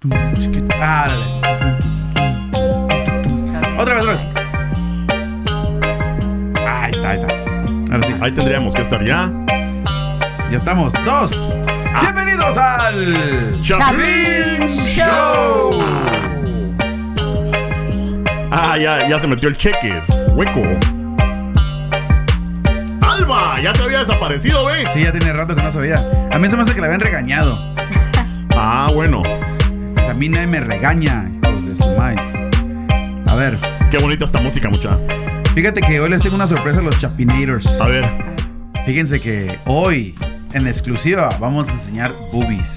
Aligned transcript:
Otra 0.00 0.30
vez, 3.96 4.02
otra 4.02 4.12
vez. 4.12 4.20
Ahí 6.68 6.92
está, 6.92 7.10
ahí 7.10 7.20
está. 7.20 7.34
Ahora 7.92 8.06
sí. 8.06 8.14
Ahí 8.20 8.30
tendríamos 8.30 8.74
que 8.76 8.82
estar 8.82 9.04
ya. 9.04 9.28
Ya 10.52 10.56
estamos. 10.56 10.92
Dos. 11.04 11.32
Bienvenidos 12.00 12.56
al 12.56 13.60
Chapin 13.60 14.68
Show. 14.86 15.82
Ah, 18.52 18.78
ya, 18.78 19.08
ya 19.08 19.18
se 19.18 19.26
metió 19.26 19.48
el 19.48 19.56
cheques. 19.56 20.06
Hueco. 20.28 20.62
Alba, 23.00 23.60
ya 23.60 23.72
te 23.72 23.82
había 23.82 23.98
desaparecido, 23.98 24.64
¿ves? 24.66 24.88
Sí, 24.92 25.02
ya 25.02 25.10
tiene 25.10 25.32
rato 25.32 25.56
que 25.56 25.62
no 25.64 25.72
sabía. 25.72 26.08
A 26.30 26.38
mí 26.38 26.48
se 26.48 26.54
me 26.54 26.62
hace 26.62 26.72
que 26.72 26.80
la 26.80 26.86
habían 26.86 27.00
regañado. 27.00 27.74
Ah, 28.52 28.92
bueno. 28.94 29.22
Mí 30.18 30.28
nadie 30.28 30.46
me 30.48 30.60
regaña, 30.60 31.22
hijos 31.44 31.64
de 31.64 31.70
su 31.72 31.86
maíz. 31.96 32.20
A 33.26 33.34
ver, 33.34 33.56
Qué 33.90 33.98
bonita 33.98 34.24
esta 34.26 34.40
música, 34.40 34.68
mucha. 34.68 34.98
fíjate 35.54 35.80
que 35.80 35.98
hoy 36.00 36.10
les 36.10 36.20
tengo 36.20 36.34
una 36.36 36.46
sorpresa 36.46 36.80
a 36.80 36.82
los 36.82 36.98
Chapinators. 36.98 37.66
A 37.80 37.86
ver. 37.86 38.04
Fíjense 38.84 39.20
que 39.20 39.58
hoy, 39.66 40.14
en 40.52 40.66
exclusiva, 40.66 41.30
vamos 41.40 41.68
a 41.68 41.72
enseñar 41.72 42.12
boobies. 42.32 42.74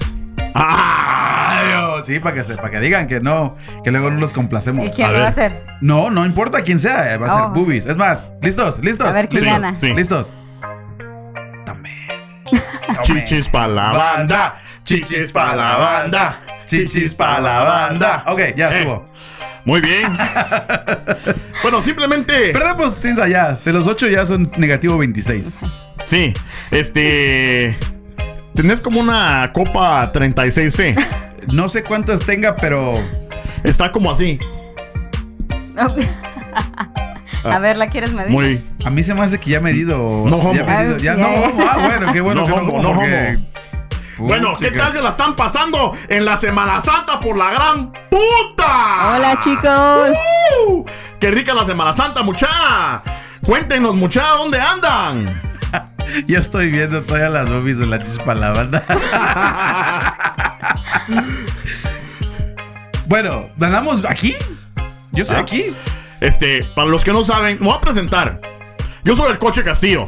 ¡Ah! 0.54 1.58
Ay, 1.60 1.74
oh, 2.00 2.02
sí, 2.04 2.18
para 2.18 2.34
que, 2.36 2.44
se- 2.44 2.56
para 2.56 2.70
que 2.70 2.80
digan 2.80 3.06
que 3.08 3.20
no, 3.20 3.56
que 3.84 3.90
luego 3.90 4.10
no 4.10 4.20
los 4.20 4.32
complacemos. 4.32 4.86
¿Y 4.86 4.90
quién 4.90 5.08
A 5.08 5.12
lo 5.12 5.18
va 5.20 5.26
a 5.26 5.28
hacer? 5.28 5.62
No, 5.80 6.10
no 6.10 6.24
importa 6.24 6.62
quién 6.62 6.78
sea, 6.78 7.16
va 7.18 7.26
a 7.26 7.36
ser 7.36 7.46
Oh. 7.48 7.50
boobies. 7.50 7.86
Es 7.86 7.96
más, 7.96 8.32
listos, 8.40 8.78
listos. 8.82 9.06
A 9.06 9.12
ver 9.12 9.28
quién 9.28 9.44
listos, 9.44 9.60
gana. 9.62 9.78
Sí. 9.80 9.92
listos. 9.92 10.32
Chichis 13.04 13.48
pa' 13.48 13.66
la 13.68 13.92
banda. 13.92 14.54
Chichis 14.84 15.32
pa' 15.32 15.54
la 15.54 15.76
banda. 15.76 16.40
Chichis 16.66 17.14
para 17.14 17.40
la 17.40 17.60
banda. 17.64 18.24
Ok, 18.26 18.40
ya 18.56 18.70
Eh. 18.70 18.78
estuvo. 18.80 19.08
Muy 19.64 19.80
bien. 19.80 20.16
bueno, 21.62 21.80
simplemente. 21.82 22.52
Perdemos 22.52 22.98
tinta 23.00 23.28
ya. 23.28 23.58
De 23.64 23.72
los 23.72 23.86
8 23.86 24.08
ya 24.08 24.26
son 24.26 24.50
negativo 24.56 24.98
26. 24.98 25.60
Sí. 26.04 26.32
Este. 26.70 27.76
Tenés 28.54 28.80
como 28.80 29.00
una 29.00 29.50
copa 29.52 30.10
36C. 30.12 30.96
No 31.52 31.68
sé 31.68 31.82
cuántos 31.82 32.24
tenga, 32.26 32.56
pero 32.56 32.98
Está 33.64 33.92
como 33.92 34.10
así. 34.10 34.38
a 37.44 37.58
ver, 37.58 37.76
¿la 37.76 37.88
quieres 37.88 38.12
medir? 38.12 38.30
Muy. 38.30 38.64
a 38.84 38.90
mí 38.90 39.02
se 39.02 39.14
me 39.14 39.22
hace 39.22 39.38
que 39.40 39.50
ya 39.50 39.58
he 39.58 39.60
medido. 39.60 39.96
No 40.26 40.36
homo. 40.36 40.54
Ya, 40.54 40.64
medido- 40.64 40.98
ya 40.98 41.12
Ah, 41.12 41.16
no 41.16 41.28
homo. 41.28 41.64
Ah, 41.70 41.78
bueno, 41.78 42.12
qué 42.12 42.20
bueno 42.20 42.40
No 42.42 42.46
que 42.46 42.52
no 42.52 42.58
homo, 42.62 42.72
homo 42.74 42.82
no 42.82 42.94
porque- 42.94 43.38
Bueno, 44.18 44.54
¿qué 44.58 44.70
tal 44.70 44.92
se 44.92 45.02
la 45.02 45.08
están 45.10 45.34
pasando 45.34 45.92
en 46.08 46.24
la 46.24 46.36
Semana 46.36 46.80
Santa 46.80 47.18
por 47.18 47.36
la 47.36 47.50
gran 47.50 47.90
puta? 47.92 49.16
Hola, 49.16 49.40
chicos. 49.42 50.10
¡Uh! 50.68 50.84
¡Qué 51.18 51.30
rica 51.30 51.52
la 51.54 51.66
Semana 51.66 51.92
Santa, 51.92 52.22
mucha! 52.22 53.02
Cuéntenos, 53.44 53.94
mucha, 53.96 54.28
¿dónde 54.28 54.60
andan? 54.60 55.40
Ya 56.26 56.40
estoy 56.40 56.70
viendo 56.70 57.02
todas 57.02 57.30
las 57.32 57.48
boobies 57.48 57.78
de 57.78 57.86
la 57.86 57.98
chispa 57.98 58.34
la 58.34 58.50
banda. 58.50 58.84
bueno, 63.06 63.48
¿andamos 63.60 64.04
aquí? 64.08 64.34
Yo 65.12 65.22
estoy 65.22 65.36
Ah. 65.36 65.40
aquí. 65.40 65.72
Este, 66.22 66.64
para 66.76 66.88
los 66.88 67.02
que 67.04 67.12
no 67.12 67.24
saben, 67.24 67.58
me 67.60 67.66
voy 67.66 67.76
a 67.76 67.80
presentar. 67.80 68.34
Yo 69.04 69.16
soy 69.16 69.30
el 69.32 69.38
Coche 69.38 69.62
Castillo. 69.64 70.06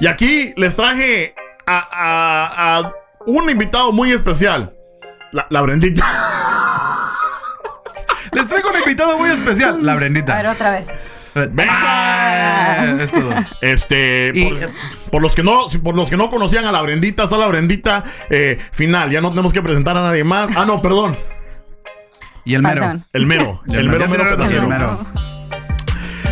Y 0.00 0.06
aquí 0.06 0.52
les 0.56 0.76
traje 0.76 1.34
a, 1.66 1.78
a- 1.90 2.78
a 2.78 2.92
un 3.26 3.50
invitado 3.50 3.90
muy 3.92 4.12
especial. 4.12 4.72
La, 5.32 5.46
la 5.50 5.60
Brendita. 5.62 6.04
Les 8.32 8.48
traigo 8.48 8.70
un 8.70 8.76
invitado 8.78 9.18
muy 9.18 9.28
especial, 9.30 9.84
la 9.84 9.92
A 9.92 9.94
ver, 9.96 10.10
Brendita. 10.12 10.52
otra 10.52 10.70
vez. 10.70 10.86
Ah, 11.68 12.96
es 13.00 13.10
todo. 13.10 13.30
Este, 13.60 14.30
Y- 14.34 14.44
por, 14.44 14.70
por 15.10 15.22
los 15.22 15.34
que 15.34 15.42
no, 15.42 15.66
por 15.82 15.96
los 15.96 16.08
que 16.10 16.16
no 16.16 16.30
conocían 16.30 16.64
a 16.64 16.70
la 16.72 16.80
Brendita, 16.82 17.24
está 17.24 17.36
la 17.38 17.48
Brendita 17.48 18.04
eh, 18.28 18.58
final. 18.72 19.10
Ya 19.10 19.20
no 19.20 19.30
tenemos 19.30 19.52
que 19.52 19.62
presentar 19.62 19.96
a 19.96 20.02
nadie 20.02 20.22
más. 20.22 20.48
Ah, 20.56 20.64
no, 20.64 20.80
perdón. 20.80 21.16
Y 22.44 22.54
el 22.54 22.62
mero. 22.62 22.80
Perdón. 22.82 23.04
El 23.12 23.26
mero. 23.26 23.60
El 23.68 23.84
me- 23.88 23.98
mero, 23.98 24.08
mero 24.08 24.24
petatero. 24.30 24.68
mero. 24.68 25.06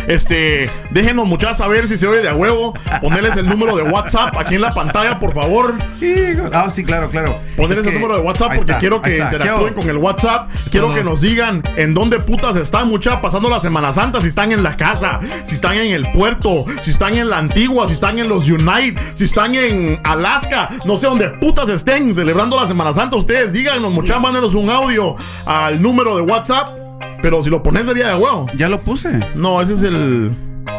Este, 0.09 0.71
déjenos 0.89 1.27
muchachos 1.27 1.59
saber 1.59 1.87
si 1.87 1.95
se 1.95 2.07
oye 2.07 2.21
de 2.21 2.29
a 2.29 2.33
huevo. 2.35 2.73
Ponerles 2.99 3.37
el 3.37 3.47
número 3.47 3.75
de 3.77 3.83
WhatsApp 3.83 4.35
aquí 4.37 4.55
en 4.55 4.61
la 4.61 4.73
pantalla, 4.73 5.19
por 5.19 5.33
favor. 5.35 5.75
Hijo- 6.01 6.49
Ah, 6.51 6.71
sí, 6.73 6.83
claro, 6.83 7.09
claro. 7.09 7.39
Ponerles 7.55 7.85
Es 7.85 7.93
el 7.93 7.99
número 8.01 8.17
de 8.19 8.25
WhatsApp 8.25 8.47
porque 8.55 8.71
está, 8.71 8.77
quiero 8.79 9.01
que 9.01 9.17
interactúen 9.17 9.73
¿Qué 9.75 9.79
con 9.81 9.89
el 9.89 9.97
WhatsApp. 9.97 10.49
quiero 10.71 10.87
todo. 10.87 10.95
que 10.95 11.03
nos 11.03 11.21
digan 11.21 11.61
en 11.77 11.93
dónde 11.93 12.19
putas 12.19 12.55
están, 12.57 12.87
mucha 12.89 13.21
pasando 13.21 13.49
la 13.51 13.59
Semana 13.61 13.93
Santa. 13.93 14.19
Si 14.19 14.27
están 14.27 14.51
en 14.51 14.63
la 14.63 14.75
casa, 14.75 15.19
si 15.43 15.53
están 15.55 15.75
en 15.75 15.91
el 15.93 16.11
puerto, 16.11 16.65
si 16.81 16.89
están 16.89 17.13
en 17.13 17.29
la 17.29 17.37
antigua, 17.37 17.85
si 17.87 17.93
están 17.93 18.17
en 18.17 18.27
los 18.29 18.49
Unite, 18.49 18.99
si 19.13 19.25
están 19.25 19.53
en 19.53 19.99
Alaska, 20.03 20.69
no 20.85 20.97
sé 20.97 21.05
dónde 21.05 21.29
putas 21.29 21.69
estén 21.69 22.15
celebrando 22.15 22.59
la 22.59 22.67
Semana 22.67 22.93
Santa. 22.93 23.15
Ustedes 23.15 23.53
díganos, 23.53 23.91
mucha, 23.91 24.17
mándenos 24.17 24.55
un 24.55 24.71
audio 24.71 25.13
al 25.45 25.79
número 25.79 26.15
de 26.15 26.23
WhatsApp. 26.23 26.88
Pero 27.21 27.43
si 27.43 27.49
lo 27.49 27.61
pones 27.61 27.85
sería 27.85 28.09
de 28.09 28.15
huevo. 28.15 28.47
Ya 28.55 28.69
lo 28.69 28.79
puse. 28.79 29.19
No, 29.35 29.61
ese 29.61 29.73
es 29.73 29.83
el. 29.83 30.33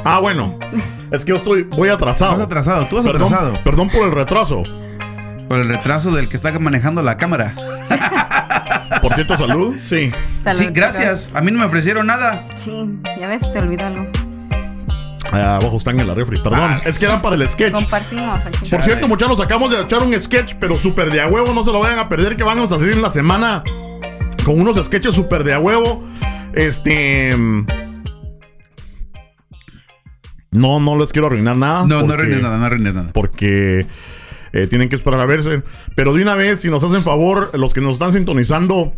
Ah, 0.04 0.18
bueno. 0.20 0.58
Es 1.10 1.24
que 1.24 1.30
yo 1.30 1.36
estoy. 1.36 1.64
Voy 1.64 1.88
atrasado. 1.88 2.32
Vas 2.32 2.40
atrasado, 2.40 2.86
tú 2.86 2.96
vas 2.96 3.04
Perdón, 3.04 3.32
atrasado. 3.34 3.64
perdón 3.64 3.88
por 3.88 4.06
el 4.06 4.12
retraso. 4.12 4.62
Por 5.48 5.58
el 5.58 5.68
retraso 5.68 6.12
del 6.12 6.28
que 6.28 6.36
está 6.36 6.56
manejando 6.58 7.02
la 7.02 7.16
cámara. 7.16 7.54
Por 9.02 9.14
cierto, 9.14 9.36
salud. 9.36 9.76
Sí. 9.86 10.12
Salud, 10.44 10.60
sí, 10.60 10.68
gracias. 10.72 11.28
A 11.34 11.40
mí 11.40 11.50
no 11.50 11.58
me 11.58 11.64
ofrecieron 11.64 12.06
nada. 12.06 12.46
Chin, 12.54 13.02
ya 13.18 13.26
ves, 13.26 13.40
te 13.52 13.58
olvidó 13.58 13.86
algo. 13.86 14.06
Allá 15.32 15.56
abajo 15.56 15.76
están 15.76 15.98
en 15.98 16.06
la 16.06 16.14
refri. 16.14 16.40
Perdón. 16.40 16.60
Ah. 16.60 16.80
Es 16.84 16.98
que 16.98 17.06
eran 17.06 17.20
para 17.20 17.36
el 17.36 17.48
sketch. 17.48 17.72
Compartimos 17.72 18.46
aquí. 18.46 18.68
Por 18.70 18.82
cierto, 18.82 19.08
muchachos, 19.08 19.40
acabamos 19.40 19.70
de 19.70 19.80
echar 19.82 20.02
un 20.02 20.18
sketch, 20.20 20.54
pero 20.60 20.78
súper 20.78 21.10
de 21.10 21.20
a 21.20 21.26
huevo. 21.26 21.52
No 21.52 21.64
se 21.64 21.72
lo 21.72 21.80
vayan 21.80 21.98
a 21.98 22.08
perder, 22.08 22.36
que 22.36 22.44
vamos 22.44 22.70
a 22.70 22.78
salir 22.78 22.94
en 22.94 23.02
la 23.02 23.10
semana 23.10 23.62
con 24.44 24.60
unos 24.60 24.84
sketches 24.84 25.14
súper 25.14 25.44
de 25.44 25.52
a 25.54 25.58
huevo. 25.58 26.00
Este. 26.54 27.36
mm, 27.36 27.66
No, 30.52 30.80
no 30.80 30.98
les 30.98 31.12
quiero 31.12 31.28
arruinar 31.28 31.56
nada. 31.56 31.84
No, 31.86 32.02
no 32.02 32.12
arruines 32.12 32.42
nada, 32.42 32.58
no 32.58 32.64
arruines 32.64 32.94
nada. 32.94 33.12
porque 33.12 33.86
eh, 34.52 34.66
tienen 34.66 34.88
que 34.88 34.96
esperar 34.96 35.20
a 35.20 35.26
verse. 35.26 35.62
Pero 35.94 36.12
de 36.12 36.22
una 36.22 36.34
vez, 36.34 36.60
si 36.60 36.68
nos 36.68 36.82
hacen 36.82 37.02
favor, 37.02 37.50
los 37.54 37.72
que 37.72 37.80
nos 37.80 37.92
están 37.94 38.12
sintonizando, 38.12 38.94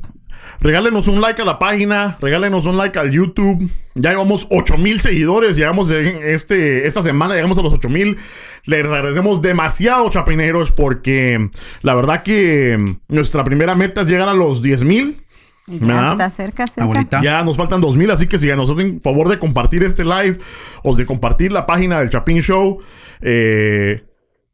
regálenos 0.60 1.08
un 1.08 1.20
like 1.20 1.42
a 1.42 1.44
la 1.44 1.59
página, 1.59 2.16
regálenos 2.22 2.64
un 2.64 2.78
like 2.78 2.98
al 2.98 3.10
YouTube. 3.10 3.69
Ya 3.94 4.10
llevamos 4.10 4.47
8000 4.50 5.00
seguidores, 5.03 5.56
llegamos 5.56 5.91
en 5.91 6.20
este, 6.22 6.86
esta 6.86 7.03
semana, 7.03 7.34
llegamos 7.34 7.59
a 7.59 7.62
los 7.62 7.74
8000. 7.74 8.16
Les 8.64 8.86
agradecemos 8.86 9.42
demasiado, 9.42 10.09
chapineros, 10.09 10.70
porque 10.70 11.50
la 11.82 11.94
verdad 11.94 12.22
que 12.22 12.97
nuestra 13.09 13.44
primera 13.44 13.74
meta 13.74 14.00
es 14.03 14.09
llegar 14.09 14.30
a 14.30 14.34
los 14.34 14.62
10000. 14.62 15.19
Ya 15.66 16.12
está 16.12 16.30
cerca, 16.30 16.66
cerca. 16.66 16.82
Abuelita. 16.82 17.22
Ya 17.22 17.42
nos 17.44 17.56
faltan 17.56 17.80
2000, 17.80 18.10
así 18.10 18.26
que 18.26 18.38
si 18.38 18.48
nos 18.48 18.68
hacen 18.68 19.00
favor 19.00 19.28
de 19.28 19.38
compartir 19.38 19.84
este 19.84 20.04
live 20.04 20.38
o 20.82 20.96
de 20.96 21.06
compartir 21.06 21.52
la 21.52 21.66
página 21.66 22.00
del 22.00 22.10
Chapin 22.10 22.40
Show, 22.40 22.82
eh, 23.20 24.04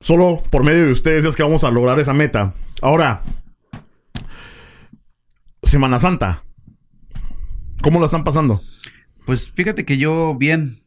solo 0.01 0.43
por 0.51 0.65
medio 0.65 0.85
de 0.85 0.93
ustedes 0.93 1.25
es 1.25 1.35
que 1.35 1.43
vamos 1.43 1.65
a 1.65 1.71
lograr 1.71 1.99
esa 1.99 2.13
meta. 2.13 2.53
Ahora, 2.83 3.23
Semana 5.63 5.99
Santa. 5.99 6.43
¿Cómo 7.83 8.01
la 8.01 8.07
están 8.07 8.25
pasando? 8.25 8.61
Pues 9.27 9.51
fíjate 9.51 9.85
que 9.85 9.99
yo 9.99 10.35
bien. 10.35 10.83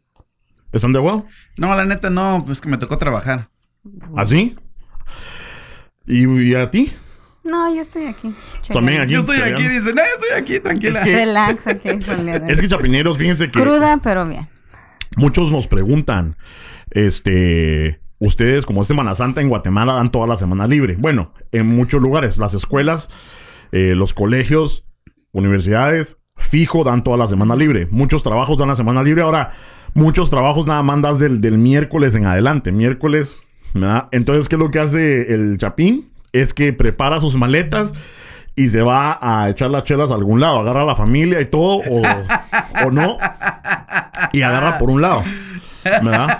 ¿Están 0.71 0.91
de 0.91 0.99
acuerdo? 0.99 1.25
No, 1.57 1.75
la 1.75 1.85
neta 1.85 2.09
no, 2.09 2.43
pues 2.45 2.61
que 2.61 2.69
me 2.69 2.77
tocó 2.77 2.97
trabajar. 2.97 3.49
¿Así? 4.15 4.55
¿Y, 6.07 6.25
y 6.25 6.55
a 6.55 6.71
ti? 6.71 6.91
No, 7.44 7.74
yo 7.74 7.81
estoy 7.81 8.06
aquí. 8.06 8.34
También 8.72 9.02
aquí. 9.02 9.13
Yo 9.13 9.22
estoy 9.22 9.40
aquí, 9.41 9.68
dicen, 9.68 9.96
no, 9.96 10.02
estoy 10.03 10.38
aquí, 10.38 10.59
tranquila. 10.59 11.00
Es 11.00 11.06
que- 11.06 11.15
Relax, 11.15 11.68
aquí. 11.68 11.89
Es 12.48 12.62
que 12.62 12.68
chapineros, 12.68 13.18
fíjense 13.18 13.50
que 13.50 13.60
Cruda, 13.60 14.00
pero 14.04 14.27
bien. 14.27 14.48
muchos 15.18 15.51
nos 15.51 15.68
preguntan, 15.68 16.36
este, 16.92 18.00
ustedes 18.19 18.65
como 18.65 18.81
es 18.83 18.88
Semana 18.88 19.15
Santa 19.15 19.42
en 19.42 19.50
Guatemala 19.50 19.94
dan 19.94 20.12
toda 20.12 20.27
la 20.27 20.38
semana 20.38 20.68
libre. 20.68 20.95
Bueno, 21.00 21.33
en 21.51 21.68
muchos 21.68 22.01
lugares, 22.01 22.38
las 22.38 22.54
escuelas, 22.54 23.10
eh, 23.71 23.94
los 23.95 24.13
colegios, 24.13 24.86
universidades, 25.31 26.18
fijo 26.38 26.83
dan 26.83 27.04
toda 27.04 27.18
la 27.18 27.27
semana 27.27 27.56
libre. 27.56 27.88
Muchos 27.89 28.21
trabajos 28.24 28.60
dan 28.60 28.68
la 28.68 28.75
semana 28.75 29.01
libre. 29.04 29.24
Ahora, 29.24 29.50
muchos 29.94 30.30
trabajos 30.30 30.68
nada 30.68 30.83
más 30.83 31.01
das 31.01 31.19
del, 31.19 31.42
del 31.42 31.57
miércoles 31.57 32.13
en 32.15 32.25
adelante. 32.25 32.71
Miércoles, 32.71 33.38
¿verdad? 33.74 34.10
Entonces, 34.12 34.48
¿qué 34.50 34.56
es 34.56 34.60
lo 34.60 34.69
que 34.71 34.80
hace 34.80 35.33
el 35.33 35.57
Chapín? 35.57 36.11
Es 36.33 36.54
que 36.54 36.74
prepara 36.74 37.19
sus 37.19 37.36
maletas 37.36 37.94
y 38.56 38.69
se 38.69 38.81
va 38.81 39.18
a 39.22 39.50
echar 39.50 39.69
las 39.69 39.83
chelas 39.83 40.12
a 40.12 40.16
algún 40.16 40.39
lado. 40.39 40.60
Agarra 40.60 40.81
a 40.81 40.86
la 40.86 40.95
familia 40.95 41.42
y 41.42 41.45
todo, 41.45 41.81
o, 41.89 42.01
o 42.86 42.92
no. 42.92 43.18
Y 44.31 44.42
agarra 44.42 44.78
por 44.78 44.89
un 44.89 45.01
lado. 45.01 45.24
¿Verdad? 45.83 46.39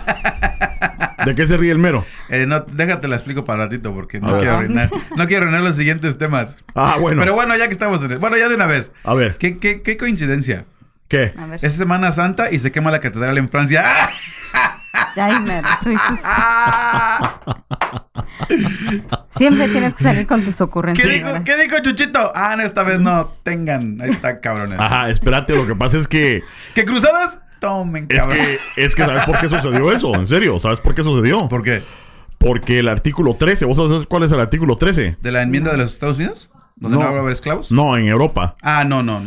¿De 1.26 1.36
qué 1.36 1.46
se 1.48 1.58
ríe 1.58 1.72
el 1.72 1.78
mero? 1.80 2.06
Eh, 2.30 2.46
no, 2.48 2.60
déjate 2.62 3.08
la 3.08 3.16
explico 3.16 3.46
para 3.46 3.66
ratito 3.66 3.94
porque 3.94 4.20
no 4.20 4.38
quiero 4.38 4.54
arruinar, 4.54 4.90
no 5.16 5.28
quiero 5.28 5.44
arruinar 5.44 5.64
los 5.64 5.76
siguientes 5.76 6.18
temas. 6.18 6.58
Ah, 6.74 6.98
bueno. 7.00 7.22
Pero 7.22 7.34
bueno, 7.34 7.56
ya 7.56 7.68
que 7.68 7.74
estamos 7.74 8.04
en 8.04 8.14
el... 8.14 8.20
Bueno, 8.20 8.38
ya 8.38 8.50
de 8.50 8.56
una 8.56 8.66
vez. 8.68 8.92
A 9.04 9.14
ver, 9.14 9.38
¿Qué, 9.38 9.58
qué, 9.58 9.82
qué 9.82 9.98
coincidencia? 9.98 10.66
¿qué? 11.08 11.34
A 11.38 11.46
ver. 11.46 11.60
Es 11.64 11.74
Semana 11.74 12.12
Santa 12.12 12.52
y 12.52 12.60
se 12.60 12.72
quema 12.72 12.90
la 12.90 13.00
catedral 13.00 13.38
en 13.38 13.50
Francia. 13.50 13.84
¡Ah! 13.86 14.10
Ay, 15.16 15.40
mero. 15.42 15.68
Siempre 19.38 19.68
tienes 19.70 19.94
que 19.96 20.04
salir 20.04 20.28
con 20.28 20.44
tus 20.44 20.58
¿Qué, 20.58 20.64
ocurrencias. 20.64 21.42
¿Qué 21.46 21.58
dijo 21.58 21.76
Chuchito? 21.82 22.32
Ah, 22.36 22.56
no, 22.58 22.64
esta 22.64 22.84
vez 22.84 23.00
no. 23.00 23.28
Tengan. 23.44 24.00
Ahí 24.02 24.12
está, 24.12 24.40
cabrones. 24.40 24.80
Ajá, 24.80 25.10
espérate, 25.10 25.56
lo 25.56 25.66
que 25.68 25.76
pasa 25.76 25.98
es 25.98 26.08
que... 26.08 26.44
¿Qué 26.76 26.86
cruzadas? 26.86 27.40
Tomen, 27.60 28.08
Es 28.10 28.20
cabrón. 28.20 28.38
que, 28.38 28.60
es 28.84 28.96
que, 28.96 29.04
¿sabes 29.06 29.24
por 29.26 29.40
qué 29.40 29.48
sucedió 29.50 29.92
eso? 29.92 30.16
En 30.16 30.26
serio, 30.26 30.60
¿sabes 30.60 30.80
por 30.80 30.96
qué 30.96 31.04
sucedió? 31.04 31.48
¿Por 31.48 31.62
qué? 31.64 31.84
Porque 32.40 32.80
el 32.80 32.88
artículo 32.88 33.36
13, 33.36 33.66
¿vos 33.66 33.78
sabés 33.78 34.08
cuál 34.08 34.24
es 34.24 34.32
el 34.32 34.40
artículo 34.40 34.78
13? 34.78 35.18
¿De 35.22 35.32
la 35.32 35.44
enmienda 35.44 35.72
de 35.72 35.78
los 35.78 35.94
Estados 35.94 36.18
Unidos? 36.18 36.50
¿Donde 36.76 36.98
no, 36.98 37.04
No. 37.04 37.12
va 37.12 37.18
a 37.18 37.22
haber 37.22 37.34
esclavos? 37.34 37.72
No, 37.72 37.96
en 37.98 38.08
Europa. 38.08 38.56
Ah, 38.64 38.84
no, 38.84 39.04
no. 39.04 39.22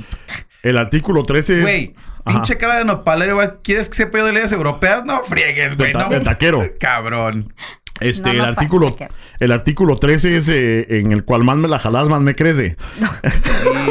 El 0.64 0.78
artículo 0.78 1.22
13 1.22 1.56
es... 1.58 1.62
Güey, 1.62 1.94
Ajá. 2.24 2.38
pinche 2.42 2.56
cara 2.58 2.76
de 2.78 2.84
nopalero, 2.84 3.36
güey. 3.36 3.50
¿Quieres 3.62 3.88
que 3.88 3.94
sepa 3.94 4.18
yo 4.18 4.26
de 4.26 4.32
leyes 4.32 4.50
europeas? 4.50 5.04
No 5.04 5.20
friegues, 5.22 5.76
güey. 5.76 5.92
De 5.92 5.98
ta- 5.98 6.04
no. 6.04 6.10
de 6.10 6.20
taquero. 6.20 6.68
Cabrón. 6.80 7.52
Este, 8.00 8.23
No, 8.25 8.31
el 8.32 8.38
no, 8.38 8.44
artículo, 8.44 8.96
el 9.38 9.52
artículo 9.52 9.96
13 9.96 10.37
es 10.37 10.49
eh, 10.49 10.99
en 10.99 11.12
el 11.12 11.25
cual 11.25 11.44
más 11.44 11.56
me 11.56 11.69
la 11.69 11.79
jalás, 11.79 12.08
más 12.08 12.20
me 12.20 12.35
crece. 12.35 12.76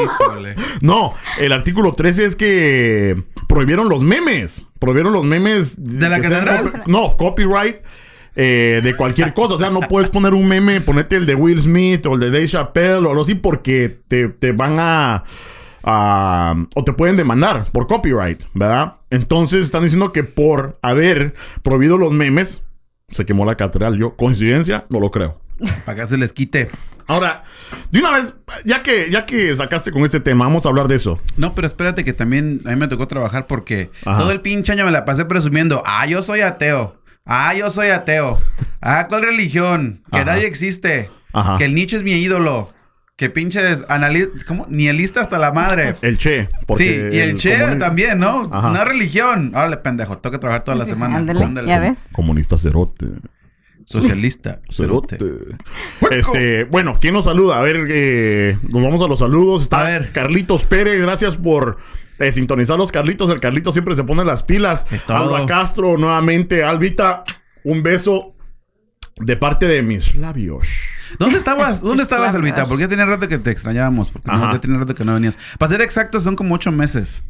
Híjole. 0.03 0.55
No, 0.81 1.13
el 1.39 1.53
artículo 1.53 1.93
13 1.93 2.25
es 2.25 2.35
que 2.35 3.21
prohibieron 3.47 3.87
los 3.89 4.03
memes. 4.03 4.65
Prohibieron 4.79 5.13
los 5.13 5.23
memes. 5.23 5.75
¿De 5.77 6.09
la 6.09 6.19
catedral? 6.19 6.63
copy- 6.73 6.81
No, 6.87 7.15
copyright. 7.15 7.77
eh, 8.35 8.81
de 8.83 8.95
cualquier 8.95 9.33
cosa, 9.35 9.53
o 9.53 9.57
sea, 9.57 9.69
no 9.69 9.79
puedes 9.81 10.09
poner 10.09 10.33
un 10.33 10.47
meme, 10.47 10.81
ponete 10.81 11.15
el 11.15 11.25
de 11.25 11.35
Will 11.35 11.61
Smith 11.61 12.05
o 12.07 12.15
el 12.15 12.19
de 12.19 12.31
Dave 12.31 12.47
Chappelle 12.47 12.95
o 12.95 13.09
algo 13.11 13.21
así 13.21 13.35
porque 13.35 13.99
te, 14.07 14.27
te 14.27 14.51
van 14.51 14.75
a, 14.79 15.23
a- 15.83 16.55
o 16.75 16.83
te 16.83 16.93
pueden 16.93 17.15
demandar 17.15 17.67
por 17.71 17.87
copyright, 17.87 18.41
¿verdad? 18.53 18.95
Entonces 19.11 19.65
están 19.65 19.83
diciendo 19.83 20.11
que 20.11 20.23
por 20.23 20.79
haber 20.81 21.35
prohibido 21.61 21.97
los 21.97 22.11
memes 22.11 22.61
se 23.09 23.25
quemó 23.25 23.45
la 23.45 23.55
catedral. 23.55 23.97
Yo, 23.97 24.15
coincidencia, 24.15 24.85
no 24.89 24.99
lo 24.99 25.11
creo. 25.11 25.39
Para 25.85 26.01
que 26.01 26.07
se 26.07 26.17
les 26.17 26.33
quite. 26.33 26.69
Ahora, 27.05 27.43
de 27.91 27.99
una 27.99 28.11
vez, 28.11 28.33
ya 28.65 28.81
que, 28.81 29.09
ya 29.11 29.25
que 29.25 29.53
sacaste 29.55 29.91
con 29.91 30.03
este 30.03 30.19
tema, 30.19 30.45
vamos 30.45 30.65
a 30.65 30.69
hablar 30.69 30.87
de 30.87 30.95
eso. 30.95 31.19
No, 31.35 31.53
pero 31.53 31.67
espérate 31.67 32.03
que 32.03 32.13
también 32.13 32.61
a 32.65 32.69
mí 32.69 32.75
me 32.77 32.87
tocó 32.87 33.07
trabajar 33.07 33.45
porque 33.47 33.91
Ajá. 34.05 34.19
todo 34.19 34.31
el 34.31 34.41
pinche 34.41 34.71
año 34.71 34.85
me 34.85 34.91
la 34.91 35.03
pasé 35.05 35.25
presumiendo. 35.25 35.83
Ah, 35.85 36.05
yo 36.07 36.23
soy 36.23 36.41
ateo. 36.41 36.95
Ah, 37.25 37.53
yo 37.55 37.69
soy 37.69 37.89
ateo. 37.89 38.39
Ah, 38.81 39.05
¿cuál 39.09 39.23
religión? 39.23 40.01
Que 40.11 40.19
Ajá. 40.19 40.25
nadie 40.25 40.47
existe. 40.47 41.09
Ajá. 41.33 41.57
Que 41.57 41.65
el 41.65 41.75
Nietzsche 41.75 41.97
es 41.97 42.03
mi 42.03 42.13
ídolo. 42.13 42.71
Que 43.15 43.29
pinches 43.29 43.85
analistas, 43.89 44.43
¿cómo? 44.43 44.65
Nihilista 44.69 45.21
hasta 45.21 45.37
la 45.37 45.51
madre. 45.53 45.93
El 46.01 46.17
Che. 46.17 46.43
Sí, 46.43 46.49
porque 46.65 47.09
y 47.13 47.17
el, 47.19 47.37
Che 47.37 47.57
comuni- 47.59 47.79
también, 47.79 48.17
¿no? 48.19 48.49
Ajá. 48.51 48.69
Una 48.71 48.83
religión. 48.83 49.51
Órale, 49.55 49.77
pendejo, 49.77 50.17
tengo 50.17 50.31
que 50.31 50.39
trabajar 50.39 50.63
toda 50.63 50.77
la 50.77 50.85
semana. 50.87 51.17
Ándale, 51.17 51.43
Ándale. 51.43 51.67
ya 51.67 51.79
ves. 51.79 51.97
Comunista 52.11 52.57
cerote. 52.57 53.07
Socialista. 53.85 54.61
Cerote. 54.71 55.17
Cerote. 55.17 56.19
Este, 56.19 56.63
bueno, 56.63 56.95
¿quién 56.99 57.13
nos 57.13 57.25
saluda? 57.25 57.59
A 57.59 57.61
ver, 57.61 57.85
eh, 57.89 58.57
nos 58.63 58.81
vamos 58.81 59.01
a 59.03 59.07
los 59.07 59.19
saludos. 59.19 59.63
Está 59.63 59.81
A 59.81 59.83
ver. 59.83 60.11
Carlitos 60.11 60.65
Pérez, 60.65 60.99
gracias 61.01 61.35
por 61.37 61.77
eh, 62.17 62.31
sintonizar 62.31 62.77
los 62.77 62.91
Carlitos. 62.91 63.29
El 63.29 63.39
Carlito 63.39 63.71
siempre 63.71 63.95
se 63.95 64.03
pone 64.03 64.23
las 64.25 64.41
pilas. 64.41 64.85
Alba 65.07 65.45
Castro, 65.45 65.97
nuevamente. 65.97 66.63
Albita, 66.63 67.25
un 67.63 67.83
beso 67.83 68.33
de 69.17 69.35
parte 69.37 69.67
de 69.67 69.83
mis 69.83 70.15
labios. 70.15 70.67
¿Dónde 71.19 71.37
estabas? 71.37 71.81
¿Dónde 71.81 72.03
estabas. 72.03 72.33
Albita? 72.35 72.65
Porque 72.65 72.81
ya 72.83 72.87
tenía 72.87 73.05
rato 73.05 73.27
que 73.27 73.37
te 73.37 73.51
extrañábamos. 73.51 74.09
Porque 74.11 74.31
no, 74.31 74.51
ya 74.51 74.59
tenía 74.59 74.77
rato 74.77 74.95
que 74.95 75.05
no 75.05 75.13
venías. 75.13 75.37
Para 75.57 75.71
ser 75.71 75.81
exactos, 75.81 76.23
son 76.23 76.35
como 76.35 76.55
ocho 76.55 76.71
meses. 76.71 77.23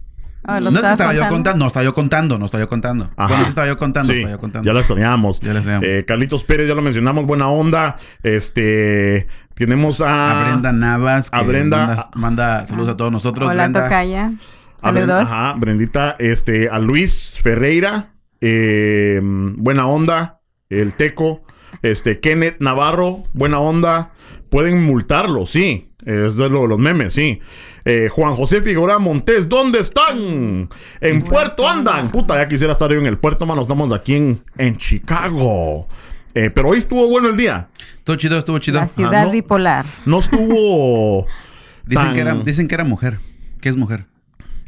Oh, 0.46 0.52
No 0.56 0.60
¿lo 0.60 0.68
es 0.70 0.74
que 0.74 0.75
estabas 0.80 0.94
estaba 1.00 1.14
yo 1.14 1.28
contando? 1.30 1.60
no 1.64 1.68
estaba 1.68 1.84
yo 1.86 1.94
contando, 1.94 2.38
no 2.38 2.46
estaba 2.46 2.64
yo 2.64 2.68
contando. 2.70 3.10
Ajá. 3.16 3.28
Bueno, 3.30 3.44
sí 3.46 3.50
estaba 3.50 3.68
yo 3.68 3.78
contando, 3.78 4.12
Sí, 4.12 4.20
estaba 4.20 4.36
yo 4.36 4.40
contando. 4.42 4.66
ya 4.68 4.74
lo 4.74 4.80
extrañamos. 4.80 5.40
Ya 5.40 5.54
lo 5.54 5.60
extrañamos. 5.60 5.88
Eh, 5.88 6.04
Carlitos 6.06 6.44
Pérez, 6.44 6.68
ya 6.68 6.75
lo 6.75 6.81
mencionamos, 6.81 7.25
buena 7.25 7.48
onda. 7.48 7.96
Este, 8.24 9.28
tenemos 9.56 10.02
a... 10.02 10.42
A 10.42 10.50
Brenda 10.50 10.72
Navas. 10.74 11.30
que 11.30 11.38
a 11.38 11.42
Brenda- 11.44 11.88
Manda, 11.88 12.10
manda 12.16 12.66
saludos 12.68 12.90
a 12.90 12.98
todos 12.98 13.12
nosotros. 13.12 13.48
Hola, 13.50 13.64
Brenda. 13.64 13.84
Tocaya. 13.84 14.34
A 14.81 14.92
Bren- 14.92 15.08
Saludos. 15.08 15.22
Ajá, 15.24 15.54
Brendita, 15.54 16.16
este, 16.20 16.68
a 16.68 16.78
Luis 16.80 17.36
Ferreira, 17.42 18.10
eh, 18.42 19.22
buena 19.24 19.88
onda, 19.88 20.42
el 20.70 20.94
Teco, 20.96 21.44
este, 21.81 22.20
Kenneth 22.20 22.58
Navarro, 22.60 23.24
buena 23.34 23.60
onda, 23.60 24.12
pueden 24.50 24.84
multarlo, 24.84 25.46
sí, 25.46 25.90
es 26.06 26.36
de 26.38 26.50
lo- 26.50 26.68
los 26.68 26.80
memes, 26.80 27.14
sí. 27.14 27.40
Eh, 27.86 28.08
Juan 28.12 28.34
José 28.36 28.62
Figueroa 28.62 29.00
Montes, 29.00 29.50
¿dónde 29.50 29.80
están? 29.80 30.70
En 31.02 31.22
Puerto 31.24 31.68
andan. 31.68 32.12
Puta, 32.12 32.36
ya 32.36 32.48
quisiera 32.48 32.74
estar 32.74 32.90
yo 32.92 33.00
en 33.00 33.08
el 33.08 33.18
puerto, 33.18 33.46
mano, 33.46 33.62
estamos 33.62 33.92
aquí 33.92 34.16
en, 34.16 34.42
en 34.58 34.78
Chicago. 34.78 35.88
Eh, 36.36 36.50
pero 36.50 36.70
hoy 36.70 36.78
estuvo 36.80 37.08
bueno 37.08 37.30
el 37.30 37.38
día. 37.38 37.68
Estuvo 37.98 38.16
chido, 38.16 38.40
estuvo 38.40 38.58
chido. 38.60 38.80
La 38.80 38.88
ciudad 38.88 39.25
¿no? 39.25 39.31
bipolar. 39.31 39.86
No 40.06 40.20
estuvo... 40.20 41.25
Dicen, 41.86 42.06
tan- 42.06 42.14
que 42.14 42.22
era, 42.22 42.34
dicen 42.36 42.68
que 42.70 42.75
era 42.75 42.86
mujer. 42.86 43.20
¿Qué 43.60 43.68
es 43.70 43.75
mujer? 43.75 44.06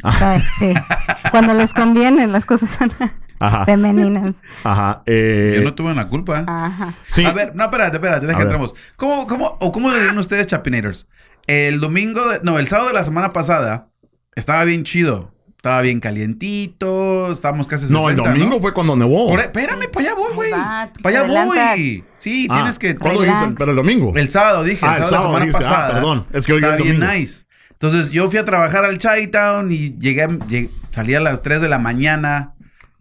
Ay, 0.04 0.42
sí. 0.60 0.74
Cuando 1.31 1.54
les 1.54 1.72
conviene, 1.72 2.28
las 2.28 2.46
cosas 2.46 2.69
son 2.78 2.92
Ajá, 3.39 3.65
femeninas. 3.65 4.35
ajá. 4.63 5.03
eh, 5.05 5.55
Yo 5.57 5.63
no 5.63 5.73
tuve 5.73 5.93
la 5.93 6.07
culpa. 6.07 6.43
Ajá. 6.47 6.93
sí. 7.07 7.25
A 7.25 7.31
ver, 7.33 7.55
no, 7.55 7.63
espérate, 7.65 7.97
espérate, 7.97 8.25
deja 8.27 8.37
que 8.37 8.43
entremos. 8.43 8.73
¿Cómo, 8.95 9.27
cómo, 9.27 9.57
o 9.59 9.71
cómo 9.71 9.91
le 9.91 9.99
dieron 9.99 10.17
ustedes 10.17 10.47
Chapinators? 10.47 11.07
El 11.47 11.79
domingo, 11.79 12.27
de- 12.29 12.39
no, 12.43 12.57
el 12.59 12.67
sábado 12.67 12.87
de 12.89 12.93
la 12.95 13.03
semana 13.03 13.33
pasada 13.33 13.89
estaba 14.35 14.63
bien 14.63 14.83
chido. 14.83 15.31
Estaba 15.57 15.81
bien 15.81 15.99
calientito, 15.99 17.31
estábamos 17.31 17.65
casi 17.65 17.87
60, 17.87 17.99
No, 17.99 18.09
el 18.09 18.17
domingo 18.17 18.59
fue 18.61 18.71
cuando 18.73 18.95
nevó. 18.95 19.29
Por- 19.29 19.39
espérame, 19.39 19.89
para 19.91 20.05
allá 20.05 20.15
voy, 20.15 20.33
güey. 20.35 20.51
Para 20.51 21.19
allá 21.21 21.45
voy. 21.45 22.03
Sí, 22.19 22.47
Ah, 22.51 22.55
tienes 22.57 22.77
que... 22.79 22.95
¿Cuándo 22.95 23.21
dices? 23.21 23.53
Pero 23.57 23.71
el 23.71 23.77
domingo. 23.77 24.13
El 24.15 24.29
sábado, 24.29 24.63
dije. 24.63 24.85
Ah, 24.85 24.97
el 24.97 25.03
el 25.03 25.09
sábado, 25.09 25.33
de 25.33 25.33
la 25.33 25.39
semana 25.39 25.45
dijiste. 25.45 25.65
Ah, 25.65 25.69
pasada. 25.69 25.93
perdón. 25.95 26.25
Es 26.33 26.45
que 26.45 26.53
hoy 26.53 26.59
Estaba 26.59 26.75
es 26.77 26.83
bien 26.83 26.99
nice. 26.99 27.45
Entonces, 27.71 28.11
yo 28.11 28.29
fui 28.29 28.39
a 28.39 28.45
trabajar 28.45 28.85
al 28.85 28.97
Chi-Town 28.99 29.71
y 29.71 29.97
llegué, 29.99 30.27
llegué- 30.47 30.69
salí 30.91 31.13
a 31.15 31.19
las 31.19 31.41
3 31.41 31.61
de 31.61 31.69
la 31.69 31.77
mañana. 31.79 32.53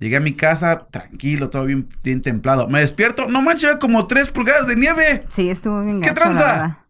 Llegué 0.04 0.16
a 0.16 0.20
mi 0.20 0.34
casa 0.34 0.86
tranquilo, 0.90 1.48
todo 1.48 1.64
bien, 1.64 1.88
bien 2.02 2.20
templado. 2.20 2.68
Me 2.68 2.80
despierto, 2.80 3.26
no 3.26 3.40
manches, 3.40 3.76
como 3.76 4.06
3 4.06 4.28
pulgadas 4.28 4.66
de 4.66 4.76
nieve. 4.76 5.24
Sí, 5.30 5.48
estuvo 5.48 5.82
bien 5.82 6.02
¿Qué 6.02 6.10
tranza? 6.10 6.80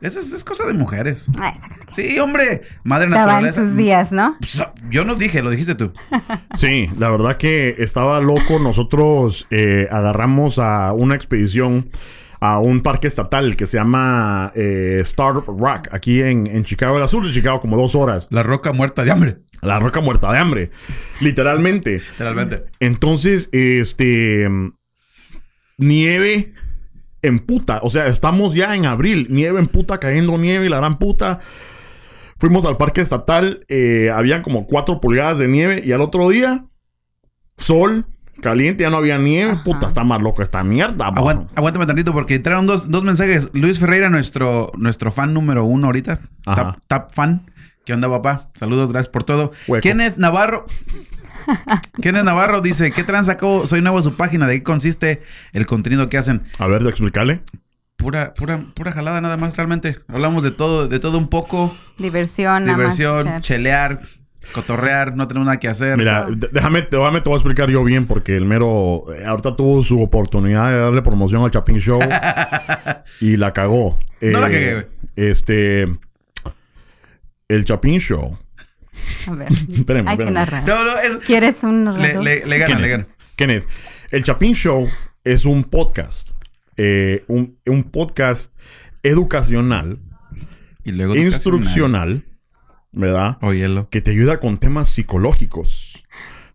Eso 0.00 0.20
es, 0.20 0.30
es 0.30 0.44
cosa 0.44 0.64
de 0.68 0.74
mujeres. 0.74 1.28
Ay. 1.40 1.54
Sí, 1.90 2.16
hombre. 2.20 2.62
Madre 2.84 3.06
Estaba 3.06 3.38
en 3.38 3.46
naturaleza. 3.46 3.60
sus 3.66 3.76
días, 3.76 4.12
¿no? 4.12 4.36
Pues, 4.38 4.62
Yo 4.88 5.04
no 5.04 5.16
dije, 5.16 5.42
lo 5.42 5.50
dijiste 5.50 5.74
tú. 5.74 5.92
Sí, 6.54 6.86
la 6.96 7.08
verdad 7.10 7.38
que 7.38 7.74
estaba 7.78 8.20
loco. 8.20 8.60
Nosotros 8.60 9.48
eh, 9.50 9.88
agarramos 9.90 10.60
a 10.60 10.92
una 10.92 11.16
expedición 11.16 11.90
a 12.38 12.60
un 12.60 12.82
parque 12.82 13.08
estatal 13.08 13.56
que 13.56 13.66
se 13.66 13.78
llama 13.78 14.52
eh, 14.54 14.98
Star 15.02 15.34
Rock, 15.44 15.88
aquí 15.90 16.22
en, 16.22 16.46
en 16.46 16.62
Chicago, 16.64 16.98
el 17.02 17.08
sur 17.08 17.26
de 17.26 17.32
Chicago, 17.32 17.58
como 17.58 17.76
dos 17.76 17.96
horas. 17.96 18.28
La 18.30 18.44
roca 18.44 18.72
muerta 18.72 19.02
de 19.02 19.10
hambre. 19.10 19.38
La 19.62 19.78
roca 19.78 20.00
muerta 20.00 20.32
de 20.32 20.38
hambre, 20.38 20.70
literalmente. 21.20 21.98
Literalmente. 22.12 22.64
Entonces, 22.80 23.48
este. 23.52 24.48
Nieve 25.78 26.54
en 27.22 27.38
puta. 27.40 27.80
O 27.82 27.90
sea, 27.90 28.06
estamos 28.06 28.54
ya 28.54 28.74
en 28.74 28.86
abril. 28.86 29.26
Nieve 29.30 29.58
en 29.60 29.66
puta, 29.66 29.98
cayendo 29.98 30.36
nieve 30.38 30.66
y 30.66 30.68
la 30.68 30.78
gran 30.78 30.98
puta. 30.98 31.40
Fuimos 32.38 32.64
al 32.64 32.76
parque 32.76 33.00
estatal. 33.00 33.64
Eh, 33.68 34.10
había 34.12 34.42
como 34.42 34.66
cuatro 34.66 35.00
pulgadas 35.00 35.38
de 35.38 35.48
nieve. 35.48 35.82
Y 35.84 35.92
al 35.92 36.00
otro 36.00 36.28
día, 36.30 36.64
sol, 37.58 38.06
caliente, 38.40 38.82
ya 38.84 38.90
no 38.90 38.96
había 38.98 39.18
nieve. 39.18 39.52
Ajá. 39.52 39.64
Puta, 39.64 39.88
está 39.88 40.04
más 40.04 40.20
loco 40.22 40.42
esta 40.42 40.62
mierda. 40.64 41.08
Aguant- 41.10 41.48
aguántame 41.54 41.86
tantito 41.86 42.12
porque 42.12 42.34
entraron 42.36 42.66
dos, 42.66 42.90
dos 42.90 43.02
mensajes. 43.04 43.48
Luis 43.52 43.78
Ferreira, 43.78 44.08
nuestro, 44.10 44.72
nuestro 44.76 45.12
fan 45.12 45.32
número 45.34 45.64
uno 45.64 45.86
ahorita. 45.86 46.20
Ajá. 46.46 46.72
Tap, 46.72 46.78
tap 46.86 47.14
fan. 47.14 47.46
¿Qué 47.90 47.94
onda, 47.94 48.08
papá? 48.08 48.50
Saludos, 48.54 48.92
gracias 48.92 49.10
por 49.10 49.24
todo. 49.24 49.50
Hueco. 49.66 49.82
Kenneth 49.82 50.16
Navarro. 50.16 50.64
Kenneth 52.00 52.22
Navarro 52.22 52.60
dice, 52.60 52.92
¿qué 52.92 53.02
trans 53.02 53.26
sacó? 53.26 53.66
Soy 53.66 53.82
nuevo 53.82 53.98
en 53.98 54.04
su 54.04 54.14
página. 54.14 54.46
¿De 54.46 54.58
qué 54.58 54.62
consiste 54.62 55.22
el 55.52 55.66
contenido 55.66 56.08
que 56.08 56.16
hacen? 56.16 56.42
A 56.60 56.68
ver, 56.68 56.86
explicarle. 56.86 57.40
Pura, 57.96 58.32
pura, 58.34 58.64
pura 58.76 58.92
jalada 58.92 59.20
nada 59.20 59.36
más, 59.36 59.56
realmente. 59.56 59.96
Hablamos 60.06 60.44
de 60.44 60.52
todo, 60.52 60.86
de 60.86 61.00
todo 61.00 61.18
un 61.18 61.26
poco. 61.26 61.76
Diversión, 61.98 62.64
nada 62.66 62.78
más, 62.78 62.96
Diversión, 62.96 63.42
chelear, 63.42 63.98
cotorrear, 64.52 65.16
no 65.16 65.26
tenemos 65.26 65.46
nada 65.46 65.58
que 65.58 65.66
hacer. 65.66 65.98
Mira, 65.98 66.28
déjame, 66.52 66.86
déjame, 66.88 67.20
te 67.22 67.28
voy 67.28 67.34
a 67.34 67.38
explicar 67.38 67.70
yo 67.72 67.82
bien, 67.82 68.06
porque 68.06 68.36
el 68.36 68.44
mero 68.44 69.02
eh, 69.12 69.24
ahorita 69.26 69.56
tuvo 69.56 69.82
su 69.82 70.00
oportunidad 70.00 70.70
de 70.70 70.78
darle 70.78 71.02
promoción 71.02 71.42
al 71.42 71.50
Chapin 71.50 71.80
Show 71.80 71.98
y 73.20 73.36
la 73.36 73.52
cagó. 73.52 73.98
No 74.20 74.38
la 74.40 74.46
Eh, 74.46 74.50
cagué, 74.52 74.72
güey. 74.74 74.86
Este. 75.16 75.88
El 77.50 77.64
Chapin 77.64 77.98
Show. 78.00 78.38
A 79.26 79.34
ver. 79.34 79.48
Espérame, 79.72 80.08
Hay 80.08 80.16
que 80.18 80.30
narrar. 80.30 80.66
No, 80.66 80.84
no, 80.84 80.98
es- 80.98 81.16
¿Quieres 81.26 81.56
un 81.62 81.84
le, 81.84 81.90
narrador? 81.92 82.24
le, 82.24 82.46
le 82.46 82.58
gana, 82.58 82.66
Kenneth, 82.66 82.82
le 82.82 82.88
gana. 82.88 83.06
Kenneth, 83.36 83.64
el 84.10 84.22
Chapin 84.24 84.54
Show 84.54 84.88
es 85.24 85.44
un 85.44 85.64
podcast. 85.64 86.30
Eh, 86.76 87.24
un, 87.28 87.58
un 87.66 87.84
podcast 87.84 88.52
educacional, 89.02 89.98
Y 90.84 90.92
luego 90.92 91.14
instruccional, 91.16 92.24
¿verdad? 92.92 93.38
Óyelo. 93.42 93.88
que 93.90 94.00
te 94.00 94.10
ayuda 94.12 94.40
con 94.40 94.58
temas 94.58 94.88
psicológicos, 94.88 96.02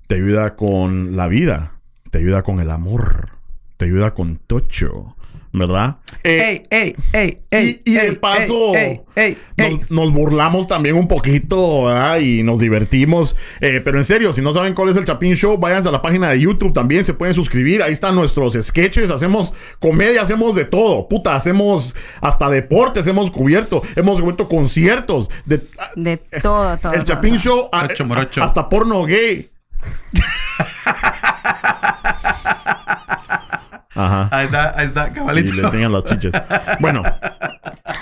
te 0.08 0.16
ayuda 0.16 0.56
con 0.56 1.16
la 1.16 1.28
vida, 1.28 1.80
te 2.12 2.20
ayuda 2.20 2.42
con 2.44 2.60
el 2.60 2.70
amor, 2.72 3.35
te 3.78 3.86
ayuda 3.86 4.14
con 4.14 4.38
Tocho, 4.38 5.16
¿verdad? 5.52 5.98
Eh, 6.24 6.64
¡Ey, 6.72 6.74
ey, 6.82 6.96
ey, 7.14 7.40
ey! 7.52 7.82
y, 7.86 7.92
y 7.92 7.94
de 7.96 8.14
paso, 8.14 8.74
ey, 8.76 9.02
ey, 9.16 9.16
ey, 9.16 9.38
ey. 9.58 9.78
nos, 9.78 9.92
nos 9.92 10.12
burlamos 10.12 10.68
también 10.68 10.96
un 10.96 11.08
poquito, 11.08 11.84
¿verdad? 11.86 12.20
Y 12.20 12.44
nos 12.44 12.60
divertimos. 12.60 13.36
Eh, 13.62 13.82
pero 13.84 13.98
en 13.98 14.04
serio, 14.06 14.34
si 14.34 14.42
no 14.42 14.54
saben 14.54 14.74
cuál 14.74 14.90
es 14.90 14.98
el 14.98 15.06
Chapín 15.06 15.36
Show, 15.36 15.58
váyanse 15.58 15.90
a 15.90 15.92
la 15.94 16.02
página 16.02 16.30
de 16.30 16.40
YouTube. 16.42 16.74
También 16.74 17.06
se 17.06 17.14
pueden 17.14 17.36
suscribir. 17.36 17.82
Ahí 17.84 17.94
están 17.94 18.16
nuestros 18.16 18.54
sketches. 18.62 19.10
Hacemos 19.12 19.54
comedia, 19.80 20.22
hacemos 20.24 20.56
de 20.56 20.66
todo. 20.66 21.08
Puta, 21.08 21.36
hacemos 21.36 21.96
hasta 22.22 22.50
deportes, 22.50 23.08
hemos 23.08 23.30
cubierto. 23.32 23.82
Hemos 23.96 24.20
cubierto 24.20 24.48
conciertos. 24.48 25.30
De, 25.46 25.62
De 25.96 26.18
todo, 26.42 26.78
todo. 26.78 26.94
el 26.94 27.04
todo, 27.04 27.16
Chapín 27.16 27.36
todo. 27.36 27.42
Show, 27.44 27.70
a- 27.72 27.86
Ocho 27.86 28.06
morocho. 28.06 28.44
hasta 28.44 28.68
porno 28.68 29.04
gay. 29.06 29.50
Ajá. 33.96 34.30
Ahí 34.32 34.46
está, 34.46 34.78
ahí 34.80 34.88
está, 34.88 35.08
Y 35.08 35.12
cabalito. 35.14 35.54
le 35.54 35.62
enseñan 35.64 35.92
las 35.94 36.04
chiches. 36.06 36.34
Bueno, 36.80 37.02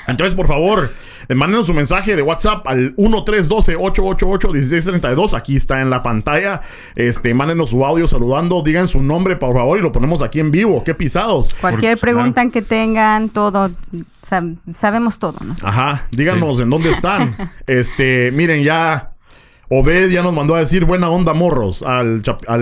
entonces 0.07 0.35
por 0.35 0.47
favor, 0.47 0.91
eh, 1.29 1.35
mándenos 1.35 1.67
su 1.67 1.73
mensaje 1.73 2.15
de 2.15 2.21
WhatsApp 2.21 2.67
al 2.67 2.95
1312-888-1632. 2.95 5.33
Aquí 5.33 5.55
está 5.55 5.81
en 5.81 5.89
la 5.89 6.01
pantalla. 6.01 6.61
Este, 6.95 7.33
mándenos 7.33 7.69
su 7.69 7.85
audio 7.85 8.07
saludando, 8.07 8.61
digan 8.63 8.87
su 8.87 9.01
nombre, 9.01 9.35
por 9.35 9.53
favor, 9.55 9.79
y 9.79 9.81
lo 9.81 9.91
ponemos 9.91 10.21
aquí 10.21 10.39
en 10.39 10.51
vivo. 10.51 10.83
¡Qué 10.83 10.93
pisados! 10.93 11.53
Cualquier 11.61 11.97
Porque, 11.97 12.01
pregunta 12.13 12.47
que 12.49 12.61
tengan, 12.61 13.29
todo, 13.29 13.71
sab- 14.27 14.57
sabemos 14.75 15.19
todo, 15.19 15.37
¿no? 15.43 15.55
Ajá, 15.61 16.03
díganos 16.11 16.59
en 16.59 16.69
dónde 16.69 16.91
están. 16.91 17.35
Este, 17.67 18.31
miren, 18.31 18.63
ya. 18.63 19.09
Obed 19.75 20.09
ya 20.11 20.21
nos 20.21 20.33
mandó 20.33 20.55
a 20.55 20.59
decir 20.59 20.85
buena 20.85 21.09
onda 21.09 21.33
morros 21.33 21.81
al, 21.81 22.21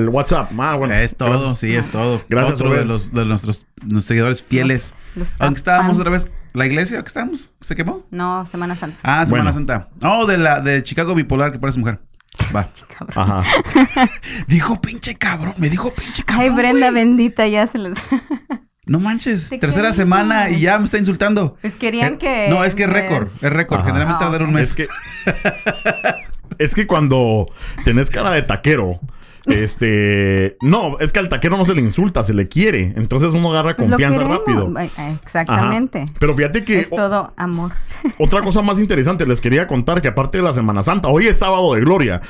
WhatsApp. 0.10 0.52
Ah, 0.58 0.76
bueno, 0.78 0.94
Es 0.94 1.16
todo, 1.16 1.30
gracias. 1.30 1.60
sí, 1.60 1.76
es 1.76 1.88
todo. 1.88 2.22
Gracias, 2.30 2.54
Otro 2.56 2.74
de 2.74 2.86
los 2.86 3.12
de 3.12 3.26
nuestros, 3.26 3.66
nuestros 3.82 4.06
seguidores 4.06 4.42
fieles. 4.44 4.94
Los 5.16 5.28
Aunque 5.40 5.58
estábamos 5.60 6.00
otra 6.00 6.12
vez. 6.12 6.28
¿La 6.54 6.66
iglesia 6.66 7.02
que 7.02 7.08
estábamos? 7.08 7.50
¿Se 7.60 7.76
quemó? 7.76 8.06
No, 8.12 8.46
Semana 8.46 8.76
Santa. 8.76 8.98
Ah, 9.04 9.26
Semana 9.26 9.52
Bueno. 9.52 9.54
Santa. 9.54 9.90
Oh, 10.02 10.26
de 10.26 10.38
la 10.38 10.62
de 10.62 10.84
Chicago 10.84 11.14
bipolar 11.14 11.52
que 11.52 11.60
parece 11.60 11.80
mujer. 11.80 12.00
Va. 12.56 12.70
Ajá. 13.16 13.44
Dijo 14.48 14.80
pinche 14.82 15.16
cabrón. 15.16 15.54
Me 15.58 15.70
dijo 15.70 15.94
pinche 15.94 16.24
cabrón. 16.24 16.50
Ay, 16.50 16.56
Brenda 16.56 16.92
bendita, 16.92 17.48
ya 17.48 17.68
se 17.68 17.78
les... 17.78 17.98
No 18.86 19.00
manches. 19.00 19.48
Te 19.48 19.58
Tercera 19.60 19.94
semana 19.94 20.50
y 20.50 20.62
ya 20.62 20.80
me 20.80 20.86
está 20.86 20.98
insultando. 20.98 21.56
Pues 21.62 21.76
querían 21.76 22.14
Eh, 22.14 22.18
que... 22.18 22.48
No, 22.50 22.64
es 22.64 22.74
que 22.74 22.84
es 22.84 22.90
récord. 22.90 23.30
Es 23.40 23.52
récord. 23.52 23.86
Generalmente 23.86 24.24
tardan 24.24 24.44
un 24.44 24.54
mes. 24.54 24.70
Es 24.70 24.74
que. 24.74 24.88
es 26.58 26.76
que 26.76 26.88
cuando 26.88 27.48
tenés 27.84 28.10
cara 28.10 28.32
de 28.32 28.42
taquero. 28.42 29.00
Este. 29.46 30.56
No, 30.62 31.00
es 31.00 31.12
que 31.12 31.20
al 31.20 31.28
taquero 31.28 31.58
no 31.58 31.66
se 31.66 31.74
le 31.74 31.82
insulta, 31.82 32.24
se 32.24 32.34
le 32.34 32.48
quiere. 32.48 32.94
Entonces 32.96 33.34
uno 33.34 33.50
agarra 33.50 33.76
Pues 33.76 33.90
confianza 33.90 34.24
rápido. 34.24 34.72
Ajá. 34.76 35.12
Exactamente. 35.24 36.06
Pero 36.20 36.36
fíjate 36.36 36.64
que 36.64 36.82
Es 36.82 36.90
todo 36.90 37.34
amor. 37.38 37.72
otra 38.20 38.44
cosa 38.44 38.62
más 38.62 38.80
interesante, 38.80 39.26
les 39.26 39.42
quería 39.42 39.66
contar 39.68 40.02
que 40.02 40.10
aparte 40.10 40.38
de 40.38 40.44
la 40.44 40.54
Semana 40.54 40.84
Santa, 40.84 41.10
hoy 41.10 41.28
es 41.28 41.38
sábado 41.38 41.74
de 41.74 41.82
gloria. 41.82 42.22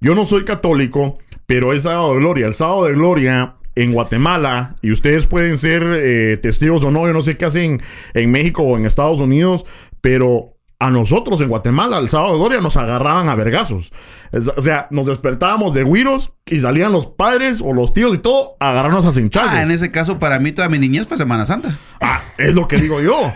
Yo 0.00 0.14
no 0.14 0.26
soy 0.26 0.44
católico, 0.44 1.18
pero 1.46 1.72
es 1.72 1.82
sábado 1.82 2.14
de 2.14 2.20
gloria. 2.20 2.46
El 2.46 2.54
sábado 2.54 2.84
de 2.84 2.92
gloria 2.92 3.54
en 3.74 3.92
Guatemala, 3.92 4.76
y 4.82 4.92
ustedes 4.92 5.26
pueden 5.26 5.56
ser 5.56 5.82
eh, 5.82 6.36
testigos 6.36 6.84
o 6.84 6.90
no, 6.90 7.06
yo 7.06 7.12
no 7.12 7.22
sé 7.22 7.36
qué 7.36 7.46
hacen 7.46 7.80
en 8.14 8.30
México 8.30 8.62
o 8.62 8.76
en 8.76 8.84
Estados 8.84 9.20
Unidos, 9.20 9.64
pero 10.00 10.56
a 10.80 10.90
nosotros 10.90 11.40
en 11.42 11.48
Guatemala, 11.48 11.98
el 11.98 12.08
sábado 12.08 12.32
de 12.32 12.38
gloria, 12.38 12.60
nos 12.60 12.76
agarraban 12.76 13.28
a 13.28 13.34
vergazos. 13.36 13.92
O 14.56 14.62
sea, 14.62 14.88
nos 14.90 15.06
despertábamos 15.06 15.74
de 15.74 15.82
güiros 15.82 16.32
y 16.46 16.60
salían 16.60 16.90
los 16.92 17.06
padres 17.06 17.60
o 17.62 17.72
los 17.74 17.92
tíos 17.92 18.14
y 18.14 18.18
todo 18.18 18.56
a 18.60 18.70
agarrarnos 18.70 19.04
a 19.06 19.12
cinchazos. 19.12 19.50
Ah, 19.52 19.62
en 19.62 19.70
ese 19.70 19.90
caso, 19.90 20.18
para 20.18 20.38
mí 20.38 20.52
toda 20.52 20.68
mi 20.68 20.78
niñez 20.78 21.06
fue 21.06 21.18
Semana 21.18 21.44
Santa. 21.46 21.76
Ah, 22.00 22.22
es 22.38 22.54
lo 22.54 22.66
que 22.66 22.76
digo 22.78 23.00
yo. 23.00 23.30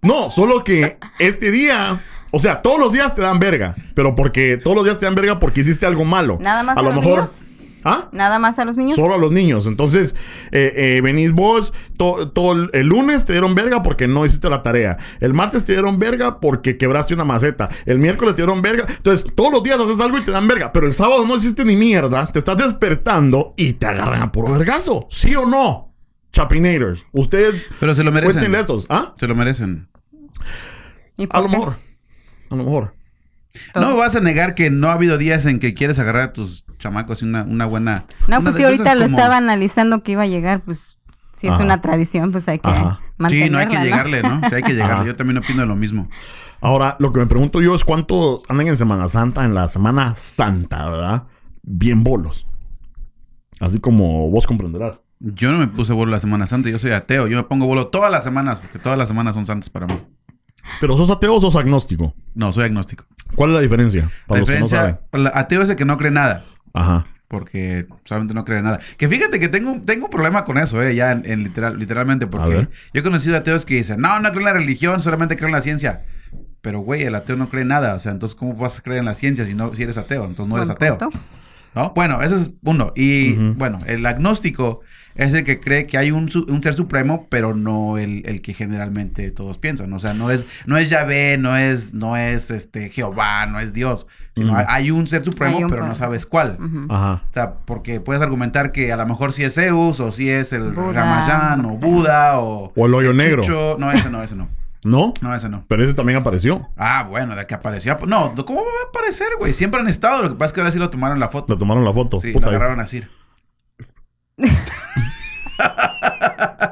No, 0.00 0.30
solo 0.30 0.64
que 0.64 0.96
este 1.18 1.50
día, 1.50 2.00
o 2.30 2.38
sea, 2.38 2.62
todos 2.62 2.78
los 2.80 2.92
días 2.92 3.14
te 3.14 3.20
dan 3.22 3.38
verga, 3.38 3.74
pero 3.94 4.14
porque 4.14 4.56
todos 4.56 4.74
los 4.74 4.84
días 4.84 4.98
te 4.98 5.04
dan 5.04 5.14
verga 5.14 5.38
porque 5.38 5.60
hiciste 5.60 5.86
algo 5.86 6.04
malo. 6.04 6.38
Nada 6.40 6.62
más 6.62 6.76
a, 6.76 6.80
a 6.80 6.82
lo 6.82 6.88
los 6.92 6.96
mejor. 7.04 7.16
niños. 7.18 7.44
¿Ah? 7.84 8.08
Nada 8.12 8.38
más 8.38 8.58
a 8.58 8.64
los 8.64 8.76
niños. 8.76 8.96
Solo 8.96 9.14
a 9.14 9.18
los 9.18 9.32
niños. 9.32 9.66
Entonces, 9.66 10.14
eh, 10.52 10.72
eh, 10.76 11.00
venís 11.02 11.32
vos, 11.32 11.72
to- 11.96 12.30
todo 12.30 12.52
el, 12.52 12.70
el 12.74 12.86
lunes 12.86 13.24
te 13.24 13.32
dieron 13.32 13.54
verga 13.54 13.82
porque 13.82 14.06
no 14.06 14.24
hiciste 14.24 14.48
la 14.48 14.62
tarea. 14.62 14.98
El 15.20 15.34
martes 15.34 15.64
te 15.64 15.72
dieron 15.72 15.98
verga 15.98 16.38
porque 16.40 16.78
quebraste 16.78 17.14
una 17.14 17.24
maceta. 17.24 17.68
El 17.86 17.98
miércoles 17.98 18.34
te 18.36 18.42
dieron 18.42 18.62
verga. 18.62 18.86
Entonces, 18.88 19.26
todos 19.34 19.52
los 19.52 19.62
días 19.62 19.80
haces 19.80 19.98
algo 20.00 20.18
y 20.18 20.22
te 20.22 20.30
dan 20.30 20.46
verga. 20.46 20.72
Pero 20.72 20.86
el 20.86 20.92
sábado 20.92 21.26
no 21.26 21.36
hiciste 21.36 21.64
ni 21.64 21.74
mierda. 21.76 22.26
Te 22.28 22.38
estás 22.38 22.56
despertando 22.58 23.54
y 23.56 23.72
te 23.74 23.86
agarran 23.86 24.22
a 24.22 24.30
puro 24.32 24.52
vergazo. 24.52 25.06
¿Sí 25.10 25.34
o 25.34 25.44
no? 25.46 25.92
Chapinators. 26.32 27.04
Ustedes 27.12 27.66
Pero 27.80 27.94
se 27.94 28.02
lo 28.04 28.10
merecen. 28.12 28.34
cuéntenle 28.34 28.60
estos. 28.60 28.86
¿Ah? 28.88 29.12
Se 29.18 29.26
lo 29.26 29.34
merecen. 29.34 29.88
¿Y 31.16 31.26
A 31.30 31.40
lo 31.40 31.48
mejor. 31.48 31.74
A 32.50 32.56
lo 32.56 32.64
mejor. 32.64 32.92
Todo. 33.74 33.84
No 33.84 33.90
me 33.92 33.98
vas 33.98 34.16
a 34.16 34.20
negar 34.20 34.54
que 34.54 34.70
no 34.70 34.88
ha 34.88 34.94
habido 34.94 35.18
días 35.18 35.44
en 35.44 35.58
que 35.58 35.74
quieres 35.74 35.98
agarrar 35.98 36.22
a 36.22 36.32
tus 36.32 36.61
chamacos 36.82 37.22
y 37.22 37.24
una, 37.24 37.42
una 37.44 37.64
buena. 37.66 38.04
No, 38.28 38.36
una 38.38 38.40
pues 38.42 38.56
si 38.56 38.64
ahorita 38.64 38.94
lo 38.94 39.04
como- 39.04 39.16
estaba 39.16 39.36
analizando 39.38 40.02
que 40.02 40.12
iba 40.12 40.22
a 40.22 40.26
llegar, 40.26 40.60
pues 40.60 40.98
si 41.38 41.46
es 41.46 41.52
Ajá. 41.54 41.62
una 41.64 41.80
tradición, 41.80 42.32
pues 42.32 42.46
hay 42.48 42.58
que 42.58 42.68
Ajá. 42.68 43.00
mantenerla. 43.18 43.46
Sí, 43.46 43.50
no 43.50 43.58
hay 43.58 43.66
que 43.68 43.84
llegarle, 43.84 44.22
¿no? 44.22 44.40
Sí, 44.48 44.54
hay 44.54 44.62
que 44.62 44.72
llegarle. 44.72 44.94
Ajá. 44.94 45.04
Yo 45.06 45.16
también 45.16 45.38
opino 45.38 45.64
lo 45.66 45.74
mismo. 45.76 46.08
Ahora, 46.60 46.96
lo 47.00 47.12
que 47.12 47.18
me 47.20 47.26
pregunto 47.26 47.60
yo 47.60 47.74
es 47.74 47.84
cuántos 47.84 48.42
andan 48.48 48.68
en 48.68 48.76
Semana 48.76 49.08
Santa, 49.08 49.44
en 49.44 49.54
la 49.54 49.68
Semana 49.68 50.14
Santa, 50.16 50.88
¿verdad? 50.88 51.24
Bien 51.62 52.04
bolos. 52.04 52.46
Así 53.60 53.78
como 53.80 54.28
vos 54.30 54.46
comprenderás. 54.46 55.00
Yo 55.20 55.52
no 55.52 55.58
me 55.58 55.68
puse 55.68 55.92
bolo 55.92 56.10
la 56.10 56.18
Semana 56.20 56.46
Santa, 56.46 56.68
yo 56.68 56.78
soy 56.78 56.90
ateo. 56.92 57.26
Yo 57.28 57.36
me 57.36 57.44
pongo 57.44 57.66
bolo 57.66 57.88
todas 57.88 58.10
las 58.10 58.24
semanas, 58.24 58.58
porque 58.58 58.78
todas 58.78 58.98
las 58.98 59.08
semanas 59.08 59.34
son 59.34 59.46
santas 59.46 59.70
para 59.70 59.86
mí. 59.86 60.00
Pero 60.80 60.96
sos 60.96 61.10
ateo 61.10 61.34
o 61.34 61.40
sos 61.40 61.56
agnóstico. 61.56 62.14
No, 62.34 62.52
soy 62.52 62.64
agnóstico. 62.64 63.04
¿Cuál 63.34 63.50
es 63.50 63.56
la 63.56 63.62
diferencia? 63.62 64.08
Para 64.26 64.38
la 64.38 64.40
los 64.40 64.48
que 64.48 64.58
no 64.60 64.64
diferencia, 64.66 65.00
saben. 65.10 65.30
ateo 65.34 65.62
es 65.62 65.70
el 65.70 65.76
que 65.76 65.84
no 65.84 65.96
cree 65.96 66.10
nada. 66.10 66.44
Ajá. 66.72 67.06
Porque 67.28 67.86
solamente 68.04 68.34
no 68.34 68.44
cree 68.44 68.58
en 68.58 68.64
nada. 68.64 68.80
Que 68.98 69.08
fíjate 69.08 69.38
que 69.38 69.48
tengo, 69.48 69.80
tengo 69.84 70.04
un 70.04 70.10
problema 70.10 70.44
con 70.44 70.58
eso, 70.58 70.82
eh, 70.82 70.94
ya 70.94 71.12
en, 71.12 71.22
en 71.24 71.42
literal, 71.42 71.78
literalmente, 71.78 72.26
porque 72.26 72.68
yo 72.92 73.00
he 73.00 73.02
conocido 73.02 73.36
ateos 73.36 73.64
que 73.64 73.76
dicen, 73.76 74.00
no, 74.00 74.20
no 74.20 74.28
creo 74.30 74.40
en 74.40 74.46
la 74.46 74.52
religión, 74.52 75.02
solamente 75.02 75.36
creo 75.36 75.48
en 75.48 75.54
la 75.54 75.62
ciencia. 75.62 76.02
Pero, 76.60 76.80
güey, 76.80 77.02
el 77.02 77.14
ateo 77.14 77.36
no 77.36 77.48
cree 77.48 77.62
en 77.62 77.68
nada. 77.68 77.94
O 77.94 78.00
sea, 78.00 78.12
entonces, 78.12 78.36
¿cómo 78.36 78.54
vas 78.54 78.78
a 78.78 78.82
creer 78.82 79.00
en 79.00 79.06
la 79.06 79.14
ciencia 79.14 79.44
si, 79.44 79.54
no, 79.54 79.74
si 79.74 79.82
eres 79.82 79.96
ateo? 79.96 80.24
Entonces 80.24 80.48
no 80.48 80.56
eres 80.56 80.70
ateo. 80.70 80.96
punto. 80.96 81.18
¿No? 81.74 81.92
Bueno, 81.94 82.20
ese 82.22 82.36
es 82.36 82.50
uno. 82.64 82.92
Y 82.94 83.34
bueno, 83.34 83.78
el 83.86 84.04
agnóstico 84.04 84.80
es 85.14 85.32
el 85.34 85.44
que 85.44 85.60
cree 85.60 85.86
que 85.86 85.98
hay 85.98 86.10
un, 86.10 86.30
su- 86.30 86.44
un 86.48 86.62
ser 86.62 86.74
supremo, 86.74 87.26
pero 87.30 87.54
no 87.54 87.98
el, 87.98 88.22
el 88.26 88.40
que 88.42 88.54
generalmente 88.54 89.30
todos 89.30 89.58
piensan. 89.58 89.92
O 89.92 89.98
sea, 90.00 90.14
no 90.14 90.30
es, 90.30 90.46
no 90.66 90.76
es 90.78 90.88
Yahvé, 90.90 91.36
no 91.38 91.56
es, 91.56 91.92
no 91.94 92.16
es 92.16 92.50
este 92.50 92.88
Jehová, 92.90 93.46
no 93.46 93.58
es 93.60 93.72
Dios. 93.72 94.06
Sino 94.34 94.56
hay, 94.56 94.64
hay 94.68 94.90
un 94.90 95.06
ser 95.06 95.24
supremo, 95.24 95.58
un 95.58 95.70
pero 95.70 95.86
no 95.86 95.94
sabes 95.94 96.24
cuál. 96.26 96.58
Ajá. 96.88 97.22
O 97.30 97.32
sea, 97.34 97.54
porque 97.64 98.00
puedes 98.00 98.22
argumentar 98.22 98.72
que 98.72 98.90
a 98.92 98.96
lo 98.96 99.06
mejor 99.06 99.32
sí 99.32 99.44
es 99.44 99.54
Zeus, 99.54 100.00
o 100.00 100.12
sí 100.12 100.30
es 100.30 100.52
el 100.54 100.72
Buda, 100.72 100.92
Ramayán, 100.92 101.64
o. 101.66 101.70
Buda, 101.78 102.38
o... 102.40 102.72
O 102.74 102.86
el 102.86 102.94
hoyo 102.94 103.12
negro. 103.12 103.42
Chucho. 103.42 103.76
No, 103.78 103.92
ese 103.92 104.08
no, 104.10 104.22
ese 104.22 104.34
no. 104.34 104.48
¿No? 104.84 105.14
No, 105.20 105.34
ese 105.34 105.48
no. 105.48 105.64
Pero 105.68 105.84
ese 105.84 105.94
también 105.94 106.18
apareció. 106.18 106.68
Ah, 106.76 107.06
bueno, 107.08 107.36
de 107.36 107.46
que 107.46 107.54
apareció. 107.54 107.96
No, 108.06 108.34
¿cómo 108.44 108.60
va 108.60 108.70
a 108.84 108.88
aparecer, 108.88 109.28
güey? 109.38 109.54
Siempre 109.54 109.80
han 109.80 109.88
estado. 109.88 110.22
Lo 110.22 110.28
que 110.30 110.34
pasa 110.34 110.46
es 110.48 110.52
que 110.52 110.60
ahora 110.60 110.72
sí 110.72 110.78
lo 110.78 110.90
tomaron 110.90 111.20
la 111.20 111.28
foto. 111.28 111.52
Le 111.52 111.58
tomaron 111.58 111.84
la 111.84 111.92
foto. 111.92 112.18
Sí, 112.18 112.32
Puta, 112.32 112.46
lo 112.46 112.56
agarraron 112.56 112.80
así. 112.80 113.02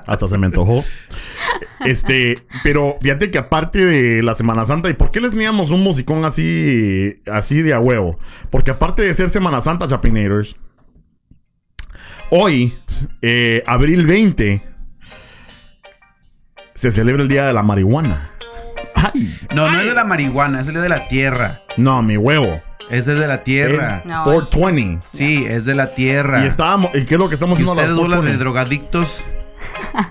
Hasta 0.07 0.29
se 0.29 0.38
me 0.38 0.47
antojó. 0.47 0.85
Este, 1.85 2.38
pero 2.62 2.99
fíjate 3.00 3.31
que 3.31 3.38
aparte 3.38 3.85
de 3.85 4.23
la 4.23 4.35
Semana 4.35 4.67
Santa, 4.67 4.90
¿y 4.90 4.95
por 4.95 5.11
qué 5.11 5.21
les 5.21 5.33
teníamos 5.33 5.71
un 5.71 5.83
musicón 5.83 6.25
así, 6.25 7.14
así 7.31 7.62
de 7.62 7.73
a 7.73 7.81
huevo? 7.81 8.19
Porque 8.50 8.73
aparte 8.73 9.02
de 9.02 9.14
ser 9.14 9.31
Semana 9.31 9.61
Santa, 9.61 9.88
Chapinators, 9.88 10.57
hoy, 12.31 12.76
eh, 13.23 13.62
abril 13.67 14.05
20, 14.07 14.62
se 16.80 16.90
celebra 16.90 17.20
el 17.20 17.28
Día 17.28 17.44
de 17.44 17.52
la 17.52 17.62
Marihuana. 17.62 18.30
¡Ay! 18.94 19.38
No, 19.54 19.70
no 19.70 19.80
es 19.80 19.87
de 19.87 19.92
la 19.94 20.04
marihuana, 20.04 20.62
es 20.62 20.68
el 20.68 20.75
de 20.80 20.88
la 20.88 21.08
tierra. 21.08 21.60
No, 21.76 22.02
mi 22.02 22.16
huevo. 22.16 22.58
Es 22.88 23.04
desde 23.04 23.26
la 23.26 23.42
tierra. 23.42 23.99
Es 23.99 24.06
No, 24.06 24.25
420. 24.25 25.06
Sí, 25.12 25.44
es 25.46 25.66
de 25.66 25.75
la 25.75 25.94
tierra. 25.94 26.42
Y 26.42 26.46
estábamos, 26.46 26.90
¿y 26.94 27.04
qué 27.04 27.16
es 27.16 27.20
lo 27.20 27.28
que 27.28 27.34
estamos 27.34 27.56
haciendo 27.56 27.72
a 27.72 27.75
las 27.75 27.90
ustedes, 27.90 28.00
bola 28.00 28.16
de 28.16 28.38
420? 28.38 28.38
drogadictos, 28.38 29.25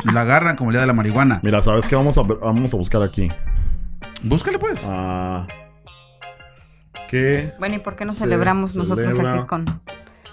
la 0.14 0.22
agarran 0.22 0.56
como 0.56 0.70
el 0.70 0.76
día 0.76 0.82
de 0.82 0.88
la 0.88 0.94
marihuana. 0.94 1.40
Mira, 1.42 1.60
¿sabes 1.64 1.88
qué? 1.88 1.96
Vamos 1.96 2.20
a, 2.20 2.22
vamos 2.22 2.72
a 2.72 2.78
buscar 2.78 3.02
aquí. 3.02 3.32
Búscale, 4.22 4.60
pues. 4.60 4.80
Ah, 4.86 5.48
¿Qué? 7.10 7.52
Bueno, 7.58 7.78
¿y 7.78 7.80
por 7.80 7.96
qué 7.96 8.06
no 8.06 8.14
celebramos 8.14 8.76
nosotros 8.76 9.16
celebra. 9.16 9.40
aquí 9.40 9.48
con 9.48 9.66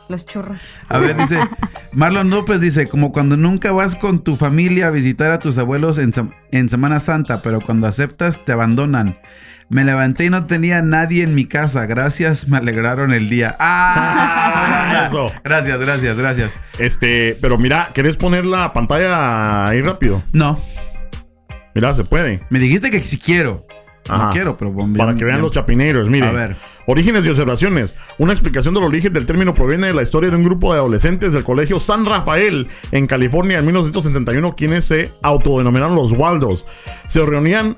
los 0.08 0.24
churros? 0.26 0.60
A 0.88 0.98
ver, 0.98 1.16
dice, 1.16 1.38
Marlon 1.92 2.30
López 2.30 2.60
dice, 2.60 2.88
como 2.88 3.12
cuando 3.12 3.36
nunca 3.36 3.72
vas 3.72 3.96
con 3.96 4.22
tu 4.22 4.36
familia 4.36 4.88
a 4.88 4.90
visitar 4.90 5.30
a 5.30 5.38
tus 5.38 5.58
abuelos 5.58 5.98
en, 5.98 6.12
en 6.52 6.68
Semana 6.68 7.00
Santa, 7.00 7.42
pero 7.42 7.60
cuando 7.60 7.86
aceptas 7.86 8.44
te 8.44 8.52
abandonan. 8.52 9.18
Me 9.68 9.82
levanté 9.82 10.26
y 10.26 10.30
no 10.30 10.46
tenía 10.46 10.80
nadie 10.80 11.24
en 11.24 11.34
mi 11.34 11.44
casa. 11.44 11.86
Gracias, 11.86 12.46
me 12.46 12.56
alegraron 12.56 13.12
el 13.12 13.28
día. 13.28 13.56
¡Ah! 13.58 15.04
Eso. 15.08 15.32
Gracias, 15.42 15.80
gracias, 15.80 16.16
gracias. 16.16 16.58
Este, 16.78 17.36
pero 17.40 17.58
mira, 17.58 17.90
¿querés 17.92 18.16
poner 18.16 18.46
la 18.46 18.72
pantalla 18.72 19.66
ahí 19.66 19.82
rápido? 19.82 20.22
No, 20.32 20.60
Mira, 21.74 21.92
se 21.94 22.04
puede. 22.04 22.40
me 22.48 22.58
dijiste 22.58 22.90
que 22.90 23.02
si 23.02 23.18
quiero. 23.18 23.66
Ajá. 24.08 24.26
No 24.26 24.30
quiero, 24.32 24.56
pero 24.56 24.72
bombe- 24.72 24.98
Para 24.98 25.14
que 25.16 25.24
vean 25.24 25.40
los 25.42 25.52
chapineiros, 25.52 26.08
miren. 26.08 26.28
A 26.30 26.32
ver. 26.32 26.56
Orígenes 26.86 27.24
y 27.24 27.28
observaciones. 27.30 27.96
Una 28.18 28.32
explicación 28.32 28.72
del 28.74 28.84
origen 28.84 29.12
del 29.12 29.26
término 29.26 29.54
proviene 29.54 29.88
de 29.88 29.94
la 29.94 30.02
historia 30.02 30.30
de 30.30 30.36
un 30.36 30.44
grupo 30.44 30.72
de 30.72 30.78
adolescentes 30.78 31.32
del 31.32 31.42
colegio 31.44 31.80
San 31.80 32.06
Rafael 32.06 32.68
en 32.92 33.06
California 33.06 33.58
en 33.58 33.66
1971, 33.66 34.54
quienes 34.56 34.84
se 34.84 35.12
autodenominaron 35.22 35.94
los 35.96 36.12
Waldos. 36.12 36.64
Se 37.08 37.20
reunían 37.26 37.76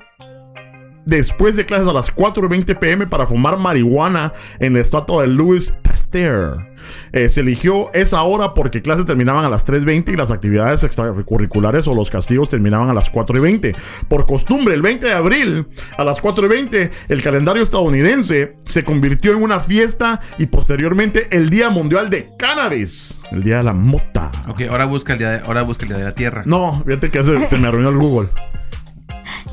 después 1.05 1.55
de 1.55 1.65
clases 1.65 1.87
a 1.87 1.93
las 1.93 2.13
4.20 2.13 2.77
pm 2.77 3.07
para 3.07 3.25
fumar 3.25 3.57
marihuana 3.57 4.31
en 4.59 4.73
la 4.75 4.79
estatua 4.81 5.23
de 5.23 5.29
Louis 5.29 5.73
Eh, 6.13 7.29
se 7.29 7.41
eligió 7.41 7.91
esa 7.93 8.23
hora 8.23 8.53
porque 8.53 8.81
clases 8.81 9.05
terminaban 9.05 9.45
a 9.45 9.49
las 9.49 9.67
3.20 9.67 10.13
y 10.13 10.15
las 10.15 10.31
actividades 10.31 10.83
extracurriculares 10.83 11.87
o 11.87 11.93
los 11.93 12.09
castigos 12.09 12.49
terminaban 12.49 12.89
a 12.89 12.93
las 12.93 13.11
4.20. 13.11 13.75
Por 14.07 14.25
costumbre, 14.25 14.75
el 14.75 14.81
20 14.81 15.07
de 15.07 15.13
abril 15.13 15.67
a 15.97 16.03
las 16.03 16.21
4.20, 16.21 16.89
el 17.09 17.21
calendario 17.21 17.63
estadounidense 17.63 18.55
se 18.67 18.83
convirtió 18.83 19.31
en 19.31 19.43
una 19.43 19.59
fiesta 19.59 20.19
y 20.37 20.47
posteriormente 20.47 21.27
el 21.35 21.49
Día 21.49 21.69
Mundial 21.69 22.09
de 22.09 22.31
Cannabis, 22.37 23.17
el 23.31 23.43
Día 23.43 23.57
de 23.57 23.63
la 23.63 23.73
Mota. 23.73 24.31
Ok, 24.47 24.61
ahora 24.69 24.85
busca 24.85 25.13
el 25.13 25.19
día 25.19 25.29
de, 25.31 25.39
ahora 25.39 25.61
busca 25.63 25.83
el 25.83 25.89
día 25.89 25.97
de 25.97 26.03
la 26.05 26.15
Tierra. 26.15 26.43
No, 26.45 26.83
fíjate 26.85 27.09
que 27.11 27.23
se, 27.23 27.45
se 27.45 27.57
me 27.57 27.67
arruinó 27.67 27.89
el 27.89 27.97
Google. 27.97 28.29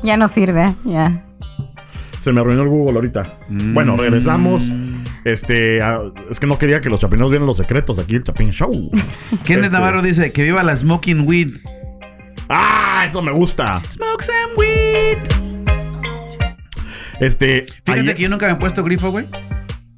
Ya 0.03 0.15
no 0.15 0.27
sirve, 0.27 0.75
ya. 0.85 1.25
Se 2.21 2.31
me 2.31 2.41
arruinó 2.41 2.63
el 2.63 2.69
Google 2.69 2.95
ahorita. 2.95 3.39
Mm. 3.47 3.73
Bueno, 3.73 3.97
regresamos. 3.97 4.69
Este, 5.23 5.81
ah, 5.81 5.99
es 6.29 6.39
que 6.39 6.47
no 6.47 6.57
quería 6.57 6.79
que 6.81 6.89
los 6.89 6.99
chapineros 7.01 7.29
vieran 7.29 7.45
los 7.47 7.57
secretos 7.57 7.99
aquí, 7.99 8.15
el 8.15 8.23
Chapin 8.23 8.51
Show. 8.51 8.89
Kenneth 9.43 9.65
Este- 9.65 9.69
Navarro 9.77 10.01
dice 10.01 10.31
que 10.31 10.43
viva 10.43 10.63
la 10.63 10.75
smoking 10.77 11.27
weed. 11.27 11.49
¡Ah! 12.49 13.03
Eso 13.07 13.21
me 13.21 13.31
gusta. 13.31 13.81
Smoke 13.91 14.23
some 14.23 14.55
weed. 14.57 15.17
Este. 17.19 17.65
Fíjate 17.83 17.99
ayer- 18.01 18.15
que 18.15 18.23
yo 18.23 18.29
nunca 18.29 18.45
me 18.47 18.53
he 18.53 18.55
puesto 18.55 18.83
grifo, 18.83 19.11
güey. 19.11 19.27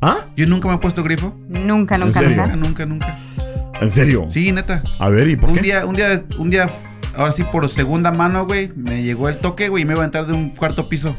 ¿Ah? 0.02 0.26
Yo 0.36 0.48
nunca 0.48 0.68
me 0.70 0.76
he 0.76 0.78
puesto 0.78 1.04
grifo. 1.04 1.36
Nunca, 1.50 1.98
nunca, 1.98 2.20
serio? 2.22 2.36
Nunca, 2.38 2.56
nunca. 2.56 2.86
nunca, 2.86 3.08
nunca. 3.36 3.82
¿En 3.82 3.92
serio? 3.92 4.26
Sí, 4.30 4.52
neta. 4.52 4.82
A 5.00 5.10
ver, 5.10 5.30
¿y 5.30 5.36
por 5.36 5.50
Un 5.50 5.56
qué? 5.56 5.62
día, 5.62 5.86
un 5.86 5.96
día, 5.96 6.24
un 6.38 6.50
día, 6.50 6.70
ahora 7.16 7.32
sí 7.34 7.44
por 7.44 7.70
segunda 7.70 8.12
mano, 8.12 8.46
güey, 8.46 8.72
me 8.76 9.04
llegó 9.04 9.30
el 9.30 9.38
toque, 9.40 9.68
güey, 9.70 9.84
y 9.84 9.86
me 9.86 9.94
iba 9.94 10.02
a 10.04 10.06
entrar 10.06 10.26
de 10.26 10.34
un 10.34 10.50
cuarto 10.52 10.88
piso. 10.90 11.16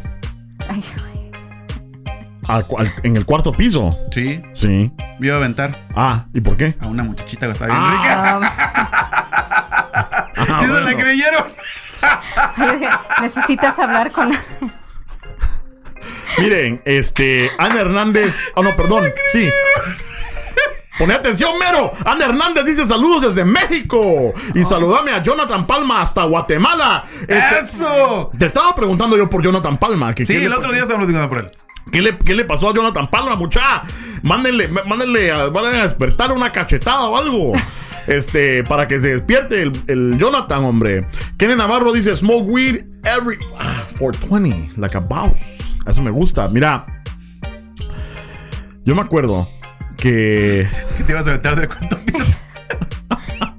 Ay, 0.69 0.83
Al 2.51 2.67
cu- 2.67 2.79
al- 2.79 2.93
en 3.03 3.17
el 3.17 3.25
cuarto 3.25 3.53
piso. 3.53 3.97
Sí, 4.13 4.43
Sí. 4.55 4.93
me 5.19 5.27
iba 5.27 5.37
a 5.37 5.39
aventar 5.39 5.87
Ah, 5.95 6.25
¿y 6.35 6.41
por 6.41 6.57
qué? 6.57 6.75
a 6.81 6.87
una 6.87 7.03
muchachita 7.05 7.47
que 7.47 7.53
estaba 7.53 7.71
bien 7.73 7.83
Ah, 7.83 8.41
rica. 8.41 8.53
Ah, 10.37 10.37
¿Sí 10.61 10.67
se 10.67 10.73
bueno. 10.73 10.87
la 10.91 10.97
creyeron? 10.97 11.45
necesitas 13.23 13.79
hablar 13.79 14.11
con... 14.11 14.37
Miren, 16.39 16.81
este. 16.85 17.51
Ana 17.59 17.81
Hernández. 17.81 18.35
Oh, 18.55 18.63
no, 18.63 18.71
perdón. 18.77 19.13
Sí. 19.33 19.51
Pone 20.99 21.15
atención, 21.15 21.53
mero. 21.59 21.91
Ana 22.05 22.27
Hernández 22.27 22.65
dice 22.65 22.87
saludos 22.87 23.35
desde 23.35 23.45
México. 23.45 24.33
Y 24.55 24.65
saludame 24.65 25.13
a 25.13 25.23
Jonathan 25.23 25.67
Palma 25.67 26.03
hasta 26.03 26.25
Guatemala. 26.25 27.05
Este, 27.27 27.59
¡Eso! 27.63 28.31
te 28.39 28.47
estaba 28.47 28.75
preguntando 28.75 29.17
yo 29.17 29.29
por 29.29 29.43
Jonathan 29.43 29.77
Palma. 29.77 30.15
que 30.15 30.25
Sí, 30.25 30.37
el 30.37 30.53
otro 30.53 30.73
día 30.73 30.83
estábamos 30.83 31.07
platicando 31.07 31.29
por 31.29 31.39
él. 31.45 31.51
¿Qué 31.91 32.03
le, 32.03 32.17
qué 32.19 32.35
le 32.35 32.45
pasó 32.45 32.71
a 32.71 32.75
Jonathan 32.75 33.09
Palma, 33.09 33.37
mucha? 33.37 33.83
Mándenle, 34.23 34.69
mándenle 34.69 35.33
a, 35.33 35.45
a 35.45 35.83
despertar 35.83 36.33
una 36.33 36.53
cachetada 36.53 37.09
o 37.09 37.17
algo. 37.17 37.53
Este, 38.07 38.65
para 38.65 38.89
que 38.89 38.99
se 38.99 39.09
despierte 39.09 39.63
el, 39.63 39.73
el 39.87 40.19
Jonathan, 40.19 40.65
hombre. 40.65 41.07
Kenny 41.39 41.55
Navarro 41.55 41.93
dice, 41.93 42.17
smoke 42.17 42.49
weed 42.49 42.85
every... 43.05 43.39
Ah, 43.59 43.85
420, 43.99 44.81
like 44.81 44.97
a 44.97 45.01
boss. 45.01 45.39
Eso 45.87 46.03
me 46.03 46.11
gusta. 46.11 46.49
Mira, 46.49 46.87
yo 48.85 48.95
me 48.95 49.03
acuerdo 49.03 49.47
que... 49.97 50.67
Te 51.07 51.13
ibas 51.13 51.27
a 51.27 51.39
del 51.39 51.69
cuarto 51.69 51.99
piso. 52.05 52.25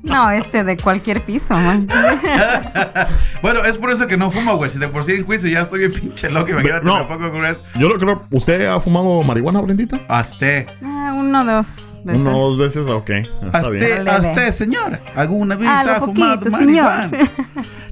No, 0.03 0.31
este 0.31 0.63
de 0.63 0.77
cualquier 0.77 1.21
piso, 1.23 1.53
man. 1.53 1.87
bueno, 3.41 3.63
es 3.65 3.77
por 3.77 3.91
eso 3.91 4.07
que 4.07 4.17
no 4.17 4.31
fumo, 4.31 4.55
güey. 4.57 4.69
Si 4.69 4.79
de 4.79 4.87
por 4.87 5.03
sí 5.03 5.13
en 5.13 5.25
juicio 5.25 5.49
ya 5.49 5.61
estoy 5.61 5.79
bien 5.79 5.93
pinche 5.93 6.29
loco, 6.29 6.49
imagínate, 6.51 6.85
No. 6.85 6.97
me 6.99 7.03
pongo 7.05 7.31
con. 7.31 7.43
Yo 7.79 7.87
lo 7.89 7.97
creo... 7.99 8.23
¿Usted 8.31 8.65
ha 8.67 8.79
fumado 8.79 9.21
marihuana, 9.23 9.61
Brendita? 9.61 9.99
Hazte. 10.09 10.65
Ah, 10.83 11.13
uno, 11.15 11.45
dos 11.45 11.93
veces. 12.03 12.21
Una 12.21 12.35
o 12.35 12.49
dos 12.49 12.57
veces, 12.57 12.87
ok. 12.87 13.09
Está 13.09 13.69
bien. 13.69 13.83
Hazte, 13.83 14.03
Leve. 14.03 14.09
hazte, 14.09 14.51
señora. 14.53 14.99
¿Alguna 15.15 15.55
vez 15.55 15.67
Ah, 15.69 15.81
ha 15.97 15.99
fumado 16.01 16.35
poquito, 16.39 16.51
marihuana? 16.51 17.09
señor. 17.09 17.29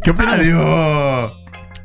¿Qué 0.04 0.12
opinan? 0.12 0.40
Adiós. 0.40 1.32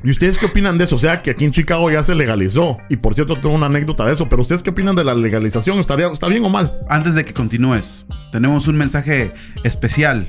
¿Y 0.05 0.11
ustedes 0.11 0.37
qué 0.37 0.45
opinan 0.47 0.77
de 0.77 0.85
eso? 0.85 0.97
O 0.97 0.99
sea, 0.99 1.23
que 1.23 1.31
aquí 1.31 1.47
en 1.47 1.51
Chicago 1.51 1.91
ya 1.91 2.03
se 2.03 2.15
legalizó. 2.15 2.77
Y 2.91 2.97
por 2.97 3.15
cierto, 3.15 3.37
tengo 3.37 3.55
una 3.55 3.67
anécdota 3.67 4.05
de 4.05 4.13
eso. 4.13 4.29
Pero 4.29 4.43
¿ustedes 4.43 4.63
qué 4.63 4.69
opinan 4.69 4.95
de 4.95 5.03
la 5.03 5.15
legalización? 5.15 5.79
¿Estaría, 5.79 6.09
¿Está 6.09 6.29
bien 6.29 6.45
o 6.45 6.51
mal? 6.51 6.79
Antes 6.91 7.15
de 7.15 7.25
que 7.25 7.33
continúes, 7.33 8.05
tenemos 8.31 8.69
un 8.69 8.77
mensaje 8.77 9.33
especial 9.63 10.27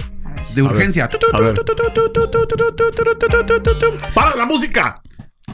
de 0.56 0.62
urgencia. 0.62 1.10
¡Para 4.14 4.36
la 4.36 4.46
música! 4.46 5.02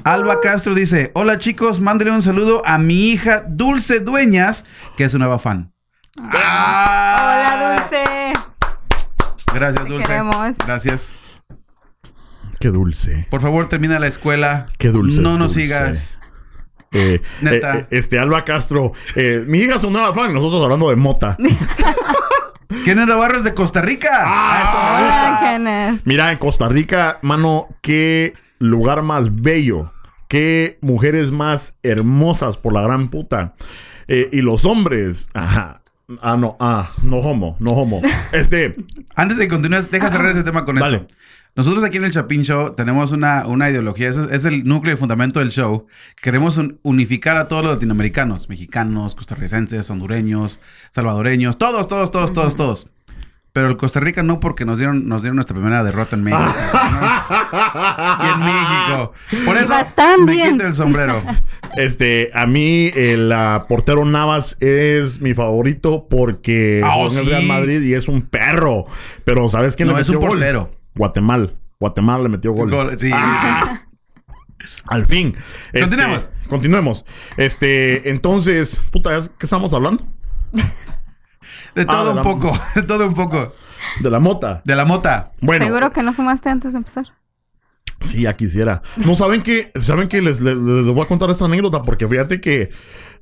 Alba 0.03 0.39
Castro 0.39 0.75
dice: 0.75 1.11
Hola 1.15 1.39
chicos, 1.39 1.79
mándele 1.79 2.11
un 2.11 2.21
saludo 2.23 2.61
a 2.65 2.77
mi 2.77 3.09
hija 3.09 3.43
Dulce 3.47 3.99
Dueñas, 3.99 4.63
que 4.97 5.03
es 5.03 5.13
una 5.15 5.25
nueva 5.25 5.39
fan. 5.39 5.71
Hola, 6.17 7.85
Dulce. 7.89 8.03
Gracias, 9.53 9.83
Te 9.83 9.89
Dulce. 9.91 10.07
queremos. 10.07 10.57
Gracias. 10.57 11.13
Qué 12.61 12.69
dulce. 12.69 13.27
Por 13.29 13.41
favor, 13.41 13.67
termina 13.67 13.99
la 13.99 14.07
escuela. 14.07 14.67
Qué 14.77 14.89
dulce 14.89 15.19
No 15.19 15.33
es 15.33 15.37
nos 15.39 15.53
dulce. 15.53 15.61
sigas. 15.61 16.17
Eh, 16.93 17.21
Neta. 17.41 17.77
eh, 17.77 17.79
eh, 17.81 17.87
este, 17.97 18.19
Alba 18.19 18.43
Castro. 18.45 18.91
eh, 19.15 19.43
mi 19.47 19.59
hija 19.59 19.77
nueva 19.89 20.13
fan. 20.13 20.33
Nosotros 20.33 20.63
hablando 20.63 20.89
de 20.89 20.95
mota. 20.95 21.37
Kenneth 22.85 23.07
Navarro 23.07 23.37
es 23.37 23.43
de 23.43 23.53
Costa 23.53 23.81
Rica. 23.81 24.09
Ah, 24.23 25.39
Kenneth. 25.51 26.01
Mira, 26.05 26.31
en 26.31 26.37
Costa 26.37 26.67
Rica, 26.69 27.19
mano, 27.21 27.67
qué 27.81 28.33
lugar 28.59 29.01
más 29.03 29.41
bello. 29.41 29.91
Qué 30.27 30.77
mujeres 30.81 31.31
más 31.31 31.73
hermosas 31.83 32.57
por 32.57 32.73
la 32.73 32.81
gran 32.81 33.09
puta. 33.09 33.53
Eh, 34.07 34.29
y 34.31 34.41
los 34.41 34.63
hombres. 34.65 35.27
Ajá. 35.33 35.80
Ah, 36.21 36.37
no, 36.37 36.57
ah, 36.59 36.89
no 37.03 37.17
homo, 37.17 37.55
no 37.59 37.71
homo. 37.71 38.01
Este, 38.31 38.73
Antes 39.15 39.37
de 39.37 39.45
que 39.45 39.49
continúes, 39.53 39.89
deja 39.91 40.09
cerrar 40.09 40.31
ese 40.31 40.43
tema 40.43 40.65
con 40.65 40.75
Dale. 40.75 40.97
esto. 40.97 41.13
Nosotros 41.53 41.83
aquí 41.83 41.97
en 41.97 42.05
el 42.05 42.13
Chapin 42.13 42.43
Show 42.43 42.75
tenemos 42.75 43.11
una, 43.11 43.45
una 43.45 43.69
ideología, 43.69 44.07
es, 44.09 44.15
es 44.15 44.45
el 44.45 44.63
núcleo 44.63 44.93
y 44.93 44.97
fundamento 44.97 45.39
del 45.39 45.49
show. 45.49 45.85
Queremos 46.21 46.55
un- 46.55 46.79
unificar 46.81 47.35
a 47.35 47.49
todos 47.49 47.63
los 47.65 47.73
latinoamericanos, 47.73 48.47
mexicanos, 48.47 49.15
costarricenses, 49.15 49.89
hondureños, 49.89 50.61
salvadoreños, 50.91 51.57
todos, 51.57 51.87
todos, 51.89 52.09
todos, 52.09 52.31
todos, 52.31 52.55
todos. 52.55 52.87
Pero 53.53 53.67
el 53.69 53.75
Costa 53.75 53.99
Rica 53.99 54.23
no 54.23 54.39
porque 54.39 54.63
nos 54.63 54.77
dieron, 54.77 55.09
nos 55.09 55.21
dieron 55.23 55.35
nuestra 55.35 55.53
primera 55.55 55.83
derrota 55.83 56.15
en 56.15 56.23
México. 56.23 56.41
¿no? 56.41 58.25
Y 58.25 58.29
en 58.29 58.39
México. 58.45 59.13
Por 59.45 59.57
eso 59.57 59.67
Bastante 59.67 60.35
me 60.35 60.51
quito 60.51 60.67
el 60.67 60.73
sombrero. 60.73 61.21
este, 61.75 62.29
a 62.33 62.45
mí 62.45 62.91
el 62.95 63.29
ah, 63.33 63.61
portero 63.67 64.05
Navas 64.05 64.55
es 64.61 65.19
mi 65.19 65.33
favorito 65.33 66.07
porque 66.09 66.81
Ah, 66.83 66.95
oh, 66.95 67.11
en 67.11 67.17
el 67.17 67.23
sí. 67.25 67.29
Real 67.29 67.45
Madrid 67.45 67.81
y 67.81 67.93
es 67.93 68.07
un 68.07 68.21
perro. 68.21 68.85
Pero 69.25 69.49
¿sabes 69.49 69.75
quién 69.75 69.89
No, 69.89 69.95
le 69.95 70.01
es 70.01 70.07
metió 70.07 70.19
un 70.19 70.25
gol? 70.27 70.37
portero. 70.37 70.71
Guatemala. 70.95 71.49
Guatemala 71.79 72.23
le 72.23 72.29
metió 72.29 72.53
gol. 72.53 72.69
Gol, 72.71 72.97
sí. 72.99 73.09
Ah, 73.13 73.81
al 74.87 75.05
fin. 75.05 75.35
Este, 75.73 75.79
Continuemos. 75.81 76.29
continuemos. 76.47 77.05
Este, 77.35 78.09
entonces, 78.11 78.79
puta, 78.91 79.19
¿qué 79.37 79.45
estamos 79.45 79.73
hablando? 79.73 80.05
De 81.75 81.83
Ah, 81.83 81.85
todo 81.87 82.03
de 82.05 82.09
un 82.11 82.15
la- 82.17 82.21
poco, 82.23 82.59
de 82.75 82.83
todo 82.83 83.07
un 83.07 83.13
poco. 83.13 83.53
De 83.99 84.09
la 84.09 84.19
mota. 84.19 84.61
De 84.65 84.75
la 84.75 84.85
mota. 84.85 85.31
Bueno, 85.41 85.65
¿Seguro 85.65 85.91
que 85.91 86.03
no 86.03 86.13
fumaste 86.13 86.49
antes 86.49 86.71
de 86.73 86.77
empezar? 86.79 87.05
sí, 88.01 88.23
ya 88.23 88.35
quisiera. 88.35 88.81
No, 89.05 89.15
¿saben 89.15 89.43
qué? 89.43 89.71
¿Saben 89.79 90.07
qué? 90.07 90.21
Les, 90.21 90.41
les- 90.41 90.57
les 90.57 90.85
voy 90.87 91.01
a 91.01 91.07
contar 91.07 91.29
esta 91.29 91.45
anécdota 91.45 91.83
porque 91.83 92.07
fíjate 92.07 92.41
que... 92.41 92.69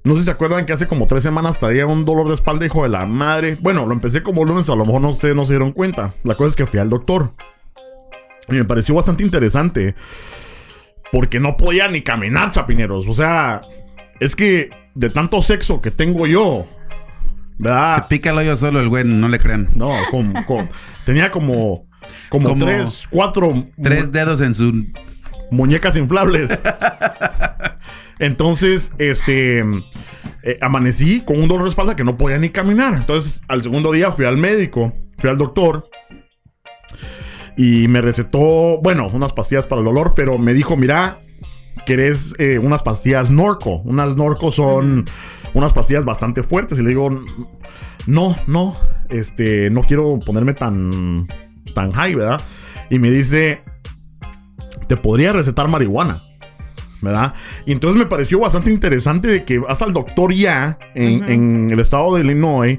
No 0.06 0.14
sé 0.14 0.20
si 0.20 0.26
se 0.26 0.32
acuerdan 0.32 0.66
que 0.66 0.72
hace 0.72 0.88
como 0.88 1.08
tres 1.08 1.24
semanas 1.24 1.60
traía 1.60 1.86
un 1.86 2.06
dolor 2.06 2.30
de 2.30 2.36
espalda, 2.36 2.66
hijo 2.66 2.84
de 2.84 2.90
la 2.90 3.06
madre. 3.06 3.58
Bueno, 3.60 3.86
lo 3.86 3.92
empecé 3.92 4.24
como 4.24 4.46
lunes, 4.46 4.70
a 4.70 4.76
lo 4.76 4.86
mejor 4.86 5.02
no 5.02 5.12
sé, 5.14 5.36
no 5.36 5.44
se 5.44 5.52
dieron 5.52 5.74
cuenta. 5.74 6.14
La 6.24 6.36
cosa 6.36 6.52
es 6.52 6.56
que 6.56 6.66
fui 6.66 6.80
al 6.80 6.90
doctor. 6.90 7.32
Y 8.48 8.54
me 8.54 8.64
pareció 8.64 8.96
bastante 8.96 9.24
interesante. 9.26 9.96
Porque 11.12 11.42
no 11.42 11.58
podía 11.58 11.90
ni 11.90 12.02
caminar, 12.02 12.52
chapineros. 12.52 13.08
O 13.10 13.14
sea, 13.14 13.62
es 14.22 14.38
que 14.38 14.70
de 14.96 15.10
tanto 15.10 15.42
sexo 15.42 15.82
que 15.82 15.92
tengo 15.92 16.26
yo, 16.28 16.66
¿verdad? 17.60 17.96
Se 17.98 18.02
pica 18.10 18.32
el 18.32 18.38
hoyo 18.40 18.58
solo 18.58 18.80
el 18.80 18.90
güey, 18.90 19.04
no 19.06 19.28
le 19.28 19.38
crean. 19.38 19.70
No, 19.76 19.92
con, 20.10 20.34
con- 20.46 20.68
tenía 21.06 21.30
como, 21.30 21.88
como, 22.30 22.50
Como 22.50 22.66
tres, 22.66 23.04
cuatro 23.12 23.68
Tres 23.82 24.12
dedos 24.12 24.42
en 24.42 24.56
su. 24.56 24.86
muñecas 25.52 25.96
inflables. 25.96 26.50
Entonces, 28.20 28.92
este, 28.98 29.60
eh, 29.60 30.58
amanecí 30.62 31.22
con 31.22 31.40
un 31.40 31.48
dolor 31.48 31.64
de 31.64 31.70
espalda 31.70 31.96
que 31.96 32.04
no 32.04 32.18
podía 32.18 32.38
ni 32.38 32.50
caminar. 32.50 32.94
Entonces, 32.96 33.42
al 33.48 33.64
segundo 33.64 33.92
día 33.92 34.12
fui 34.12 34.26
al 34.26 34.38
médico, 34.38 34.92
fui 35.20 35.30
al 35.30 35.38
doctor 35.38 35.86
y 37.58 37.88
me 37.88 38.02
recetó, 38.02 38.80
bueno, 38.82 39.08
unas 39.14 39.34
pastillas 39.34 39.66
para 39.66 39.80
el 39.80 39.86
dolor, 39.86 40.14
pero 40.16 40.38
me 40.38 40.54
dijo, 40.54 40.76
mira, 40.78 41.20
querés 41.86 42.34
eh, 42.40 42.58
unas 42.60 42.84
pastillas 42.84 43.32
Norco. 43.32 43.78
Unas 43.86 44.16
Norco 44.16 44.52
son 44.52 45.06
unas 45.54 45.74
pastillas 45.74 46.06
bastante 46.06 46.44
fuertes. 46.44 46.80
Y 46.80 46.84
le 46.84 46.90
digo, 46.90 47.10
no, 48.06 48.36
no, 48.48 48.76
este, 49.10 49.70
no 49.70 49.82
quiero 49.82 50.20
ponerme 50.26 50.54
tan, 50.54 51.28
tan 51.74 51.92
high, 51.92 52.16
¿verdad? 52.16 52.42
Y 52.90 53.00
me 53.00 53.12
dice, 53.12 53.62
te 54.88 54.98
podría 54.98 55.34
recetar 55.34 55.68
marihuana. 55.68 56.24
¿Verdad? 57.02 57.34
Y 57.66 57.72
entonces 57.72 57.98
me 57.98 58.08
pareció 58.08 58.42
bastante 58.42 58.72
interesante 58.72 59.30
de 59.30 59.46
que 59.46 59.60
vas 59.60 59.82
al 59.82 59.94
doctor 59.94 60.34
ya 60.34 60.78
en, 60.96 61.72
el 61.72 61.80
estado 61.80 62.16
de 62.16 62.22
Illinois. 62.22 62.78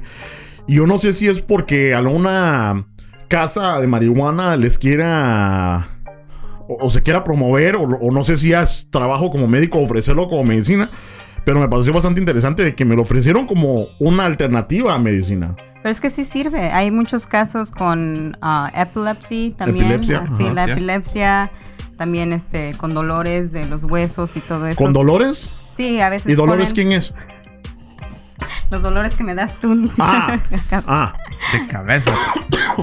Y 0.69 0.75
yo 0.75 0.87
no 0.87 0.99
sé 0.99 1.15
si 1.15 1.27
es 1.27 1.41
porque 1.41 1.95
a 1.95 2.03
una 2.03 2.85
casa 3.29 3.81
de 3.81 3.87
marihuana 3.87 4.57
les 4.57 4.77
quiera 4.77 5.89
o, 6.69 6.85
o 6.85 6.91
se 6.91 7.01
quiera 7.01 7.25
promover 7.25 7.77
o, 7.77 7.83
o 7.83 8.11
no 8.11 8.23
sé 8.23 8.37
si 8.37 8.53
es 8.53 8.89
trabajo 8.91 9.31
como 9.31 9.49
médico 9.49 9.79
ofrecerlo 9.79 10.29
como 10.29 10.45
medicina. 10.45 10.91
Pero 11.45 11.61
me 11.61 11.69
pareció 11.69 11.93
bastante 11.93 12.21
interesante 12.21 12.65
de 12.65 12.75
que 12.75 12.85
me 12.85 12.95
lo 12.95 13.03
ofrecieron 13.03 13.47
como 13.47 13.89
una 13.99 14.27
alternativa 14.27 14.95
a 14.95 14.99
medicina. 14.99 15.57
Pero 15.83 15.91
es 15.91 16.01
que 16.01 16.11
sí 16.11 16.25
sirve. 16.25 16.71
Hay 16.71 16.91
muchos 16.91 17.27
casos 17.27 17.71
con 17.71 18.37
ah, 18.43 18.71
epilepsy 18.75 19.55
también. 19.57 19.87
Epilepsia, 19.87 20.25
ah, 20.25 20.35
sí, 20.37 20.45
ajá, 20.45 20.55
la 20.55 20.65
epilepsia. 20.65 21.51
También 21.97 22.33
este, 22.33 22.73
con 22.79 22.95
dolores 22.95 23.53
de 23.53 23.67
los 23.67 23.85
huesos 23.85 24.37
y 24.37 24.41
todo 24.41 24.67
eso. 24.67 24.77
¿Con 24.77 24.93
dolores? 24.93 25.51
Sí, 25.77 26.01
a 26.01 26.09
veces. 26.09 26.31
¿Y 26.31 26.35
dolores 26.35 26.71
ponen 26.71 26.89
quién 26.89 26.99
es? 26.99 27.13
Los 28.71 28.83
dolores 28.83 29.15
que 29.15 29.25
me 29.25 29.35
das 29.35 29.55
tú. 29.61 29.91
Ah, 29.99 30.39
ah. 30.87 31.15
De 31.53 31.67
cabeza. 31.69 32.15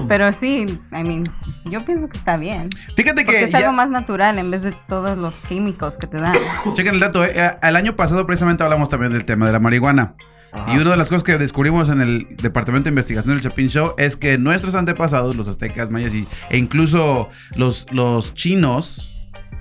Pero 0.08 0.30
sí, 0.32 0.78
I 0.92 1.04
mean, 1.04 1.24
yo 1.64 1.84
pienso 1.84 2.08
que 2.08 2.16
está 2.18 2.36
bien. 2.36 2.70
Fíjate 2.96 3.24
Porque 3.24 3.38
que. 3.40 3.44
es 3.44 3.50
ya- 3.50 3.58
algo 3.58 3.72
más 3.72 3.90
natural 3.90 4.38
en 4.38 4.50
vez 4.50 4.62
de 4.62 4.72
todos 4.88 5.16
los 5.18 5.38
químicos 5.40 5.98
que 5.98 6.06
te 6.06 6.18
dan. 6.18 6.36
Chequen 6.74 6.94
el 6.94 7.00
dato, 7.00 7.24
eh, 7.24 7.32
eh, 7.34 7.50
El 7.62 7.76
año 7.76 7.96
pasado 7.96 8.26
precisamente 8.26 8.62
hablamos 8.64 8.88
también 8.88 9.12
del 9.12 9.24
tema 9.24 9.46
de 9.46 9.52
la 9.52 9.60
marihuana. 9.60 10.14
Ajá. 10.52 10.72
Y 10.72 10.78
una 10.78 10.92
de 10.92 10.96
las 10.96 11.08
cosas 11.08 11.24
que 11.24 11.36
descubrimos 11.36 11.90
en 11.90 12.00
el 12.00 12.26
Departamento 12.40 12.84
de 12.84 12.90
Investigación 12.90 13.34
del 13.34 13.42
Chapin 13.42 13.68
Show 13.68 13.94
es 13.98 14.16
que 14.16 14.38
nuestros 14.38 14.74
antepasados, 14.74 15.36
los 15.36 15.46
aztecas, 15.46 15.90
mayas 15.90 16.14
y, 16.14 16.26
e 16.48 16.56
incluso 16.56 17.28
los, 17.54 17.86
los 17.90 18.32
chinos, 18.32 19.14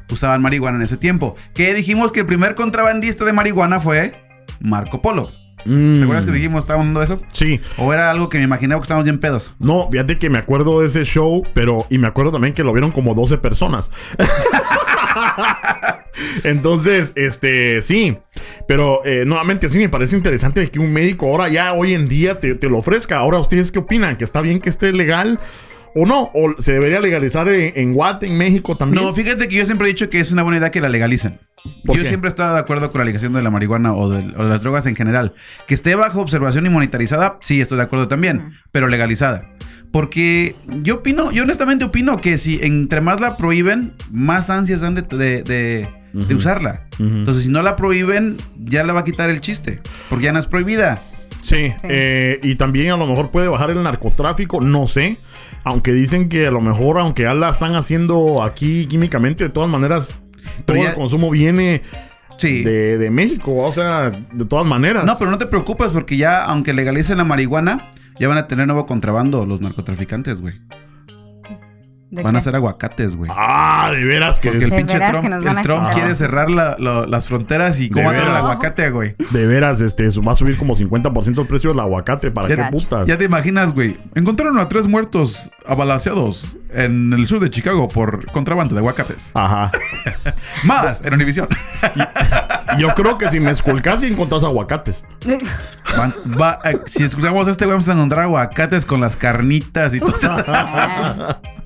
usaban 0.10 0.42
marihuana 0.42 0.78
en 0.78 0.84
ese 0.84 0.96
tiempo. 0.96 1.36
Que 1.54 1.74
dijimos 1.74 2.14
que 2.14 2.22
el 2.22 2.26
primer 2.26 2.56
contrabandista 2.56 3.26
de 3.26 3.34
marihuana 3.34 3.82
fue 3.82 4.16
Marco 4.62 5.02
Polo. 5.02 5.30
Mm. 5.68 5.98
¿Te 5.98 6.04
acuerdas 6.04 6.26
que 6.26 6.32
dijimos 6.32 6.64
estábamos 6.64 6.88
hablando 6.88 7.00
de 7.02 7.06
eso? 7.06 7.22
Sí. 7.32 7.60
¿O 7.78 7.94
era 7.94 8.10
algo 8.10 8.30
que 8.30 8.38
me 8.38 8.46
imaginaba 8.46 8.80
que 8.80 8.86
estábamos 8.86 9.04
bien 9.04 9.20
pedos? 9.20 9.54
No, 9.60 9.90
fíjate 9.90 10.18
que 10.18 10.30
me 10.30 10.38
acuerdo 10.38 10.80
de 10.80 10.88
ese 10.88 11.04
show, 11.04 11.44
pero. 11.54 11.86
Y 11.90 11.98
me 11.98 12.08
acuerdo 12.08 12.32
también 12.32 12.54
que 12.54 12.64
lo 12.64 12.72
vieron 12.72 12.92
como 12.92 13.14
12 13.14 13.38
personas. 13.38 13.92
Entonces, 16.44 17.12
este, 17.16 17.82
sí. 17.82 18.18
Pero 18.68 19.06
eh, 19.06 19.24
nuevamente, 19.26 19.70
sí 19.70 19.78
me 19.78 19.90
parece 19.90 20.16
interesante 20.16 20.70
que 20.70 20.80
un 20.80 20.94
médico 20.94 21.28
ahora 21.28 21.50
ya 21.50 21.74
hoy 21.74 21.94
en 21.94 22.08
día 22.08 22.40
te, 22.40 22.56
te 22.56 22.70
lo 22.70 22.78
ofrezca. 22.78 23.18
Ahora, 23.18 23.40
¿ustedes 23.40 23.72
qué 23.72 23.80
opinan? 23.80 24.18
¿Que 24.18 24.24
está 24.24 24.42
bien 24.42 24.60
que 24.60 24.70
esté 24.70 24.94
legal 24.94 25.40
o 25.96 26.06
no? 26.06 26.32
¿O 26.34 26.62
se 26.62 26.74
debería 26.74 27.00
legalizar 27.00 27.48
en, 27.50 27.74
en 27.76 27.94
Guate, 27.94 28.28
en 28.28 28.38
México 28.38 28.78
también? 28.78 29.04
No, 29.04 29.14
fíjate 29.14 29.48
que 29.48 29.56
yo 29.56 29.66
siempre 29.66 29.88
he 29.88 29.92
dicho 29.92 30.10
que 30.10 30.20
es 30.20 30.32
una 30.32 30.44
buena 30.44 30.60
idea 30.60 30.72
que 30.72 30.82
la 30.82 30.90
legalicen. 30.90 31.40
¿Por 31.86 31.98
Yo 31.98 32.04
qué? 32.04 32.10
siempre 32.10 32.30
he 32.30 32.32
estado 32.32 32.54
de 32.54 32.60
acuerdo 32.60 32.92
con 32.92 33.00
la 33.00 33.06
legalización 33.06 33.34
de 33.34 33.42
la 33.42 33.50
marihuana 33.50 33.94
o 33.94 34.10
de, 34.10 34.20
o 34.38 34.44
de 34.44 34.50
las 34.50 34.62
drogas 34.62 34.86
en 34.86 34.96
general. 34.96 35.34
Que 35.68 35.74
esté 35.74 35.96
bajo 35.96 36.22
observación 36.22 36.66
y 36.66 36.70
monitorizada, 36.70 37.40
sí, 37.42 37.60
estoy 37.62 37.78
de 37.78 37.84
acuerdo 37.84 38.08
también, 38.08 38.52
pero 38.72 38.88
legalizada. 38.88 39.50
Porque 39.92 40.56
yo 40.84 40.96
opino, 40.96 41.32
yo 41.32 41.44
honestamente 41.44 41.86
opino 41.86 42.20
que 42.22 42.38
si 42.38 42.60
entre 42.62 43.02
más 43.02 43.20
la 43.22 43.38
prohíben, 43.38 43.94
más 44.12 44.50
ansias 44.50 44.82
dan 44.82 44.96
de, 44.96 45.02
de- 45.02 45.44
de- 45.44 46.36
usarla. 46.36 46.88
Entonces, 47.00 47.44
si 47.44 47.50
no 47.50 47.62
la 47.62 47.76
prohíben, 47.76 48.38
ya 48.58 48.84
le 48.84 48.92
va 48.94 49.02
a 49.02 49.04
quitar 49.04 49.30
el 49.30 49.40
chiste. 49.42 49.80
Porque 50.10 50.26
ya 50.26 50.32
no 50.34 50.40
es 50.40 50.46
prohibida. 50.46 51.02
Sí, 51.42 51.74
eh, 51.84 52.40
y 52.44 52.56
también 52.56 52.92
a 52.92 52.98
lo 52.98 53.08
mejor 53.08 53.30
puede 53.32 53.48
bajar 53.48 53.70
el 53.70 53.82
narcotráfico, 53.84 54.60
no 54.60 54.88
sé. 54.88 55.20
Aunque 55.64 55.94
dicen 55.94 56.28
que 56.28 56.48
a 56.48 56.52
lo 56.52 56.60
mejor, 56.60 57.00
aunque 57.00 57.24
ya 57.24 57.34
la 57.34 57.50
están 57.50 57.76
haciendo 57.76 58.44
aquí 58.44 58.88
químicamente, 58.88 59.44
de 59.46 59.50
todas 59.52 59.70
maneras, 59.70 60.20
todo 60.66 60.78
ya- 60.78 60.90
el 60.90 60.96
consumo 60.96 61.30
viene 61.30 61.82
Sí. 62.38 62.64
de, 62.64 62.98
de 62.98 63.10
México, 63.10 63.56
o 63.56 63.72
sea, 63.74 64.10
de 64.12 64.46
todas 64.46 64.66
maneras. 64.66 65.06
No, 65.06 65.18
pero 65.18 65.32
no 65.32 65.38
te 65.38 65.48
preocupes 65.48 65.88
porque 65.92 66.18
ya, 66.18 66.44
aunque 66.44 66.74
legalicen 66.74 67.18
la 67.18 67.24
marihuana, 67.24 67.90
ya 68.20 68.28
van 68.28 68.38
a 68.38 68.48
tener 68.48 68.68
nuevo 68.68 68.86
contrabando 68.86 69.46
los 69.46 69.60
narcotraficantes, 69.62 70.42
güey. 70.42 70.56
¿De 72.10 72.24
Van 72.24 72.38
a 72.38 72.42
ser 72.42 72.56
aguacates, 72.56 73.18
güey. 73.18 73.30
Ah, 73.36 73.92
de 73.94 74.06
veras 74.06 74.40
que 74.40 74.48
Porque 74.50 74.64
el 74.64 74.70
De 74.70 74.78
pinche 74.78 74.98
Trump, 74.98 75.26
el 75.26 75.62
Trump 75.62 75.90
quiere 75.94 76.16
cerrar 76.16 76.50
la- 76.50 76.78
las 76.80 77.28
fronteras 77.28 77.82
y 77.82 77.90
cómo 77.90 78.06
va 78.06 78.12
a 78.12 78.18
el 78.22 78.28
aguacate, 78.34 78.90
güey. 78.92 79.16
de 79.32 79.46
veras 79.46 79.82
este 79.82 80.08
va 80.26 80.32
a 80.32 80.36
subir 80.36 80.58
como 80.58 80.74
50% 80.74 81.42
el 81.42 81.48
precio 81.48 81.72
del 81.72 81.82
aguacate, 81.82 82.32
¿para 82.32 82.48
Ya- 82.48 82.56
qué 82.56 82.72
putas? 82.72 83.08
Ya 83.08 83.18
te 83.18 83.26
imaginas, 83.26 83.74
güey. 83.74 83.98
Encontraron 84.16 84.58
a 84.58 84.70
tres 84.70 84.88
muertos 84.88 85.52
abalaceados 85.66 86.56
en 86.74 87.12
el 87.12 87.28
sur 87.28 87.42
de 87.42 87.50
Chicago 87.50 87.90
por 87.90 88.32
contrabando 88.32 88.74
de 88.74 88.80
aguacates. 88.80 89.32
Ajá. 89.34 89.72
Más 90.64 91.02
en 91.04 91.14
Univision. 91.14 91.50
Yo 92.78 92.88
creo 92.96 93.18
que 93.18 93.30
si 93.30 93.42
me 93.42 93.52
esculcas 93.52 94.02
y 94.04 94.08
encontrás 94.08 94.46
aguacates. 94.46 95.04
Van- 95.98 96.14
va- 96.40 96.60
eh, 96.64 96.80
si 96.86 97.04
escuchamos 97.04 97.46
a 97.50 97.52
este, 97.52 97.66
güey, 97.66 97.74
vamos 97.76 97.90
a 97.90 97.94
encontrar 97.94 98.22
aguacates 98.24 98.86
con 98.86 99.02
las 99.02 99.18
carnitas 99.18 99.94
y 99.94 100.00
todo. 100.00 100.14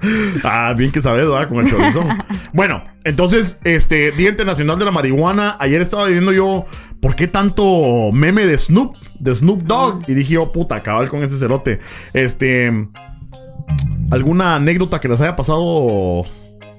Ah, 0.43 0.73
bien 0.77 0.91
que 0.91 1.01
sabes, 1.01 1.27
¿verdad? 1.27 1.47
Con 1.47 1.65
el 1.65 1.69
chorizón. 1.69 2.07
bueno, 2.53 2.83
entonces, 3.03 3.57
este, 3.63 4.11
Día 4.11 4.29
Internacional 4.29 4.77
de 4.79 4.85
la 4.85 4.91
Marihuana. 4.91 5.55
Ayer 5.59 5.81
estaba 5.81 6.05
viendo 6.05 6.31
yo, 6.31 6.65
¿por 7.01 7.15
qué 7.15 7.27
tanto 7.27 8.11
meme 8.11 8.45
de 8.45 8.57
Snoop? 8.57 8.95
De 9.19 9.35
Snoop 9.35 9.63
Dogg. 9.63 10.03
Y 10.07 10.13
dije 10.13 10.33
yo, 10.33 10.51
puta, 10.51 10.81
cabal 10.83 11.09
con 11.09 11.23
ese 11.23 11.37
cerote. 11.37 11.79
Este, 12.13 12.87
¿alguna 14.11 14.55
anécdota 14.55 14.99
que 14.99 15.07
les 15.07 15.21
haya 15.21 15.35
pasado 15.35 16.23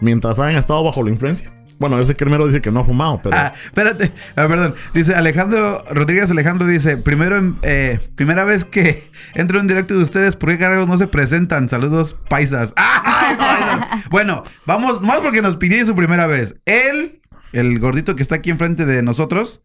mientras 0.00 0.38
hayan 0.38 0.58
estado 0.58 0.82
bajo 0.82 1.02
la 1.02 1.10
influencia? 1.10 1.52
Bueno, 1.82 1.98
yo 1.98 2.04
sé 2.04 2.14
que 2.14 2.22
el 2.22 2.30
mero 2.30 2.46
dice 2.46 2.60
que 2.60 2.70
no 2.70 2.78
ha 2.78 2.84
fumado, 2.84 3.18
pero... 3.20 3.36
Ah, 3.36 3.52
espérate. 3.52 4.12
Ah, 4.36 4.46
perdón. 4.46 4.76
Dice 4.94 5.16
Alejandro 5.16 5.82
Rodríguez 5.90 6.30
Alejandro 6.30 6.64
dice, 6.64 6.96
primero 6.96 7.56
eh, 7.62 7.98
primera 8.14 8.44
vez 8.44 8.64
que 8.64 9.10
entro 9.34 9.58
en 9.58 9.66
directo 9.66 9.92
de 9.94 10.04
ustedes, 10.04 10.36
¿por 10.36 10.50
qué 10.50 10.58
carajos 10.58 10.86
no 10.86 10.96
se 10.96 11.08
presentan? 11.08 11.68
Saludos 11.68 12.14
paisas. 12.28 12.72
¡Ay, 12.76 13.34
paisas! 13.34 14.08
bueno, 14.10 14.44
vamos, 14.64 15.00
más 15.00 15.18
porque 15.18 15.42
nos 15.42 15.56
pidió 15.56 15.84
su 15.84 15.96
primera 15.96 16.28
vez. 16.28 16.54
Él, 16.66 17.20
el 17.52 17.80
gordito 17.80 18.14
que 18.14 18.22
está 18.22 18.36
aquí 18.36 18.50
enfrente 18.50 18.86
de 18.86 19.02
nosotros, 19.02 19.60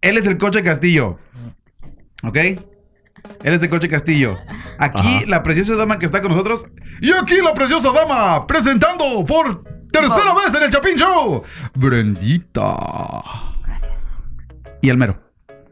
él 0.00 0.18
es 0.18 0.26
el 0.26 0.38
coche 0.38 0.64
Castillo. 0.64 1.20
¿Ok? 2.24 2.36
Él 2.36 3.54
es 3.54 3.62
el 3.62 3.70
coche 3.70 3.88
Castillo. 3.88 4.40
Aquí 4.80 5.18
Ajá. 5.18 5.26
la 5.28 5.44
preciosa 5.44 5.76
dama 5.76 6.00
que 6.00 6.06
está 6.06 6.20
con 6.20 6.32
nosotros. 6.32 6.66
Y 7.00 7.12
aquí 7.12 7.36
la 7.36 7.54
preciosa 7.54 7.92
dama 7.92 8.44
presentando 8.48 9.24
por 9.24 9.71
tercera 9.92 10.34
vez 10.34 10.54
en 10.54 10.62
el 10.64 10.70
Chapín 10.70 10.96
Show. 10.96 11.42
Brendita. 11.74 12.74
Gracias. 13.66 14.24
Y 14.80 14.88
el 14.88 14.96
mero. 14.98 15.18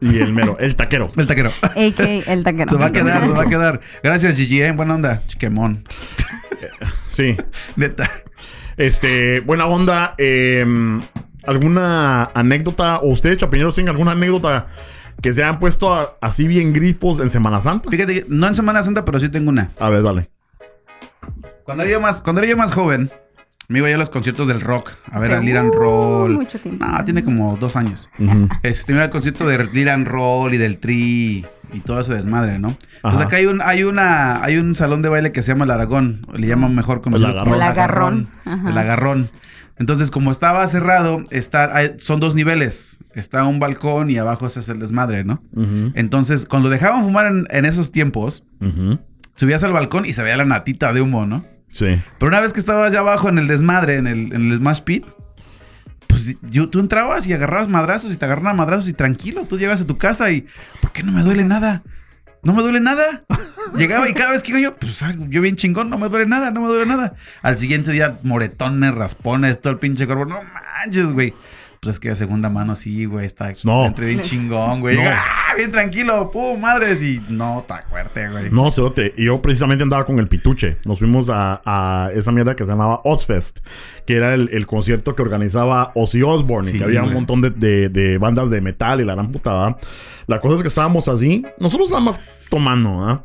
Y 0.00 0.18
el 0.18 0.33
mero, 0.33 0.56
el 0.59 0.76
taquero. 0.76 1.11
El 1.16 1.26
taquero. 1.26 1.50
AK, 1.62 2.00
el 2.28 2.42
taquero. 2.44 2.70
Se 2.70 2.76
va 2.78 2.87
a 2.87 2.92
quedar, 2.92 3.22
se 3.22 3.28
va 3.33 3.42
a 3.42 3.46
quedar. 3.46 3.80
Gracias, 4.02 4.35
Gigi, 4.35 4.62
¿eh? 4.62 4.72
Buena 4.72 4.94
onda. 4.94 5.22
Chiquemón. 5.26 5.85
Sí. 7.09 7.37
Neta. 7.76 8.09
Este, 8.76 9.40
buena 9.40 9.66
onda. 9.66 10.14
eh, 10.16 10.64
¿Alguna 11.46 12.30
anécdota? 12.35 12.98
¿O 13.00 13.11
ustedes, 13.11 13.38
chapineros, 13.38 13.74
tienen 13.74 13.90
alguna 13.90 14.12
anécdota 14.12 14.66
que 15.22 15.33
se 15.33 15.42
hayan 15.42 15.59
puesto 15.59 15.92
a- 15.92 16.16
así 16.20 16.46
bien 16.46 16.72
grifos 16.72 17.18
en 17.18 17.28
Semana 17.28 17.61
Santa? 17.61 17.90
Fíjate, 17.90 18.24
no 18.28 18.46
en 18.46 18.54
Semana 18.54 18.83
Santa, 18.85 19.04
pero 19.04 19.18
sí 19.20 19.28
tengo 19.28 19.50
una. 19.50 19.70
A 19.80 19.90
ver, 19.90 20.02
dale. 20.02 20.30
Cuando 21.64 21.83
era 21.83 21.92
yo 21.92 22.00
más, 22.00 22.22
cuando 22.22 22.40
era 22.42 22.50
yo 22.50 22.56
más 22.56 22.72
joven, 22.72 23.11
me 23.70 23.78
iba 23.78 23.88
yo 23.88 23.94
a 23.94 23.98
los 23.98 24.11
conciertos 24.11 24.46
del 24.48 24.61
rock. 24.61 24.90
A 25.11 25.18
ver, 25.18 25.30
Hace 25.30 25.38
al 25.40 25.44
Liran 25.46 25.72
Roll. 25.72 26.35
mucho 26.35 26.59
tiempo. 26.59 26.85
No, 26.85 27.04
tiene 27.04 27.24
como 27.24 27.56
dos 27.56 27.76
años. 27.76 28.09
Ujú. 28.18 28.48
Este, 28.62 28.92
me 28.92 28.98
iba 28.98 29.04
al 29.04 29.11
concierto 29.11 29.46
de 29.48 29.64
Liran 29.72 30.04
Roll 30.04 30.54
y 30.54 30.59
del 30.59 30.78
Tri 30.78 31.46
y 31.72 31.80
todo 31.80 32.00
ese 32.00 32.12
desmadre, 32.14 32.59
¿no? 32.59 32.76
Pues 33.02 33.14
Ajá. 33.14 33.22
acá 33.22 33.37
hay 33.37 33.46
un, 33.46 33.61
hay 33.62 33.85
una, 33.85 34.42
hay 34.44 34.56
un 34.56 34.74
salón 34.74 35.02
de 35.02 35.09
baile 35.09 35.33
que 35.33 35.42
se 35.42 35.52
llama 35.52 35.64
el 35.64 35.70
Aragón. 35.70 36.26
Le 36.37 36.46
llaman 36.46 36.74
mejor 36.74 37.00
conocido 37.00 37.30
El 37.30 37.38
como 37.38 37.54
Agarrón. 37.54 38.28
El 38.44 38.46
Agarrón. 38.46 38.68
El. 38.68 38.78
Agarrón. 38.78 39.30
Entonces, 39.78 40.11
como 40.11 40.30
estaba 40.30 40.66
cerrado, 40.68 41.22
está, 41.30 41.74
hay- 41.74 41.92
son 42.00 42.20
dos 42.20 42.35
niveles. 42.35 42.98
Está 43.14 43.44
un 43.46 43.59
balcón 43.61 44.11
y 44.11 44.18
abajo 44.18 44.46
ese 44.46 44.61
es 44.61 44.68
el 44.68 44.78
desmadre, 44.78 45.24
¿no? 45.24 45.42
Entonces, 45.94 46.44
cuando 46.44 46.68
dejaban 46.70 47.02
fumar 47.02 47.26
en, 47.26 47.46
en 47.50 47.64
esos 47.64 47.90
tiempos, 47.92 48.44
subías 49.37 49.62
al 49.62 49.72
balcón 49.72 50.04
y 50.06 50.12
se 50.12 50.22
veía 50.22 50.37
la 50.37 50.44
natita 50.44 50.92
de 50.92 51.00
humo, 51.00 51.24
¿no? 51.26 51.44
Sí. 51.70 52.00
Pero 52.18 52.28
una 52.28 52.40
vez 52.40 52.52
que 52.52 52.61
estabas 52.61 52.90
allá 52.90 53.00
abajo 53.00 53.28
en 53.28 53.38
el 53.38 53.46
desmadre, 53.46 53.96
en 53.96 54.06
el, 54.06 54.33
en 54.33 54.50
el 54.50 54.59
Smash 54.59 54.80
Pit, 54.83 55.06
pues 56.09 56.37
yo, 56.42 56.68
tú 56.68 56.80
entrabas 56.80 57.26
y 57.26 57.33
agarrabas 57.33 57.68
madrazos 57.68 58.12
y 58.12 58.16
te 58.16 58.24
agarraban 58.24 58.56
madrazos 58.56 58.88
y 58.88 58.92
tranquilo, 58.92 59.46
tú 59.48 59.59
llegas 59.59 59.80
a 59.80 59.87
tu 59.87 59.96
casa 59.96 60.30
y 60.30 60.46
¿por 60.80 60.92
qué 60.92 61.02
no 61.02 61.12
me 61.12 61.22
duele 61.22 61.44
nada? 61.44 61.83
No 62.42 62.54
me 62.54 62.62
duele 62.62 62.80
nada. 62.80 63.24
Llegaba 63.76 64.09
y 64.09 64.14
cada 64.14 64.33
vez 64.33 64.42
que 64.42 64.50
iba 64.50 64.61
yo, 64.61 64.74
pues 64.74 64.98
yo 65.28 65.40
bien 65.40 65.56
chingón, 65.56 65.90
no 65.90 65.98
me 65.98 66.09
duele 66.09 66.26
nada, 66.26 66.50
no 66.50 66.62
me 66.62 66.68
duele 66.68 66.87
nada. 66.87 67.14
Al 67.42 67.59
siguiente 67.59 67.92
día, 67.92 68.18
moretones, 68.22 68.94
raspones, 68.94 69.61
todo 69.61 69.72
el 69.72 69.78
pinche 69.78 70.06
cuerpo. 70.06 70.24
No 70.24 70.40
manches, 70.42 71.12
güey. 71.12 71.35
Pues 71.81 71.95
es 71.95 72.01
que 72.01 72.11
de 72.11 72.14
segunda 72.14 72.51
mano 72.51 72.77
sí, 72.77 73.07
güey, 73.07 73.25
está 73.25 73.51
No. 73.64 73.87
entre 73.87 74.07
bien 74.09 74.21
chingón, 74.21 74.81
güey. 74.81 74.97
No. 75.03 75.09
¡ah! 75.11 75.55
bien 75.57 75.73
tranquilo, 75.73 76.31
pum, 76.31 76.61
madres. 76.61 77.03
Y 77.03 77.23
no, 77.31 77.61
está 77.61 77.85
fuerte, 77.88 78.29
güey. 78.29 78.51
No, 78.51 78.71
cerote. 78.71 79.14
Y 79.16 79.25
yo 79.27 79.40
precisamente 79.40 79.83
andaba 79.83 80.05
con 80.05 80.19
el 80.19 80.29
pituche. 80.29 80.77
Nos 80.85 80.99
fuimos 80.99 81.31
a, 81.31 81.62
a 81.64 82.11
esa 82.14 82.33
mierda 82.33 82.55
que 82.55 82.64
se 82.64 82.71
llamaba 82.71 83.01
Ozfest, 83.05 83.61
que 84.07 84.16
era 84.16 84.35
el, 84.35 84.51
el 84.53 84.66
concierto 84.66 85.14
que 85.16 85.23
organizaba 85.23 85.93
Ozzy 85.95 86.23
Osbourne, 86.23 86.69
y 86.71 86.77
que 86.79 86.85
había 86.85 87.03
un 87.03 87.14
montón 87.14 87.40
de, 87.40 87.49
de- 87.51 87.88
de 87.88 88.19
bandas 88.19 88.51
de 88.51 88.61
metal 88.61 89.01
y 89.01 89.05
la 89.05 89.14
gran 89.14 89.33
putada. 89.33 89.79
La 90.27 90.38
cosa 90.40 90.57
es 90.57 90.62
que 90.62 90.69
estábamos 90.69 91.09
así, 91.09 91.45
nosotros 91.59 91.88
nada 91.88 92.03
más 92.03 92.21
tomando, 92.51 92.99
¿verdad? 92.99 93.21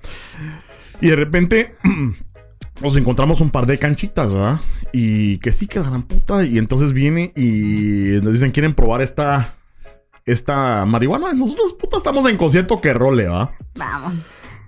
Y 1.01 1.07
de 1.09 1.15
repente 1.17 1.75
nos 2.81 2.95
encontramos 2.95 3.41
un 3.41 3.49
par 3.49 3.65
de 3.65 3.77
canchitas, 3.79 4.31
¿verdad? 4.31 4.59
Y 4.97 5.39
que 5.39 5.51
sí, 5.51 5.67
que 5.67 5.81
la 5.81 5.89
gran 5.89 6.03
puta. 6.03 6.45
Y 6.45 6.57
entonces 6.57 6.93
viene 6.93 7.33
y 7.35 8.17
nos 8.23 8.31
dicen, 8.31 8.51
¿quieren 8.51 8.73
probar 8.73 9.01
esta, 9.01 9.53
esta 10.25 10.85
marihuana? 10.85 11.33
Nosotros, 11.33 11.73
puta, 11.73 11.97
estamos 11.97 12.25
en 12.29 12.37
concierto 12.37 12.79
que 12.79 12.93
role, 12.93 13.23
¿verdad? 13.23 13.49
Vamos. 13.75 14.13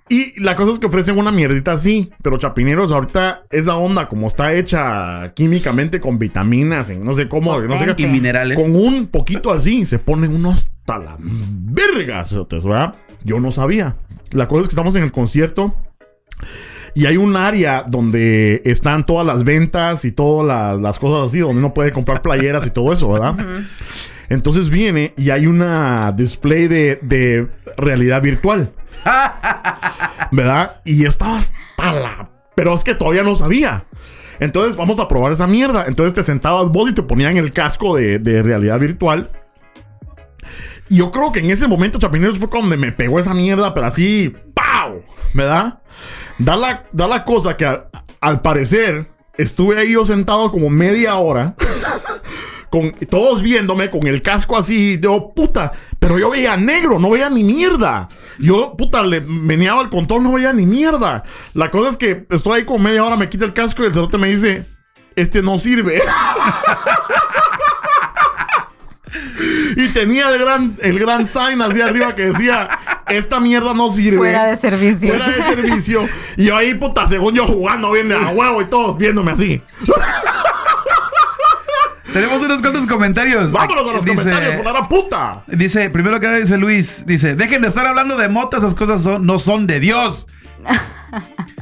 Y 0.10 0.38
la 0.42 0.58
cosa 0.58 0.74
es 0.74 0.80
que 0.80 0.88
ofrecen 0.88 1.18
una 1.18 1.32
mierdita 1.32 1.72
así, 1.72 2.12
pero 2.22 2.38
chapineros, 2.38 2.92
ahorita 2.92 3.44
esa 3.52 3.78
onda 3.78 4.10
como 4.10 4.28
está 4.28 4.54
hecha 4.54 5.32
químicamente 5.34 6.02
con 6.02 6.20
vitaminas, 6.20 6.90
en 6.90 7.06
no 7.06 7.14
sé 7.14 7.30
cómo, 7.30 7.58
no 7.62 7.80
sé 7.80 7.96
qué, 7.96 8.04
Y 8.04 8.08
minerales. 8.08 8.60
con 8.60 8.76
un 8.76 9.08
poquito 9.08 9.54
así 9.54 9.86
se 9.86 9.98
ponen 9.98 10.36
unos 10.36 10.68
hasta 10.80 10.98
la 10.98 11.16
verga, 11.20 12.26
cerotes, 12.26 12.66
¿verdad? 12.66 12.96
Yo 13.24 13.40
no 13.40 13.52
sabía. 13.52 13.96
La 14.32 14.50
cosa 14.50 14.64
es 14.64 14.68
que 14.68 14.74
estamos 14.74 14.94
en 14.98 15.04
el 15.04 15.14
concierto 15.14 15.74
y 16.96 17.06
hay 17.06 17.18
un 17.18 17.36
área 17.36 17.84
donde 17.88 18.62
están 18.66 19.04
todas 19.04 19.26
las 19.26 19.44
ventas 19.44 20.06
y 20.06 20.12
todas 20.12 20.48
las, 20.48 20.80
las 20.80 21.00
cosas 21.00 21.30
así, 21.30 21.40
donde 21.40 21.60
uno 21.60 21.74
puede 21.74 21.92
comprar 21.92 22.22
playeras 22.22 22.66
y 22.66 22.72
todo 22.72 22.94
eso, 22.94 23.12
¿verdad? 23.12 23.36
Entonces 24.30 24.70
viene 24.70 25.14
y 25.18 25.30
hay 25.30 25.48
una 25.48 26.12
display 26.12 26.68
de, 26.68 27.00
de 27.02 27.48
realidad 27.78 28.22
virtual. 28.22 28.72
¿Verdad? 30.32 30.82
Y 30.84 31.06
estaba 31.06 31.38
hasta 31.38 31.94
la... 31.94 32.30
Pero 32.56 32.74
es 32.74 32.84
que 32.84 32.96
todavía 32.96 33.24
no 33.24 33.36
sabía. 33.36 33.86
Entonces 34.40 34.76
vamos 34.76 35.00
a 35.00 35.08
probar 35.08 35.32
esa 35.32 35.48
mierda. 35.48 35.86
Entonces 35.88 36.14
te 36.14 36.24
sentabas 36.24 36.70
vos 36.70 36.90
y 36.90 36.94
te 36.94 37.04
ponían 37.04 37.38
el 37.38 37.52
casco 37.52 37.96
de, 37.96 38.20
de 38.20 38.44
realidad 38.44 38.80
virtual. 38.80 39.30
Y 40.90 40.98
yo 40.98 41.12
creo 41.12 41.32
que 41.32 41.40
en 41.40 41.52
ese 41.52 41.68
momento, 41.68 42.00
Chapineros, 42.00 42.40
fue 42.40 42.50
cuando 42.50 42.76
me 42.78 42.92
pegó 42.92 43.20
esa 43.20 43.34
mierda, 43.34 43.74
pero 43.74 43.88
así, 43.88 44.34
¡pau! 44.54 45.04
¿Verdad? 45.34 45.80
Da 46.40 46.56
la, 46.56 46.84
da 46.92 47.08
la 47.08 47.24
cosa 47.24 47.58
que 47.58 47.66
al, 48.20 48.42
parecer 48.42 49.08
estuve 49.38 49.80
ahí 49.80 49.94
yo 49.94 50.06
sentado 50.06 50.52
como 50.52 50.70
media 50.70 51.16
hora. 51.16 51.56
con 52.70 52.92
todos 53.10 53.42
viéndome 53.42 53.90
con 53.90 54.06
el 54.08 54.22
casco 54.22 54.58
así, 54.58 55.00
yo, 55.02 55.32
puta, 55.34 55.72
pero 56.00 56.20
yo 56.20 56.30
veía 56.30 56.58
negro, 56.58 57.00
no 57.00 57.10
veía 57.10 57.30
ni 57.30 57.44
mierda. 57.44 58.10
Yo, 58.40 58.76
puta, 58.78 59.04
le 59.04 59.22
meneaba 59.22 59.82
el 59.82 59.90
control, 59.90 60.24
no 60.24 60.34
veía 60.34 60.52
ni 60.52 60.66
mierda. 60.66 61.24
La 61.54 61.72
cosa 61.72 61.92
es 61.92 61.98
que 61.98 62.26
estoy 62.30 62.60
ahí 62.60 62.66
como 62.66 62.80
media 62.80 63.06
hora, 63.06 63.16
me 63.16 63.30
quita 63.30 63.46
el 63.46 63.54
casco 63.54 63.84
y 63.84 63.86
el 63.86 63.94
cerote 63.94 64.18
me 64.18 64.28
dice, 64.28 64.66
este 65.16 65.42
no 65.42 65.58
sirve. 65.58 66.02
y 69.78 69.90
tenía 69.90 70.30
el 70.30 70.40
gran, 70.40 70.78
el 70.82 70.98
gran 71.00 71.26
sign 71.28 71.62
así 71.62 71.80
arriba 71.82 72.16
que 72.16 72.28
decía, 72.32 72.68
esta 73.08 73.40
mierda 73.40 73.74
no 73.74 73.90
sirve. 73.90 74.18
Fuera 74.18 74.46
de 74.48 74.58
servicio. 74.58 75.08
Fuera 75.10 75.30
de 75.30 75.44
servicio. 75.44 76.10
Y 76.36 76.46
yo 76.46 76.58
ahí, 76.58 76.74
puta, 76.74 77.08
según 77.08 77.36
yo 77.36 77.46
jugando 77.46 77.92
bien 77.92 78.10
de 78.10 78.16
a 78.16 78.30
huevo 78.30 78.62
y 78.62 78.66
todos 78.66 78.98
viéndome 78.98 79.32
así. 79.34 79.62
Tenemos 82.12 82.42
unos 82.44 82.62
cuantos 82.62 82.88
comentarios. 82.88 83.52
Vámonos 83.52 83.90
a 83.90 83.94
los 83.94 84.06
Dice- 84.06 84.18
comentarios, 84.18 84.62
por 84.62 84.74
la 84.74 84.88
puta. 84.90 85.44
Dice, 85.48 85.90
primero 85.90 86.20
que 86.20 86.26
nada 86.28 86.40
dice 86.40 86.58
Luis, 86.58 87.06
dice, 87.06 87.36
dejen 87.36 87.62
de 87.62 87.68
estar 87.68 87.86
hablando 87.86 88.18
de 88.18 88.30
mota, 88.30 88.58
esas 88.58 88.74
cosas 88.74 89.04
son- 89.04 89.26
no 89.26 89.38
son 89.40 89.68
de 89.68 89.80
Dios. 89.80 90.28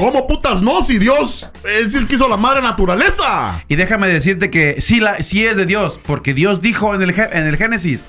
¿Cómo 0.00 0.26
putas 0.26 0.62
no? 0.62 0.82
Si 0.82 0.96
Dios 0.98 1.46
es 1.62 1.94
el 1.94 2.06
que 2.06 2.14
hizo 2.14 2.26
la 2.26 2.38
madre 2.38 2.62
naturaleza. 2.62 3.62
Y 3.68 3.76
déjame 3.76 4.08
decirte 4.08 4.50
que 4.50 4.80
sí, 4.80 4.98
la, 4.98 5.22
sí 5.22 5.44
es 5.44 5.58
de 5.58 5.66
Dios, 5.66 6.00
porque 6.06 6.32
Dios 6.32 6.62
dijo 6.62 6.94
en 6.94 7.02
el, 7.02 7.10
en 7.10 7.46
el 7.46 7.56
Génesis, 7.58 8.08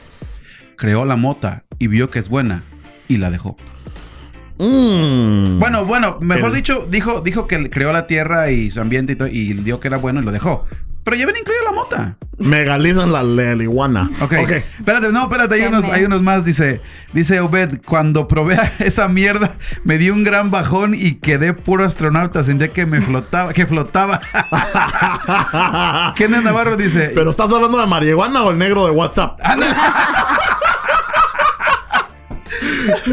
creó 0.78 1.04
la 1.04 1.18
mota 1.18 1.66
y 1.80 1.88
vio 1.88 2.10
que 2.10 2.20
es 2.20 2.30
buena 2.30 2.64
y 3.10 3.18
la 3.18 3.30
dejó. 3.30 3.58
Mm. 4.58 5.60
Bueno, 5.60 5.86
bueno, 5.86 6.18
mejor 6.22 6.52
El- 6.52 6.56
dicho, 6.56 6.86
dijo, 6.90 7.20
dijo 7.20 7.46
que 7.46 7.70
creó 7.70 7.92
la 7.92 8.08
tierra 8.08 8.52
y 8.52 8.72
su 8.72 8.80
ambiente 8.80 9.14
y, 9.14 9.16
todo, 9.18 9.28
y 9.28 9.52
dio 9.54 9.82
que 9.82 9.90
era 9.90 9.98
bueno 9.98 10.22
y 10.22 10.24
lo 10.24 10.32
dejó. 10.32 10.66
Pero 11.04 11.18
ya 11.18 11.26
ven 11.26 11.36
incluido 11.38 11.64
la 11.64 11.72
mota. 11.72 12.16
Megalizan 12.38 13.12
la 13.12 13.24
leliguana. 13.24 14.10
Ok. 14.20 14.34
Espérate, 14.34 15.12
no, 15.12 15.24
espérate, 15.24 15.56
hay 15.56 15.64
unos, 15.64 15.86
hay 15.86 16.04
unos 16.06 16.22
más. 16.22 16.46
Dice, 16.46 16.82
dice 17.14 17.40
Obed, 17.40 17.82
cuando 17.86 18.28
probé 18.28 18.56
a 18.56 18.72
esa 18.80 19.08
mierda, 19.08 19.52
me 19.84 19.98
di 19.98 20.10
un 20.10 20.24
gran 20.24 20.52
bajón 20.52 20.94
y 20.94 21.16
quedé 21.16 21.54
puro 21.54 21.86
astronauta. 21.86 22.44
Sentía 22.44 22.70
que 22.70 22.86
me 22.86 23.02
flotaba, 23.02 23.54
que 23.54 23.66
flotaba. 23.66 24.22
Kenneth 26.16 26.44
Navarro 26.44 26.78
dice, 26.78 27.12
¿Pero 27.14 27.32
estás 27.32 27.52
hablando 27.52 27.80
de 27.80 27.88
marihuana 27.88 28.44
o 28.44 28.52
el 28.52 28.58
negro 28.58 28.86
de 28.86 28.92
WhatsApp? 28.92 29.40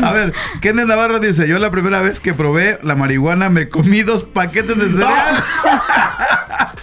a 0.03 0.12
ver, 0.12 0.33
Kenneth 0.61 0.87
Navarro 0.87 1.18
dice, 1.20 1.48
yo 1.48 1.59
la 1.59 1.70
primera 1.70 2.01
vez 2.01 2.20
que 2.20 2.35
probé 2.35 2.79
la 2.83 2.94
marihuana 2.94 3.48
me 3.48 3.68
comí 3.68 4.03
dos 4.03 4.24
paquetes 4.24 4.79
de 4.79 4.90
cereal. 4.90 5.44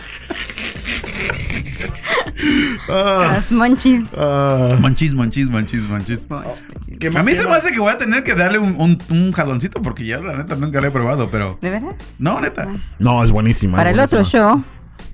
Ah, 2.89 3.31
Las 3.35 3.51
monchis. 3.51 4.03
ah. 4.17 4.75
Monchis, 4.79 5.13
monchis, 5.13 5.49
monchis, 5.49 5.87
monchis. 5.87 6.27
¿Qué 6.99 7.07
A 7.07 7.11
más 7.11 7.25
mí 7.25 7.31
se 7.33 7.43
me 7.47 7.51
hace 7.55 7.71
que 7.71 7.79
voy 7.79 7.91
a 7.91 7.97
tener 7.97 8.23
que 8.23 8.35
darle 8.35 8.59
un, 8.59 8.75
un, 8.79 8.97
un 9.09 9.31
jaloncito 9.31 9.81
porque 9.81 10.05
ya 10.05 10.19
la 10.19 10.35
neta 10.37 10.55
nunca 10.55 10.79
lo 10.81 10.87
he 10.87 10.91
probado, 10.91 11.29
pero... 11.29 11.57
¿De 11.61 11.69
verdad? 11.69 11.95
No, 12.19 12.39
neta. 12.39 12.67
No, 12.99 13.23
es 13.23 13.31
buenísima. 13.31 13.77
Para 13.77 13.89
es 13.91 13.95
el 13.95 13.99
otro 14.01 14.17
buenísima. 14.19 14.41
show. 14.53 14.63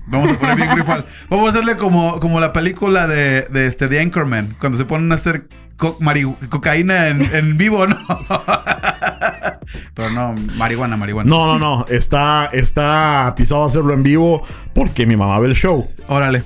Vamos 0.06 0.30
a 0.30 0.38
poner 0.38 0.56
bien 0.56 0.70
grifal. 0.74 1.04
Vamos 1.30 1.46
a 1.46 1.50
hacerle 1.50 1.76
como, 1.76 2.18
como 2.20 2.40
la 2.40 2.52
película 2.52 3.06
de, 3.06 3.42
de 3.42 3.66
este 3.66 3.88
de 3.88 4.00
Anchorman, 4.00 4.56
cuando 4.60 4.76
se 4.78 4.84
ponen 4.84 5.10
a 5.12 5.14
hacer 5.16 5.46
co- 5.76 5.98
cocaína 6.48 7.08
en, 7.08 7.22
en 7.34 7.56
vivo, 7.56 7.86
¿no? 7.86 7.96
Pero 9.94 10.10
no, 10.10 10.34
marihuana, 10.56 10.96
marihuana. 10.96 11.28
No, 11.30 11.46
no, 11.46 11.58
no. 11.58 11.86
Está, 11.88 12.46
está 12.52 13.32
pisado 13.36 13.64
hacerlo 13.64 13.94
en 13.94 14.02
vivo 14.02 14.46
porque 14.74 15.06
mi 15.06 15.16
mamá 15.16 15.38
ve 15.38 15.48
el 15.48 15.54
show. 15.54 15.88
Órale. 16.08 16.44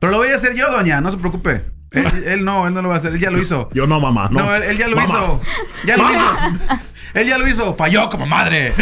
Pero 0.00 0.12
lo 0.12 0.18
voy 0.18 0.28
a 0.28 0.36
hacer 0.36 0.54
yo, 0.54 0.70
doña, 0.70 1.00
no 1.00 1.10
se 1.10 1.16
preocupe. 1.18 1.62
Él, 1.92 2.06
él 2.26 2.44
no, 2.44 2.66
él 2.66 2.74
no 2.74 2.82
lo 2.82 2.88
va 2.88 2.96
a 2.96 2.98
hacer, 2.98 3.12
él 3.12 3.20
ya 3.20 3.30
lo 3.30 3.40
hizo. 3.40 3.68
Yo 3.72 3.86
no, 3.86 4.00
mamá. 4.00 4.28
No, 4.30 4.40
No, 4.40 4.54
él, 4.54 4.62
él 4.64 4.76
ya 4.78 4.88
lo 4.88 4.96
Mamá. 4.96 5.08
hizo. 5.14 5.40
Ya 5.86 5.96
lo 5.96 6.02
Mamá. 6.02 6.50
hizo. 6.66 6.80
Él 7.14 7.26
ya 7.28 7.38
lo 7.38 7.48
hizo. 7.48 7.74
Falló 7.76 8.08
como 8.10 8.26
madre. 8.26 8.72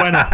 Bueno, 0.00 0.26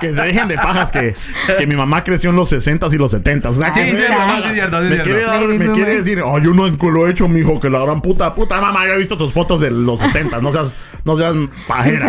que 0.00 0.12
se 0.14 0.20
dejen 0.22 0.46
de 0.48 0.54
pajas 0.56 0.90
que, 0.92 1.16
que 1.58 1.66
mi 1.66 1.74
mamá 1.74 2.04
creció 2.04 2.30
en 2.30 2.36
los 2.36 2.52
60s 2.52 2.92
y 2.94 2.98
los 2.98 3.12
70s. 3.14 3.46
O 3.46 3.52
sea, 3.54 3.72
Sí, 3.74 3.80
cierto, 3.90 4.14
no, 4.14 4.42
sí 4.42 4.50
cierto, 4.54 4.78
sí 4.78 4.84
es 4.84 4.90
me 4.90 4.96
cierto. 4.96 5.04
quiere, 5.04 5.26
dar- 5.26 5.42
me 5.46 5.70
quiere 5.72 5.96
decir, 5.96 6.20
oh, 6.24 6.38
yo 6.38 6.50
nunca 6.52 6.86
lo 6.86 7.06
he 7.06 7.10
hecho, 7.10 7.26
mijo, 7.28 7.58
que 7.58 7.68
la 7.70 7.80
gran 7.80 8.00
puta, 8.02 8.32
puta 8.34 8.60
mamá, 8.60 8.86
yo 8.86 8.92
he 8.92 8.98
visto 8.98 9.16
tus 9.16 9.32
fotos 9.32 9.60
de 9.60 9.70
los 9.70 9.98
70 9.98 10.40
no 10.40 10.52
seas, 10.52 10.68
no 11.04 11.16
seas 11.16 11.34
pajera. 11.66 12.06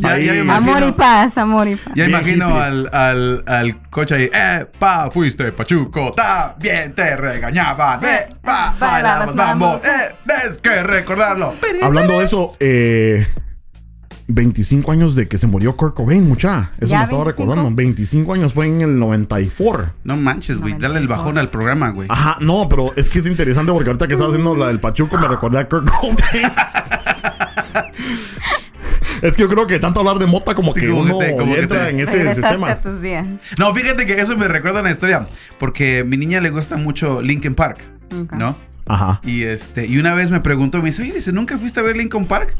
Ya- 0.00 0.18
ya 0.18 0.32
me 0.32 0.38
imagino. 0.40 0.52
Amor 0.54 0.82
y 0.88 0.92
paz, 0.92 1.36
amor 1.38 1.68
y 1.68 1.76
paz. 1.76 1.86
Ya 1.94 2.06
Bien 2.06 2.10
imagino 2.10 2.48
hippie. 2.48 2.60
al, 2.62 2.90
al, 2.92 3.44
al 3.46 3.90
coche 3.90 4.14
ahí. 4.14 4.30
Eh, 4.32 4.66
pa, 4.78 5.10
fuiste 5.10 5.50
pachuco. 5.52 6.12
También 6.12 6.94
te 6.94 7.16
regañaban. 7.16 8.04
Eh, 8.04 8.28
pa, 8.42 8.74
bailabas 8.78 9.34
mambo. 9.34 9.80
Eh, 9.84 10.14
ves 10.24 10.58
que 10.62 10.82
recordarlo. 10.82 11.54
Hablando 11.82 12.18
de 12.18 12.24
eso, 12.24 12.56
eh, 12.60 13.26
25 14.28 14.90
años 14.90 15.14
de 15.14 15.28
que 15.28 15.38
se 15.38 15.46
murió 15.46 15.76
Kurt 15.76 15.94
Cobain, 15.94 16.26
mucha. 16.28 16.70
Eso 16.80 16.86
¿Ya 16.90 16.98
me 16.98 17.04
estaba 17.04 17.22
25? 17.22 17.24
recordando. 17.24 17.70
25 17.76 18.34
años 18.34 18.52
fue 18.54 18.66
en 18.66 18.80
el 18.80 18.98
94. 18.98 19.92
No 20.02 20.16
manches, 20.16 20.60
güey. 20.60 20.74
Dale 20.78 20.98
el 20.98 21.06
bajón 21.06 21.38
al 21.38 21.48
programa, 21.50 21.90
güey. 21.90 22.08
Ajá, 22.10 22.36
no, 22.40 22.66
pero 22.68 22.92
es 22.96 23.08
que 23.08 23.20
es 23.20 23.26
interesante 23.26 23.70
porque 23.72 23.88
ahorita 23.90 24.08
que 24.08 24.14
estaba 24.14 24.30
haciendo 24.30 24.56
la 24.56 24.66
del 24.66 24.80
Pachuco 24.80 25.16
me 25.16 25.28
recordé 25.28 25.60
a 25.60 25.68
Kurt 25.68 25.88
Cobain. 25.90 26.16
Es 29.22 29.34
que 29.36 29.42
yo 29.42 29.48
creo 29.48 29.66
que 29.66 29.78
tanto 29.78 30.00
hablar 30.00 30.18
de 30.18 30.26
mota 30.26 30.54
como 30.54 30.74
Sí, 30.74 30.80
que 30.80 30.88
como 30.90 31.18
que 31.18 31.24
te- 31.26 31.36
como 31.36 31.54
que 31.54 31.66
te- 31.66 31.88
en 31.88 32.00
ese 32.00 32.12
Regresaste 32.12 32.42
sistema. 32.42 32.70
a 32.70 32.80
tus 32.80 33.00
días. 33.00 33.26
No, 33.58 33.74
fíjate 33.74 34.04
que 34.06 34.20
eso 34.20 34.36
me 34.36 34.46
recuerda 34.48 34.80
una 34.80 34.90
historia. 34.90 35.26
Porque 35.58 36.00
a 36.00 36.04
mi 36.04 36.16
niña 36.16 36.40
le 36.40 36.50
gusta 36.50 36.76
mucho 36.76 37.22
Linkin 37.22 37.54
Park. 37.54 37.78
¿no? 38.32 38.56
Ajá. 38.86 39.20
Y 39.24 39.42
este, 39.42 39.86
y 39.86 39.98
una 39.98 40.14
vez 40.14 40.30
me 40.30 40.40
preguntó, 40.40 40.78
me 40.80 40.86
dice, 40.90 41.02
oye, 41.02 41.12
dice, 41.12 41.32
¿nunca 41.32 41.58
fuiste 41.58 41.80
a 41.80 41.82
ver 41.82 41.96
Linkin 41.96 42.26
Park? 42.26 42.54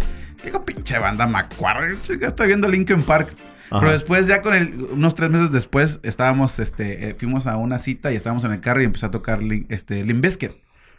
Digo, 0.44 0.64
pinche 0.64 0.98
banda 0.98 1.26
macuarra, 1.26 1.86
chica, 2.02 2.26
está 2.26 2.44
viendo 2.44 2.68
Linkin 2.68 3.02
Park. 3.02 3.32
Ajá. 3.70 3.80
Pero 3.80 3.92
después, 3.92 4.26
ya 4.26 4.42
con 4.42 4.54
el, 4.54 4.72
unos 4.92 5.14
tres 5.14 5.28
meses 5.30 5.52
después, 5.52 6.00
estábamos, 6.04 6.58
este, 6.58 7.10
eh, 7.10 7.16
fuimos 7.18 7.46
a 7.46 7.56
una 7.56 7.78
cita 7.78 8.12
y 8.12 8.16
estábamos 8.16 8.44
en 8.44 8.52
el 8.52 8.60
carro 8.60 8.80
y 8.80 8.84
empezó 8.84 9.06
a 9.06 9.10
tocar 9.10 9.40
Lin- 9.40 9.66
este, 9.68 10.04
Limp 10.04 10.22
Bizkit. 10.24 10.52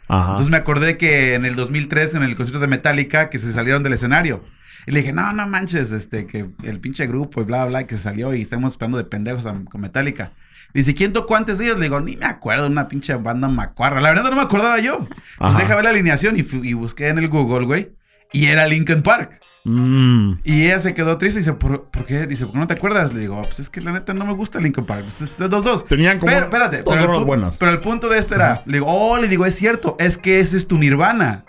Ajá. 0.08 0.26
Entonces 0.30 0.50
me 0.50 0.56
acordé 0.56 0.96
que 0.96 1.34
en 1.34 1.44
el 1.44 1.54
2003, 1.54 2.14
en 2.14 2.22
el 2.22 2.34
concierto 2.36 2.60
de 2.60 2.66
Metallica, 2.66 3.30
que 3.30 3.38
se 3.38 3.52
salieron 3.52 3.82
del 3.82 3.92
escenario. 3.92 4.42
Y 4.86 4.92
le 4.92 5.00
dije, 5.00 5.12
no, 5.12 5.32
no 5.34 5.46
manches, 5.46 5.90
este, 5.92 6.26
que 6.26 6.48
el 6.62 6.80
pinche 6.80 7.06
grupo 7.06 7.42
y 7.42 7.44
bla, 7.44 7.66
bla, 7.66 7.86
que 7.86 7.96
se 7.96 8.02
salió 8.04 8.34
y 8.34 8.40
estamos 8.42 8.72
esperando 8.72 8.96
de 8.96 9.04
pendejos 9.04 9.44
a- 9.44 9.54
con 9.70 9.80
Metallica. 9.82 10.32
Dice, 10.72 10.94
¿quién 10.94 11.12
tocó 11.12 11.36
antes 11.36 11.58
de 11.58 11.64
ellos? 11.66 11.78
Le 11.78 11.84
digo, 11.84 12.00
ni 12.00 12.16
me 12.16 12.26
acuerdo, 12.26 12.66
una 12.66 12.88
pinche 12.88 13.14
banda 13.14 13.48
macuarra. 13.48 14.00
La 14.00 14.10
verdad 14.10 14.30
no 14.30 14.36
me 14.36 14.42
acordaba 14.42 14.78
yo. 14.80 15.06
Pues 15.38 15.56
deja 15.58 15.74
ver 15.74 15.84
la 15.84 15.90
alineación 15.90 16.36
y, 16.38 16.40
y 16.66 16.72
busqué 16.74 17.08
en 17.08 17.18
el 17.18 17.28
Google, 17.28 17.66
güey. 17.66 17.90
Y 18.32 18.46
era 18.46 18.66
Linkin 18.66 19.02
Park. 19.02 19.40
Mm. 19.68 20.38
Y 20.44 20.64
ella 20.66 20.80
se 20.80 20.94
quedó 20.94 21.18
triste 21.18 21.38
y 21.38 21.42
dice, 21.42 21.52
¿por, 21.52 21.84
por 21.84 22.06
qué? 22.06 22.26
Dice, 22.26 22.44
¿por 22.44 22.54
qué 22.54 22.58
no 22.58 22.66
te 22.66 22.74
acuerdas? 22.74 23.12
Le 23.12 23.20
digo, 23.20 23.42
pues 23.42 23.60
es 23.60 23.68
que 23.68 23.80
la 23.80 23.92
neta 23.92 24.14
no 24.14 24.24
me 24.24 24.32
gusta 24.32 24.60
Linkin 24.60 24.84
Park. 24.84 25.02
Pues 25.02 25.36
dos, 25.38 25.64
dos. 25.64 25.84
Tenían 25.86 26.18
como 26.18 26.32
Pero, 26.32 26.46
espérate, 26.46 26.82
dos 26.82 26.94
pero 26.94 27.18
el, 27.18 27.24
buenas. 27.24 27.56
pero 27.58 27.70
el 27.72 27.80
punto 27.80 28.08
de 28.08 28.18
esto 28.18 28.34
era, 28.34 28.62
le 28.64 28.74
digo, 28.74 28.86
oh, 28.88 29.18
le 29.18 29.28
digo, 29.28 29.44
es 29.44 29.54
cierto, 29.54 29.96
es 29.98 30.16
que 30.16 30.40
ese 30.40 30.56
es 30.56 30.66
tu 30.66 30.78
nirvana. 30.78 31.44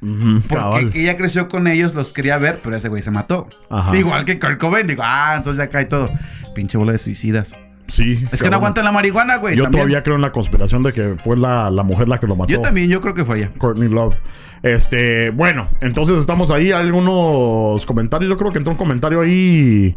Porque 0.00 0.48
cabal. 0.48 0.90
ella 0.94 1.16
creció 1.16 1.48
con 1.48 1.66
ellos, 1.66 1.94
los 1.94 2.12
quería 2.12 2.38
ver, 2.38 2.60
pero 2.62 2.76
ese 2.76 2.88
güey 2.88 3.02
se 3.02 3.10
mató. 3.10 3.48
Ajá. 3.68 3.96
Igual 3.96 4.24
que 4.24 4.38
Kurt 4.38 4.58
Cobain. 4.58 4.86
Digo, 4.86 5.02
ah, 5.04 5.34
entonces 5.36 5.62
ya 5.62 5.68
cae 5.68 5.86
todo. 5.86 6.10
Pinche 6.54 6.78
bola 6.78 6.92
de 6.92 6.98
suicidas. 6.98 7.54
Sí. 7.88 8.24
Es 8.30 8.42
que 8.42 8.50
no 8.50 8.56
aguantan 8.56 8.84
la 8.84 8.92
marihuana, 8.92 9.36
güey. 9.36 9.56
Yo 9.56 9.64
también. 9.64 9.80
todavía 9.80 10.02
creo 10.02 10.16
en 10.16 10.22
la 10.22 10.32
conspiración 10.32 10.82
de 10.82 10.92
que 10.92 11.16
fue 11.22 11.36
la, 11.36 11.70
la 11.70 11.82
mujer 11.82 12.08
la 12.08 12.18
que 12.18 12.26
lo 12.26 12.36
mató. 12.36 12.52
Yo 12.52 12.60
también, 12.60 12.88
yo 12.88 13.00
creo 13.00 13.14
que 13.14 13.24
fue 13.24 13.38
ella. 13.38 13.50
Courtney 13.58 13.88
Love. 13.88 14.14
Este, 14.62 15.30
bueno, 15.30 15.68
entonces 15.80 16.18
estamos 16.18 16.50
ahí. 16.50 16.72
Algunos 16.72 17.84
comentarios. 17.86 18.28
Yo 18.28 18.36
creo 18.36 18.52
que 18.52 18.58
entró 18.58 18.72
un 18.72 18.78
comentario 18.78 19.20
ahí. 19.20 19.94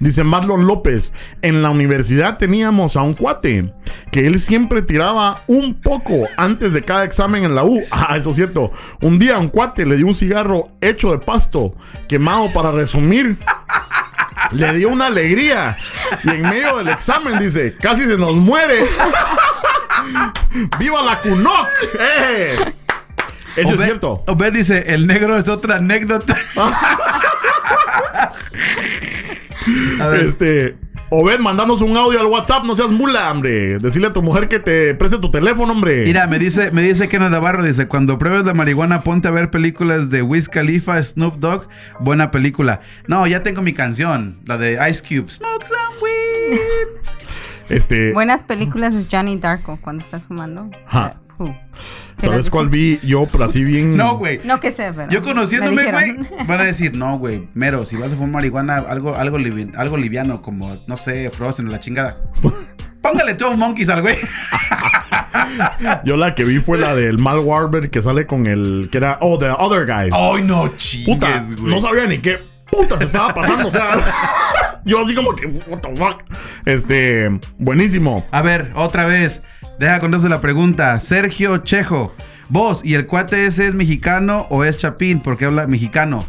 Dice 0.00 0.24
Marlon 0.24 0.66
López. 0.66 1.12
En 1.40 1.62
la 1.62 1.70
universidad 1.70 2.38
teníamos 2.38 2.96
a 2.96 3.02
un 3.02 3.14
cuate 3.14 3.72
que 4.10 4.26
él 4.26 4.40
siempre 4.40 4.82
tiraba 4.82 5.42
un 5.46 5.74
poco 5.74 6.26
antes 6.36 6.72
de 6.72 6.82
cada 6.82 7.04
examen 7.04 7.44
en 7.44 7.54
la 7.54 7.64
U. 7.64 7.80
Ah, 8.04 8.16
eso 8.16 8.30
es 8.30 8.36
cierto. 8.36 8.72
Un 9.00 9.18
día 9.18 9.38
un 9.38 9.48
cuate 9.48 9.86
le 9.86 9.96
dio 9.96 10.06
un 10.06 10.14
cigarro 10.14 10.70
hecho 10.80 11.12
de 11.12 11.18
pasto, 11.18 11.72
quemado 12.08 12.52
para 12.52 12.72
resumir. 12.72 13.38
Le 14.50 14.72
dio 14.74 14.88
una 14.88 15.06
alegría. 15.06 15.76
Y 16.24 16.30
en 16.30 16.42
medio 16.42 16.78
del 16.78 16.88
examen 16.88 17.38
dice, 17.38 17.76
casi 17.80 18.02
se 18.02 18.16
nos 18.18 18.34
muere. 18.34 18.86
¡Viva 20.78 21.02
la 21.02 21.20
CUNOC! 21.20 21.68
¡Eh! 21.98 22.74
Eso 23.56 23.74
es 23.74 23.82
cierto. 23.82 24.22
Obed 24.26 24.52
dice, 24.52 24.84
el 24.88 25.06
negro 25.06 25.36
es 25.36 25.48
otra 25.48 25.76
anécdota. 25.76 26.36
A 30.00 30.06
ver. 30.08 30.26
Este. 30.26 30.76
Obed, 31.14 31.40
mandanos 31.40 31.82
un 31.82 31.94
audio 31.94 32.20
al 32.20 32.24
WhatsApp, 32.24 32.64
no 32.64 32.74
seas 32.74 32.90
mula, 32.90 33.30
hombre. 33.30 33.78
Decirle 33.78 34.08
a 34.08 34.12
tu 34.14 34.22
mujer 34.22 34.48
que 34.48 34.58
te 34.58 34.94
preste 34.94 35.18
tu 35.18 35.30
teléfono, 35.30 35.74
hombre. 35.74 36.04
Mira, 36.04 36.26
me 36.26 36.38
dice, 36.38 36.70
me 36.70 36.80
dice 36.80 37.06
Kenneth 37.06 37.30
Navarro, 37.30 37.62
dice, 37.62 37.86
cuando 37.86 38.18
pruebes 38.18 38.46
la 38.46 38.54
marihuana, 38.54 39.02
ponte 39.02 39.28
a 39.28 39.30
ver 39.30 39.50
películas 39.50 40.08
de 40.08 40.22
Wiz 40.22 40.48
Khalifa, 40.48 41.04
Snoop 41.04 41.34
Dogg, 41.34 41.68
buena 42.00 42.30
película. 42.30 42.80
No, 43.08 43.26
ya 43.26 43.42
tengo 43.42 43.60
mi 43.60 43.74
canción, 43.74 44.38
la 44.46 44.56
de 44.56 44.78
Ice 44.90 45.02
Cube. 45.02 45.30
Smoke 45.30 45.66
some 45.66 46.00
weed. 46.00 46.60
Este. 47.68 48.14
Buenas 48.14 48.42
películas 48.44 48.94
es 48.94 49.06
Johnny 49.12 49.36
Darko 49.36 49.78
cuando 49.82 50.02
estás 50.02 50.24
fumando. 50.24 50.70
Uh, 51.44 51.54
¿sí 52.18 52.26
¿Sabes 52.26 52.50
cuál 52.50 52.68
vi 52.68 52.98
yo, 53.02 53.26
pero 53.30 53.44
así 53.44 53.64
bien? 53.64 53.96
No, 53.96 54.16
güey. 54.18 54.40
No 54.44 54.60
que 54.60 54.72
sé, 54.72 54.92
pero. 54.94 55.10
Yo 55.10 55.22
conociéndome, 55.22 55.84
me 55.84 55.90
güey, 55.92 56.16
van 56.46 56.60
a 56.60 56.64
decir, 56.72 56.96
no, 56.96 57.18
güey, 57.18 57.48
mero, 57.54 57.84
si 57.86 57.96
vas 57.96 58.12
a 58.12 58.16
fumar 58.16 58.30
marihuana, 58.34 58.76
algo, 58.78 59.16
algo, 59.16 59.38
livi- 59.38 59.74
algo 59.76 59.96
liviano, 59.96 60.40
como, 60.42 60.78
no 60.86 60.96
sé, 60.96 61.30
Frozen 61.30 61.68
o 61.68 61.70
la 61.70 61.80
chingada. 61.80 62.16
Póngale 63.02 63.34
12 63.34 63.56
Monkeys 63.56 63.88
al 63.88 64.00
güey. 64.02 64.16
Yo 66.04 66.16
la 66.16 66.34
que 66.34 66.44
vi 66.44 66.60
fue 66.60 66.78
la 66.78 66.94
del 66.94 67.18
Mal 67.18 67.40
Warber 67.40 67.90
que 67.90 68.00
sale 68.00 68.26
con 68.26 68.46
el. 68.46 68.88
que 68.92 68.98
era. 68.98 69.16
Oh, 69.20 69.38
The 69.38 69.50
Other 69.50 69.86
Guys. 69.86 70.12
Ay, 70.14 70.42
no 70.44 70.62
Puta, 70.62 70.76
chingues, 70.76 71.60
güey. 71.60 71.74
no 71.74 71.80
sabía 71.80 72.06
ni 72.06 72.18
qué 72.18 72.38
puta 72.70 72.96
se 72.98 73.04
estaba 73.04 73.34
pasando. 73.34 73.66
O 73.68 73.70
sea, 73.72 74.80
yo 74.84 75.04
así 75.04 75.14
como 75.14 75.34
que. 75.34 75.46
What 75.46 75.80
the 75.80 75.96
fuck. 75.96 76.22
Este. 76.64 77.28
Buenísimo. 77.58 78.24
A 78.30 78.40
ver, 78.42 78.70
otra 78.74 79.04
vez. 79.06 79.42
Deja 79.78 80.00
contestar 80.00 80.30
la 80.30 80.40
pregunta. 80.40 80.98
Sergio 81.00 81.58
Chejo. 81.58 82.14
Vos, 82.48 82.80
¿y 82.84 82.94
el 82.94 83.06
cuate 83.06 83.46
ese 83.46 83.68
es 83.68 83.74
mexicano 83.74 84.46
o 84.50 84.64
es 84.64 84.76
chapín? 84.76 85.20
Porque 85.20 85.46
habla 85.46 85.66
mexicano. 85.66 86.24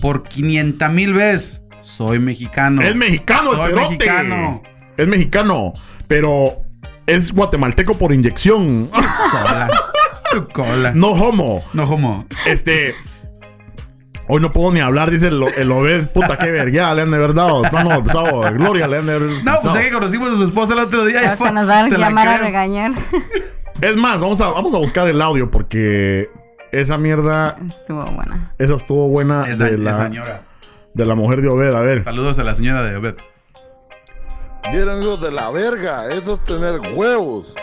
Por 0.00 0.22
500 0.24 0.90
mil 0.92 1.14
veces. 1.14 1.62
Soy 1.80 2.18
mexicano. 2.18 2.82
Es 2.82 2.96
mexicano 2.96 3.52
el 3.52 3.58
Soy 3.58 3.68
cerote. 3.68 3.88
mexicano. 3.90 4.62
Es 4.96 5.06
mexicano. 5.06 5.72
Pero 6.08 6.62
es 7.06 7.32
guatemalteco 7.32 7.96
por 7.96 8.12
inyección. 8.12 8.88
Cola. 8.88 9.68
Tu 10.32 10.48
cola. 10.48 10.92
No, 10.92 11.14
no 11.14 11.22
homo. 11.22 11.64
homo. 11.74 12.26
Este. 12.46 12.94
Hoy 14.28 14.40
no 14.40 14.52
puedo 14.52 14.72
ni 14.72 14.80
hablar, 14.80 15.10
dice 15.10 15.28
el, 15.28 15.40
el 15.56 15.70
Obed. 15.70 16.08
Puta, 16.08 16.36
qué 16.36 16.50
verga 16.50 16.92
le 16.94 17.02
han 17.02 17.10
de 17.10 17.16
haber 17.16 17.34
dado. 17.34 17.62
No, 17.70 17.84
no, 17.84 18.02
Gustavo, 18.02 18.40
Gloria 18.52 18.88
le 18.88 18.98
han 18.98 19.06
de 19.06 19.14
haber. 19.14 19.30
No, 19.44 19.58
pues 19.62 19.76
es 19.76 19.82
que 19.86 19.90
conocimos 19.92 20.30
a 20.30 20.34
su 20.34 20.44
esposa 20.44 20.72
el 20.72 20.80
otro 20.80 21.04
día. 21.04 21.22
y 21.22 21.24
Ahorita 21.26 21.36
fue- 21.36 21.52
nos 21.52 21.66
van 21.68 21.86
a 21.86 21.88
se 21.88 21.98
la 21.98 22.08
llamar 22.08 22.28
a 22.28 22.38
regañar. 22.38 22.92
Es 23.80 23.96
más, 23.96 24.20
vamos 24.20 24.40
a, 24.40 24.48
vamos 24.48 24.74
a 24.74 24.78
buscar 24.78 25.06
el 25.06 25.20
audio 25.22 25.50
porque 25.50 26.28
esa 26.72 26.98
mierda. 26.98 27.56
Estuvo 27.68 28.02
buena. 28.04 28.52
Esa 28.58 28.74
estuvo 28.74 29.06
buena 29.08 29.48
Esa, 29.48 29.64
de, 29.64 29.78
la, 29.78 30.04
señora. 30.04 30.42
de 30.94 31.06
la 31.06 31.14
mujer 31.14 31.40
de 31.42 31.48
Obed. 31.48 31.74
A 31.74 31.80
ver. 31.82 32.02
Saludos 32.02 32.38
a 32.38 32.42
la 32.44 32.54
señora 32.54 32.82
de 32.82 32.96
Obed. 32.96 33.14
Vieron 34.72 35.00
hijos 35.02 35.20
de 35.22 35.30
la 35.30 35.50
verga, 35.50 36.12
eso 36.12 36.34
es 36.34 36.42
tener 36.44 36.74
huevos. 36.94 37.54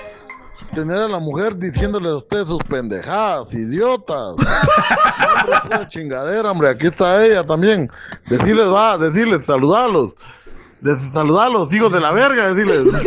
Tener 0.73 0.97
a 0.97 1.07
la 1.07 1.19
mujer 1.19 1.55
diciéndole 1.55 2.09
a 2.09 2.15
usted 2.15 2.45
sus 2.45 2.61
pendejadas, 2.63 3.53
idiotas. 3.53 4.35
hombre, 4.37 5.59
pura 5.63 5.87
chingadera, 5.87 6.51
hombre, 6.51 6.69
aquí 6.69 6.87
está 6.87 7.25
ella 7.25 7.43
también. 7.45 7.89
Decirles, 8.27 8.67
va, 8.67 8.97
decirles, 8.97 9.45
saludarlos. 9.45 10.15
Saludarlos, 11.13 11.71
hijos 11.73 11.91
de 11.91 12.01
la 12.01 12.11
verga, 12.11 12.53
decirles. 12.53 12.91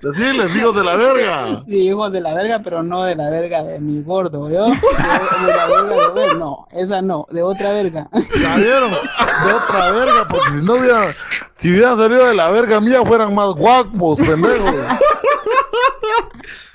Decirles, 0.00 0.56
hijos 0.56 0.74
de 0.74 0.82
la 0.82 0.96
verga. 0.96 1.62
Sí, 1.66 1.76
hijos 1.88 2.10
de 2.10 2.20
la 2.22 2.32
verga, 2.34 2.60
pero 2.64 2.82
no 2.82 3.04
de 3.04 3.14
la 3.14 3.28
verga 3.28 3.62
de 3.62 3.78
mi 3.78 4.02
gordo, 4.02 4.48
¿yo? 4.48 4.64
De, 4.64 4.70
de 4.70 5.54
la 5.54 5.66
verga 5.66 5.88
de 5.88 6.06
Obed, 6.06 6.38
no, 6.38 6.66
esa 6.72 7.02
no, 7.02 7.26
de 7.30 7.42
otra 7.42 7.72
verga. 7.72 8.08
¿Ya 8.40 8.56
vieron? 8.56 8.90
De 8.90 9.52
otra 9.52 9.90
verga, 9.90 10.28
porque 10.28 10.48
si 10.48 10.64
no 10.64 10.74
hubiera, 10.76 11.14
si 11.56 11.70
hubieran 11.70 11.98
salido 11.98 12.26
de 12.26 12.34
la 12.34 12.50
verga 12.50 12.80
mía, 12.80 13.02
fueran 13.04 13.34
más 13.34 13.54
guapos, 13.54 14.18
pendejos. 14.18 14.74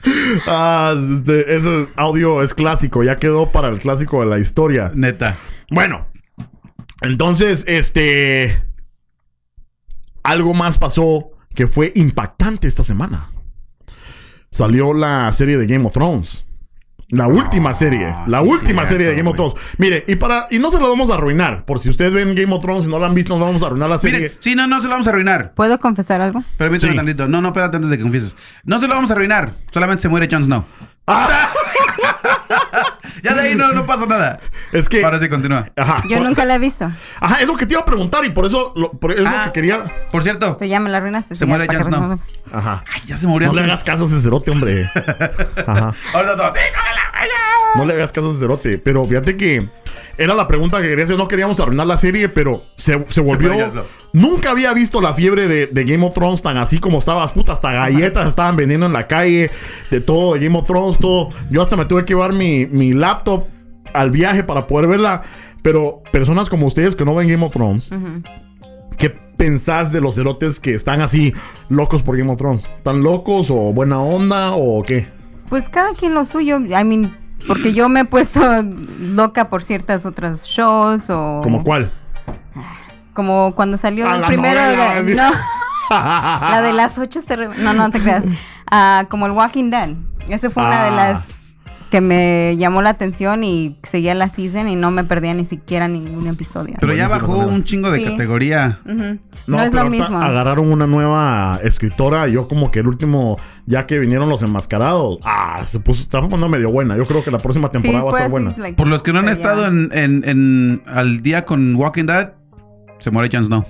Ah, 0.47 0.95
este, 0.95 1.55
ese 1.55 1.87
audio 1.95 2.41
es 2.41 2.53
clásico. 2.53 3.03
Ya 3.03 3.17
quedó 3.17 3.51
para 3.51 3.69
el 3.69 3.77
clásico 3.77 4.21
de 4.21 4.25
la 4.25 4.39
historia. 4.39 4.91
Neta. 4.95 5.37
Bueno, 5.69 6.07
entonces, 7.01 7.63
este. 7.67 8.63
Algo 10.23 10.53
más 10.53 10.77
pasó 10.77 11.31
que 11.53 11.67
fue 11.67 11.91
impactante 11.95 12.67
esta 12.67 12.83
semana. 12.83 13.29
Salió 14.51 14.93
la 14.93 15.31
serie 15.33 15.57
de 15.57 15.67
Game 15.67 15.85
of 15.85 15.93
Thrones. 15.93 16.45
La 17.11 17.27
última 17.27 17.73
serie. 17.73 18.13
La 18.27 18.39
sí, 18.41 18.47
última 18.47 18.81
cierto, 18.83 18.87
serie 18.89 19.07
de 19.09 19.15
Game 19.15 19.29
of. 19.29 19.35
Thrones. 19.35 19.53
Mire, 19.77 20.03
y 20.07 20.15
para. 20.15 20.47
Y 20.49 20.59
no 20.59 20.71
se 20.71 20.79
lo 20.79 20.89
vamos 20.89 21.09
a 21.11 21.15
arruinar. 21.15 21.65
Por 21.65 21.79
si 21.79 21.89
ustedes 21.89 22.13
ven 22.13 22.33
Game 22.35 22.53
of 22.53 22.61
Thrones 22.61 22.85
y 22.85 22.87
no 22.87 22.99
la 22.99 23.07
han 23.07 23.13
visto, 23.13 23.37
no 23.37 23.45
vamos 23.45 23.61
a 23.63 23.67
arruinar 23.67 23.89
la 23.89 23.97
serie. 23.97 24.19
Mire, 24.19 24.35
sí, 24.39 24.55
no, 24.55 24.65
no 24.67 24.77
se 24.77 24.83
lo 24.85 24.91
vamos 24.91 25.07
a 25.07 25.09
arruinar. 25.11 25.51
¿Puedo 25.53 25.77
confesar 25.79 26.21
algo? 26.21 26.43
Permíteme 26.57 26.93
Sí. 26.93 26.97
tantito. 26.97 27.27
No, 27.27 27.41
no, 27.41 27.49
espérate 27.49 27.77
antes 27.77 27.89
de 27.91 27.97
que 27.97 28.03
confieses. 28.03 28.35
No 28.63 28.79
se 28.79 28.87
lo 28.87 28.95
vamos 28.95 29.09
a 29.09 29.13
arruinar. 29.13 29.51
Solamente 29.71 30.01
se 30.01 30.09
muere 30.09 30.27
Jon 30.31 30.43
Snow. 30.45 30.63
Ah, 31.07 31.49
Ya 33.23 33.33
de 33.33 33.41
ahí 33.41 33.55
no, 33.55 33.71
no 33.71 33.85
pasa 33.85 34.05
nada. 34.05 34.39
es 34.71 34.89
que. 34.89 35.03
Ahora 35.03 35.19
sí, 35.19 35.29
continúa. 35.29 35.65
Ajá. 35.75 36.03
Yo 36.07 36.19
nunca 36.19 36.43
la 36.45 36.55
he 36.55 36.59
visto. 36.59 36.91
Ajá, 37.19 37.35
es 37.41 37.47
lo 37.47 37.55
que 37.55 37.65
te 37.65 37.73
iba 37.73 37.81
a 37.81 37.85
preguntar 37.85 38.23
y 38.25 38.29
por 38.31 38.45
eso, 38.45 38.73
lo, 38.75 38.91
por 38.91 39.11
eso 39.11 39.23
es 39.23 39.29
lo 39.31 39.37
Ah. 39.37 39.43
que 39.45 39.51
quería. 39.51 39.83
Por 40.11 40.23
cierto. 40.23 40.57
Pero 40.57 40.69
ya 40.69 40.79
me 40.79 40.89
la 40.89 40.97
arruinaste. 40.97 41.35
Se 41.35 41.45
muere 41.45 41.67
Jon 41.67 41.83
Snow. 41.83 42.01
no- 42.07 42.19
Ajá. 42.51 42.83
Ay, 42.93 43.01
ya 43.05 43.17
se 43.17 43.27
murió. 43.27 43.47
No 43.49 43.53
le 43.53 43.63
hagas 43.63 43.83
caso 43.83 44.03
a 44.03 44.07
ese 44.07 44.21
cerote, 44.21 44.51
hombre. 44.51 44.89
Ajá. 45.67 45.93
Ahora 46.13 46.35
todos. 46.35 46.53
¡Sí, 46.55 46.61
cógela! 46.75 47.01
No 47.75 47.85
le 47.85 47.93
hagas 47.93 48.11
caso 48.11 48.27
a 48.27 48.29
ese 48.31 48.39
cerote. 48.39 48.77
Pero 48.77 49.03
fíjate 49.05 49.37
que 49.37 49.69
era 50.17 50.33
la 50.33 50.47
pregunta 50.47 50.81
que 50.81 50.87
quería 50.89 51.05
hacer. 51.05 51.17
No 51.17 51.27
queríamos 51.27 51.59
arruinar 51.59 51.87
la 51.87 51.97
serie, 51.97 52.29
pero 52.29 52.63
se, 52.75 53.05
se 53.09 53.21
volvió. 53.21 53.51
Nunca 54.13 54.51
había 54.51 54.73
visto 54.73 55.01
la 55.01 55.13
fiebre 55.13 55.47
de, 55.47 55.67
de 55.67 55.83
Game 55.83 56.05
of 56.05 56.13
Thrones 56.13 56.41
tan 56.41 56.57
así 56.57 56.79
como 56.79 56.97
estaba. 56.97 57.27
Puta, 57.27 57.53
hasta 57.53 57.71
galletas 57.71 58.27
estaban 58.27 58.55
vendiendo 58.55 58.85
en 58.85 58.93
la 58.93 59.07
calle. 59.07 59.51
De 59.89 60.01
todo, 60.01 60.33
de 60.33 60.41
Game 60.41 60.57
of 60.57 60.65
Thrones, 60.65 60.97
todo. 60.99 61.29
Yo 61.49 61.61
hasta 61.61 61.75
me 61.75 61.85
tuve 61.85 62.05
que 62.05 62.13
llevar 62.13 62.33
mi, 62.33 62.65
mi 62.65 62.93
laptop 62.93 63.45
al 63.93 64.11
viaje 64.11 64.43
para 64.43 64.67
poder 64.67 64.89
verla. 64.89 65.21
Pero 65.61 66.01
personas 66.11 66.49
como 66.49 66.67
ustedes 66.67 66.95
que 66.95 67.05
no 67.05 67.15
ven 67.15 67.29
Game 67.29 67.45
of 67.45 67.51
Thrones. 67.51 67.89
¿qué 69.01 69.09
pensás 69.09 69.91
de 69.91 69.99
los 69.99 70.13
cerotes 70.13 70.59
que 70.59 70.75
están 70.75 71.01
así 71.01 71.33
locos 71.69 72.03
por 72.03 72.15
Game 72.15 72.31
of 72.31 72.37
Thrones? 72.37 72.63
¿Están 72.77 73.01
locos 73.01 73.49
o 73.49 73.73
buena 73.73 73.99
onda 73.99 74.53
o 74.53 74.83
qué? 74.83 75.07
Pues 75.49 75.67
cada 75.69 75.93
quien 75.95 76.13
lo 76.13 76.23
suyo. 76.23 76.59
I 76.59 76.83
mean, 76.83 77.17
porque 77.47 77.73
yo 77.73 77.89
me 77.89 78.01
he 78.01 78.05
puesto 78.05 78.39
loca 78.99 79.49
por 79.49 79.63
ciertas 79.63 80.05
otras 80.05 80.45
shows 80.45 81.09
o... 81.09 81.41
¿Como 81.43 81.63
cuál? 81.63 81.91
Como 83.13 83.53
cuando 83.55 83.77
salió 83.77 84.11
el 84.13 84.21
la 84.21 84.27
primero... 84.27 84.59
novela, 84.61 85.01
de- 85.01 85.15
no, 85.15 85.31
la 85.89 86.61
de 86.61 86.73
las 86.73 86.97
ocho 86.97 87.19
es 87.19 87.25
terrible. 87.25 87.57
No, 87.61 87.73
no 87.73 87.89
te 87.91 87.99
creas. 87.99 88.23
Ah, 88.69 89.05
como 89.09 89.25
el 89.25 89.33
Walking 89.33 89.69
Dead. 89.69 89.89
Esa 90.29 90.49
fue 90.49 90.63
una 90.63 90.83
de 90.83 90.89
Ah. 90.89 90.91
las 90.95 91.23
que 91.91 92.01
me 92.01 92.55
llamó 92.57 92.81
la 92.81 92.89
atención 92.89 93.43
y 93.43 93.77
seguía 93.83 94.15
la 94.15 94.29
season 94.29 94.67
y 94.69 94.75
no 94.75 94.89
me 94.89 95.03
perdía 95.03 95.33
ni 95.35 95.45
siquiera 95.45 95.87
ningún 95.87 96.25
episodio. 96.27 96.75
Pero 96.79 96.93
ya 96.93 97.07
bajó 97.07 97.43
¿no? 97.43 97.47
un 97.49 97.63
chingo 97.65 97.91
de 97.91 97.99
Sí. 97.99 98.05
categoría. 98.05 98.79
No, 98.85 99.19
No, 99.47 99.61
es 99.63 99.69
pero 99.71 99.83
lo 99.83 99.89
mismo. 99.89 100.17
agarraron 100.19 100.71
una 100.71 100.87
nueva 100.87 101.59
escritora. 101.63 102.27
Yo 102.27 102.47
como 102.47 102.71
que 102.71 102.79
el 102.79 102.87
último, 102.87 103.37
ya 103.65 103.85
que 103.85 103.99
vinieron 103.99 104.29
los 104.29 104.41
enmascarados, 104.41 105.19
ah, 105.23 105.63
se 105.67 105.79
puso, 105.79 106.01
estaba 106.01 106.23
poniendo 106.23 106.47
medio 106.49 106.71
buena. 106.71 106.95
Yo 106.97 107.05
creo 107.05 107.23
que 107.23 107.29
la 107.31 107.39
próxima 107.39 107.67
Sí, 107.67 107.73
temporada 107.81 108.03
va 108.05 108.17
a 108.17 108.21
así, 108.21 108.31
buena. 108.31 108.55
like, 108.57 108.77
Por 108.77 108.87
los 108.87 109.03
que 109.03 109.11
no 109.13 109.19
han 109.19 109.29
estado 109.29 109.67
en, 109.67 109.89
en- 109.93 110.23
en- 110.27 110.83
al 110.87 111.21
día 111.21 111.43
con 111.45 111.75
Walking 111.75 112.05
Dead, 112.05 112.31
se 112.99 113.11
muere 113.11 113.29
Jon 113.31 113.45
Snow. 113.45 113.65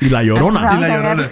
Y 0.00 0.08
la 0.08 0.22
llorona. 0.22 0.74
Y 0.76 0.80
la 0.80 0.88
llorona. 0.96 1.30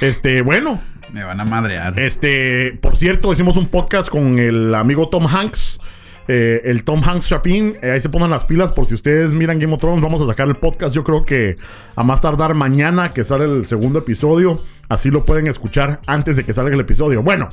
Este, 0.00 0.42
bueno, 0.42 0.78
Me 1.12 1.24
van 1.24 1.40
a 1.40 1.44
madrear. 1.44 1.98
este, 1.98 2.78
por 2.80 2.96
cierto, 2.96 3.32
hicimos 3.32 3.56
un 3.56 3.66
podcast 3.66 4.08
con 4.08 4.38
el 4.38 4.74
amigo 4.74 5.08
Tom 5.08 5.26
Hanks. 5.26 5.80
eh, 6.28 6.60
el 6.64 6.84
Tom 6.84 7.00
Hanks 7.04 7.26
Chapin, 7.28 7.76
eh, 7.82 7.90
ahí 7.90 8.00
se 8.00 8.08
ponen 8.08 8.30
las 8.30 8.44
pilas 8.44 8.72
por 8.72 8.86
si 8.86 8.94
ustedes 8.94 9.32
miran 9.32 9.58
Game 9.58 9.74
of 9.74 9.80
Thrones, 9.80 10.00
vamos 10.00 10.20
a 10.20 10.26
sacar 10.28 10.46
el 10.46 10.54
podcast, 10.54 10.94
yo 10.94 11.02
creo 11.02 11.24
que 11.24 11.56
a 11.96 12.04
más 12.04 12.20
tardar 12.20 12.54
mañana 12.54 13.12
que 13.12 13.24
sale 13.24 13.46
el 13.46 13.66
segundo 13.66 13.98
episodio, 13.98 14.62
así 14.88 15.10
lo 15.10 15.24
pueden 15.24 15.48
escuchar 15.48 16.00
antes 16.06 16.36
de 16.36 16.44
que 16.44 16.52
salga 16.52 16.72
el 16.72 16.80
episodio. 16.80 17.22
Bueno, 17.24 17.50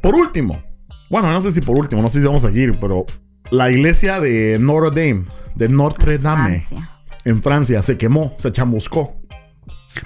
por 0.00 0.14
último, 0.14 0.62
bueno, 1.10 1.30
no 1.32 1.40
sé 1.40 1.50
si 1.50 1.60
por 1.60 1.76
último, 1.76 2.00
no 2.00 2.08
sé 2.08 2.20
si 2.20 2.26
vamos 2.26 2.44
a 2.44 2.48
seguir, 2.48 2.78
pero 2.80 3.06
la 3.50 3.70
iglesia 3.70 4.20
de 4.20 4.58
Notre 4.60 4.90
Dame, 4.90 5.24
de 5.56 5.68
Notre 5.68 6.18
Dame, 6.18 6.60
Francia. 6.68 6.90
en 7.24 7.42
Francia, 7.42 7.82
se 7.82 7.96
quemó, 7.96 8.36
se 8.38 8.52
chamuscó. 8.52 9.17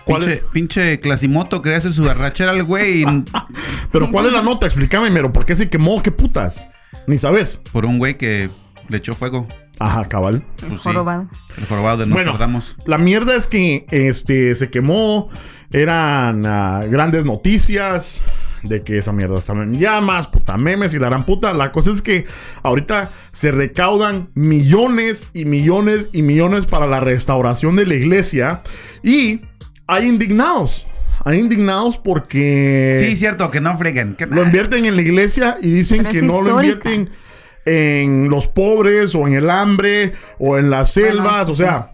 ¿Cuál 0.04 0.20
Pinche, 0.22 0.34
es- 0.38 0.42
pinche 0.52 1.00
Clasimoto 1.00 1.62
que 1.62 1.74
hace 1.74 1.92
su 1.92 2.08
arrachera 2.08 2.50
al 2.52 2.64
güey 2.64 3.02
y- 3.02 3.24
Pero 3.92 4.10
¿cuál 4.10 4.26
es 4.26 4.32
la 4.32 4.42
nota? 4.42 4.66
Explícame, 4.66 5.10
mero, 5.10 5.32
¿por 5.32 5.44
qué 5.44 5.54
se 5.56 5.68
quemó? 5.68 6.02
¿Qué 6.02 6.10
putas? 6.10 6.68
Ni 7.06 7.18
sabes. 7.18 7.58
por 7.72 7.84
un 7.84 7.98
güey 7.98 8.16
que 8.16 8.48
le 8.88 8.96
echó 8.98 9.14
fuego. 9.14 9.46
Ajá, 9.78 10.04
cabal. 10.04 10.44
El 10.62 10.68
Pues 10.68 10.80
sí. 10.82 10.88
jorobado. 10.88 11.28
El 11.58 11.66
jorobado 11.66 11.98
de 11.98 12.04
Bueno. 12.12 12.38
La 12.86 12.98
mierda 12.98 13.34
es 13.34 13.46
que 13.48 13.84
este 13.90 14.54
se 14.54 14.70
quemó, 14.70 15.28
eran 15.72 16.44
ah, 16.46 16.82
grandes 16.88 17.24
noticias 17.24 18.20
de 18.62 18.82
que 18.84 18.98
esa 18.98 19.12
mierda 19.12 19.38
estaba 19.38 19.64
en 19.64 19.76
llamas, 19.78 20.28
puta 20.28 20.56
memes 20.56 20.94
y 20.94 20.98
la 21.00 21.08
gran 21.08 21.26
puta. 21.26 21.52
La 21.52 21.72
cosa 21.72 21.90
es 21.90 22.00
que 22.00 22.26
ahorita 22.62 23.10
se 23.32 23.50
recaudan 23.50 24.28
millones 24.34 25.26
y 25.32 25.46
millones 25.46 26.08
y 26.12 26.22
millones 26.22 26.66
para 26.66 26.86
la 26.86 27.00
restauración 27.00 27.74
de 27.74 27.86
la 27.86 27.94
iglesia 27.96 28.62
y 29.02 29.40
hay 29.86 30.06
indignados. 30.08 30.86
Hay 31.24 31.38
indignados 31.38 31.98
porque 31.98 32.96
Sí, 33.08 33.16
cierto, 33.16 33.50
que 33.50 33.60
no 33.60 33.76
freguen. 33.78 34.14
que- 34.16 34.26
lo 34.26 34.42
invierten 34.42 34.84
en 34.86 34.96
la 34.96 35.02
iglesia 35.02 35.56
y 35.60 35.70
dicen 35.70 35.98
Pero 35.98 36.10
que 36.10 36.22
no 36.22 36.42
lo 36.42 36.50
invierten 36.60 37.10
en 37.64 38.28
los 38.28 38.48
pobres 38.48 39.14
o 39.14 39.28
en 39.28 39.34
el 39.34 39.48
hambre 39.50 40.12
o 40.38 40.58
en 40.58 40.68
las 40.70 40.94
Bueno, 40.94 41.08
selvas. 41.14 41.48
o 41.48 41.54
sí. 41.54 41.62
sea, 41.62 41.92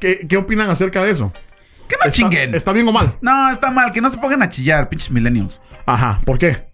¿qué, 0.00 0.26
qué 0.28 0.36
opinan 0.36 0.68
acerca 0.68 1.02
de 1.02 1.12
eso? 1.12 1.32
Que 1.88 1.96
no 1.96 2.00
¿Está, 2.00 2.10
chinguen. 2.10 2.54
¿Está 2.54 2.72
bien 2.72 2.86
o 2.88 2.92
mal? 2.92 3.16
No, 3.22 3.50
está 3.50 3.70
mal, 3.70 3.92
que 3.92 4.02
no 4.02 4.10
se 4.10 4.18
pongan 4.18 4.42
a 4.42 4.50
chillar, 4.50 4.90
pinches 4.90 5.10
millennials. 5.10 5.62
Ajá, 5.86 6.20
¿por 6.26 6.36
qué? 6.36 6.66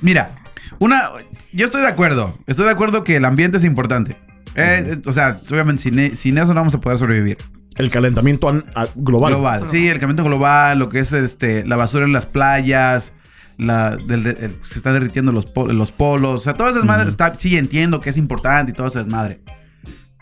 Mira, 0.00 0.36
una. 0.78 1.10
Yo 1.52 1.66
estoy 1.66 1.82
de 1.82 1.88
acuerdo. 1.88 2.38
Estoy 2.46 2.64
de 2.64 2.70
acuerdo 2.70 3.04
que 3.04 3.16
el 3.16 3.26
ambiente 3.26 3.58
es 3.58 3.64
importante. 3.64 4.16
Eh, 4.54 4.96
o 5.04 5.12
sea, 5.12 5.38
obviamente 5.50 5.82
sin, 5.82 6.16
sin 6.16 6.38
eso 6.38 6.46
no 6.48 6.54
vamos 6.54 6.74
a 6.74 6.80
poder 6.80 6.96
sobrevivir. 6.98 7.36
El 7.76 7.90
calentamiento 7.90 8.50
global. 8.96 9.32
Global. 9.32 9.64
Sí, 9.70 9.88
el 9.88 9.98
cambio 9.98 10.24
global, 10.24 10.78
lo 10.78 10.88
que 10.88 11.00
es 11.00 11.12
este, 11.12 11.64
la 11.64 11.76
basura 11.76 12.04
en 12.04 12.12
las 12.12 12.26
playas, 12.26 13.12
la, 13.56 13.96
del- 13.96 14.26
el- 14.26 14.56
se 14.64 14.78
están 14.78 14.94
derritiendo 14.94 15.32
los, 15.32 15.46
po- 15.46 15.68
los 15.68 15.92
polos. 15.92 16.34
O 16.34 16.38
sea, 16.40 16.54
todo 16.54 16.68
ese 16.68 16.78
desmadre 16.78 17.02
Ujú. 17.02 17.10
está, 17.10 17.34
sí 17.34 17.56
entiendo 17.56 18.00
que 18.00 18.10
es 18.10 18.16
importante 18.16 18.72
y 18.72 18.74
todo 18.74 18.88
ese 18.88 18.98
desmadre. 18.98 19.40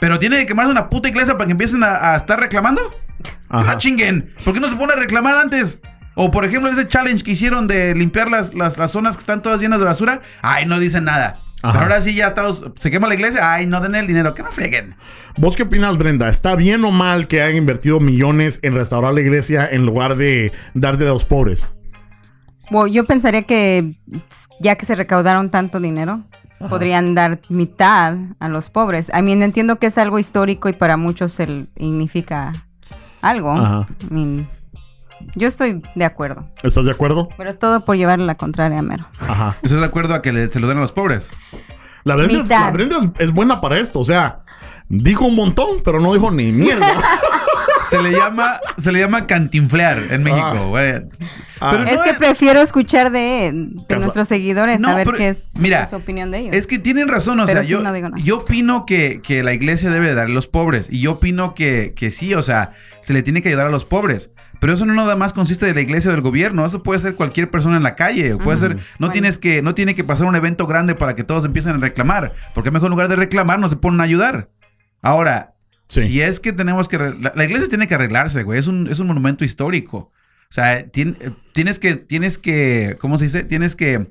Pero 0.00 0.18
tiene 0.18 0.38
que 0.38 0.46
quemarse 0.46 0.70
una 0.70 0.88
puta 0.90 1.08
iglesia 1.08 1.34
para 1.36 1.46
que 1.46 1.52
empiecen 1.52 1.82
a, 1.82 2.12
a 2.12 2.16
estar 2.16 2.38
reclamando. 2.38 2.80
Ajá. 3.48 3.72
No 3.72 3.78
chinguen. 3.78 4.32
¿Por 4.44 4.54
qué 4.54 4.60
no 4.60 4.68
se 4.70 4.76
pone 4.76 4.92
a 4.92 4.96
reclamar 4.96 5.34
antes? 5.34 5.80
O 6.14 6.30
por 6.30 6.44
ejemplo, 6.44 6.70
ese 6.70 6.86
challenge 6.86 7.24
que 7.24 7.32
hicieron 7.32 7.66
de 7.66 7.94
limpiar 7.94 8.30
las, 8.30 8.52
las, 8.54 8.76
las 8.76 8.90
zonas 8.92 9.16
que 9.16 9.20
están 9.20 9.40
todas 9.42 9.60
llenas 9.60 9.78
de 9.78 9.84
basura. 9.86 10.20
Ay, 10.42 10.66
no 10.66 10.78
dicen 10.78 11.04
nada. 11.04 11.40
Ajá. 11.62 11.72
Pero 11.72 11.84
ahora 11.92 12.00
sí 12.00 12.14
ya 12.14 12.28
estamos, 12.28 12.62
se 12.78 12.90
quema 12.90 13.08
la 13.08 13.14
iglesia. 13.14 13.52
Ay, 13.54 13.66
no 13.66 13.80
den 13.80 13.94
el 13.94 14.06
dinero. 14.06 14.32
Que 14.34 14.42
no 14.42 14.50
freguen. 14.52 14.94
¿Vos 15.36 15.56
qué 15.56 15.64
opinas, 15.64 15.96
Brenda? 15.98 16.28
¿Está 16.28 16.54
bien 16.56 16.84
o 16.84 16.90
mal 16.90 17.26
que 17.28 17.42
hayan 17.42 17.56
invertido 17.56 17.98
millones 18.00 18.60
en 18.62 18.74
restaurar 18.74 19.12
la 19.14 19.20
iglesia 19.20 19.68
en 19.70 19.84
lugar 19.86 20.16
de 20.16 20.52
darle 20.74 21.06
a 21.06 21.08
los 21.10 21.24
pobres? 21.24 21.66
Bueno, 22.70 22.86
yo 22.86 23.04
pensaría 23.06 23.42
que 23.42 23.94
ya 24.60 24.76
que 24.76 24.84
se 24.86 24.94
recaudaron 24.94 25.50
tanto 25.50 25.80
dinero, 25.80 26.22
Ajá. 26.60 26.68
podrían 26.68 27.14
dar 27.14 27.40
mitad 27.48 28.14
a 28.40 28.48
los 28.48 28.68
pobres. 28.70 29.10
I 29.16 29.22
mean, 29.22 29.42
entiendo 29.42 29.78
que 29.78 29.86
es 29.86 29.98
algo 29.98 30.18
histórico 30.18 30.68
y 30.68 30.72
para 30.74 30.96
muchos 30.96 31.38
el- 31.40 31.68
significa 31.76 32.52
algo. 33.22 33.52
Ajá. 33.52 33.88
I 34.10 34.14
mean, 34.14 34.48
yo 35.34 35.48
estoy 35.48 35.82
de 35.94 36.04
acuerdo. 36.04 36.46
¿Estás 36.62 36.84
de 36.84 36.90
acuerdo? 36.90 37.28
Pero 37.36 37.54
todo 37.56 37.84
por 37.84 37.96
llevarle 37.96 38.26
la 38.26 38.36
contraria 38.36 38.78
a 38.78 38.82
Mero. 38.82 39.06
Ajá. 39.20 39.56
¿Estás 39.62 39.80
de 39.80 39.86
acuerdo 39.86 40.14
a 40.14 40.22
que 40.22 40.32
le- 40.32 40.50
se 40.50 40.60
lo 40.60 40.68
den 40.68 40.78
a 40.78 40.80
los 40.82 40.92
pobres? 40.92 41.30
La 42.04 42.16
Brenda, 42.16 42.34
es, 42.38 42.42
Mitad. 42.44 42.60
la 42.64 42.70
Brenda 42.70 42.98
es, 42.98 43.06
es 43.26 43.30
buena 43.32 43.60
para 43.60 43.78
esto. 43.78 44.00
O 44.00 44.04
sea, 44.04 44.40
dijo 44.88 45.26
un 45.26 45.34
montón, 45.34 45.68
pero 45.84 46.00
no 46.00 46.12
dijo 46.14 46.30
ni 46.30 46.52
mierda. 46.52 46.86
Se 47.90 48.02
le 48.02 48.10
llama, 48.12 48.60
se 48.76 48.92
le 48.92 49.00
llama 49.00 49.24
cantinflear 49.24 49.98
en 50.10 50.22
México. 50.22 50.44
Ah. 50.46 50.64
güey. 50.68 50.92
Ah. 51.58 51.70
Pero 51.70 51.84
es 51.84 51.96
no 51.96 52.02
que 52.02 52.10
es- 52.10 52.18
prefiero 52.18 52.60
escuchar 52.60 53.10
de, 53.10 53.50
de 53.54 53.86
Casa- 53.86 54.00
nuestros 54.00 54.28
seguidores, 54.28 54.78
No, 54.78 54.88
saber 54.90 55.06
pero, 55.06 55.16
qué 55.16 55.28
es 55.30 55.48
mira, 55.54 55.86
su 55.86 55.96
opinión 55.96 56.30
de 56.30 56.38
ellos. 56.40 56.54
Es 56.54 56.66
que 56.66 56.78
tienen 56.78 57.08
razón, 57.08 57.40
o 57.40 57.46
Pero 57.46 57.60
sea, 57.60 57.64
sí, 57.64 57.70
yo, 57.70 57.80
no 57.80 57.90
digo 57.94 58.10
nada. 58.10 58.22
yo 58.22 58.38
opino 58.40 58.84
que, 58.84 59.22
que 59.22 59.42
la 59.42 59.54
iglesia 59.54 59.88
debe 59.90 60.08
de 60.08 60.14
darle 60.14 60.32
a 60.32 60.34
los 60.34 60.46
pobres. 60.48 60.88
Y 60.90 61.00
yo 61.00 61.12
opino 61.12 61.54
que, 61.54 61.94
que 61.96 62.10
sí, 62.10 62.34
o 62.34 62.42
sea, 62.42 62.72
se 63.00 63.14
le 63.14 63.22
tiene 63.22 63.40
que 63.40 63.48
ayudar 63.48 63.68
a 63.68 63.70
los 63.70 63.86
pobres. 63.86 64.32
Pero 64.60 64.72
eso 64.72 64.84
no 64.86 64.94
nada 64.94 65.14
más 65.16 65.32
consiste 65.32 65.66
de 65.66 65.74
la 65.74 65.80
iglesia 65.80 66.10
o 66.10 66.12
del 66.12 66.20
gobierno. 66.22 66.66
Eso 66.66 66.82
puede 66.82 66.98
ser 67.00 67.14
cualquier 67.14 67.50
persona 67.50 67.76
en 67.76 67.82
la 67.82 67.94
calle. 67.94 68.32
o 68.34 68.38
Puede 68.38 68.58
ser. 68.58 68.76
No 68.76 68.82
Bueno. 68.98 69.12
tienes 69.12 69.38
que, 69.38 69.62
no 69.62 69.74
tiene 69.74 69.94
que 69.94 70.02
pasar 70.04 70.26
un 70.26 70.34
evento 70.36 70.66
grande 70.66 70.94
para 70.94 71.14
que 71.14 71.22
todos 71.24 71.44
empiecen 71.44 71.76
a 71.76 71.78
reclamar. 71.78 72.34
Porque 72.54 72.70
mejor 72.70 72.86
en 72.88 72.90
lugar 72.92 73.08
de 73.08 73.16
reclamar, 73.16 73.58
no 73.60 73.68
se 73.68 73.76
ponen 73.76 74.00
a 74.00 74.04
ayudar. 74.04 74.48
Ahora, 75.02 75.54
Sí. 75.88 76.02
si 76.02 76.20
es 76.20 76.40
que 76.40 76.52
tenemos 76.52 76.88
que. 76.88 76.98
La, 76.98 77.32
la 77.34 77.44
iglesia 77.44 77.68
tiene 77.68 77.86
que 77.88 77.94
arreglarse, 77.94 78.42
güey. 78.42 78.58
Es 78.58 78.66
un, 78.66 78.88
es 78.90 78.98
un 78.98 79.06
monumento 79.06 79.44
histórico. 79.44 79.98
O 80.50 80.52
sea, 80.52 80.84
tien- 80.86 81.16
eh, 81.20 81.30
tienes 81.52 81.78
que, 81.78 81.94
tienes 81.94 82.36
que, 82.38 82.96
¿cómo 83.00 83.16
se 83.18 83.24
dice? 83.24 83.44
Tienes 83.44 83.76
que 83.76 84.08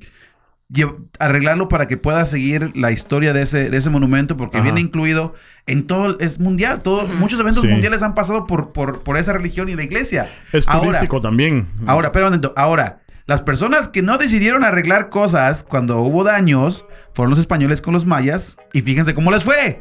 arreglarlo 1.19 1.69
para 1.69 1.87
que 1.87 1.95
pueda 1.97 2.25
seguir 2.25 2.71
la 2.75 2.91
historia 2.91 3.31
de 3.33 3.41
ese, 3.43 3.69
de 3.69 3.77
ese 3.77 3.89
monumento, 3.89 4.35
porque 4.35 4.57
Ajá. 4.57 4.65
viene 4.65 4.81
incluido 4.81 5.33
en 5.65 5.87
todo, 5.87 6.19
es 6.19 6.39
mundial, 6.39 6.81
todo, 6.81 7.07
muchos 7.07 7.39
eventos 7.39 7.63
Sí. 7.63 7.69
mundiales 7.69 8.01
han 8.03 8.13
pasado 8.15 8.45
por, 8.47 8.73
por, 8.73 9.01
por 9.01 9.17
esa 9.17 9.31
religión 9.33 9.69
y 9.69 9.75
la 9.75 9.83
iglesia. 9.83 10.29
Es 10.51 10.67
Ahora- 10.67 10.85
turístico 10.87 11.21
también. 11.21 11.67
Ahora, 11.85 12.11
momento, 12.13 12.53
ahora, 12.57 12.99
las 13.27 13.41
personas 13.41 13.87
que 13.87 14.01
no 14.01 14.17
decidieron 14.17 14.63
arreglar 14.65 15.09
cosas 15.09 15.63
cuando 15.63 15.99
hubo 16.01 16.23
daños 16.25 16.85
fueron 17.13 17.29
los 17.29 17.39
españoles 17.39 17.81
con 17.81 17.93
los 17.93 18.05
mayas, 18.05 18.57
y 18.73 18.81
fíjense 18.81 19.13
cómo 19.13 19.31
les 19.31 19.43
fue. 19.45 19.79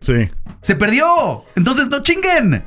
Sí. 0.00 0.30
¡Se 0.62 0.74
perdió! 0.76 1.44
Entonces 1.56 1.88
no 1.88 2.00
chinguen. 2.02 2.64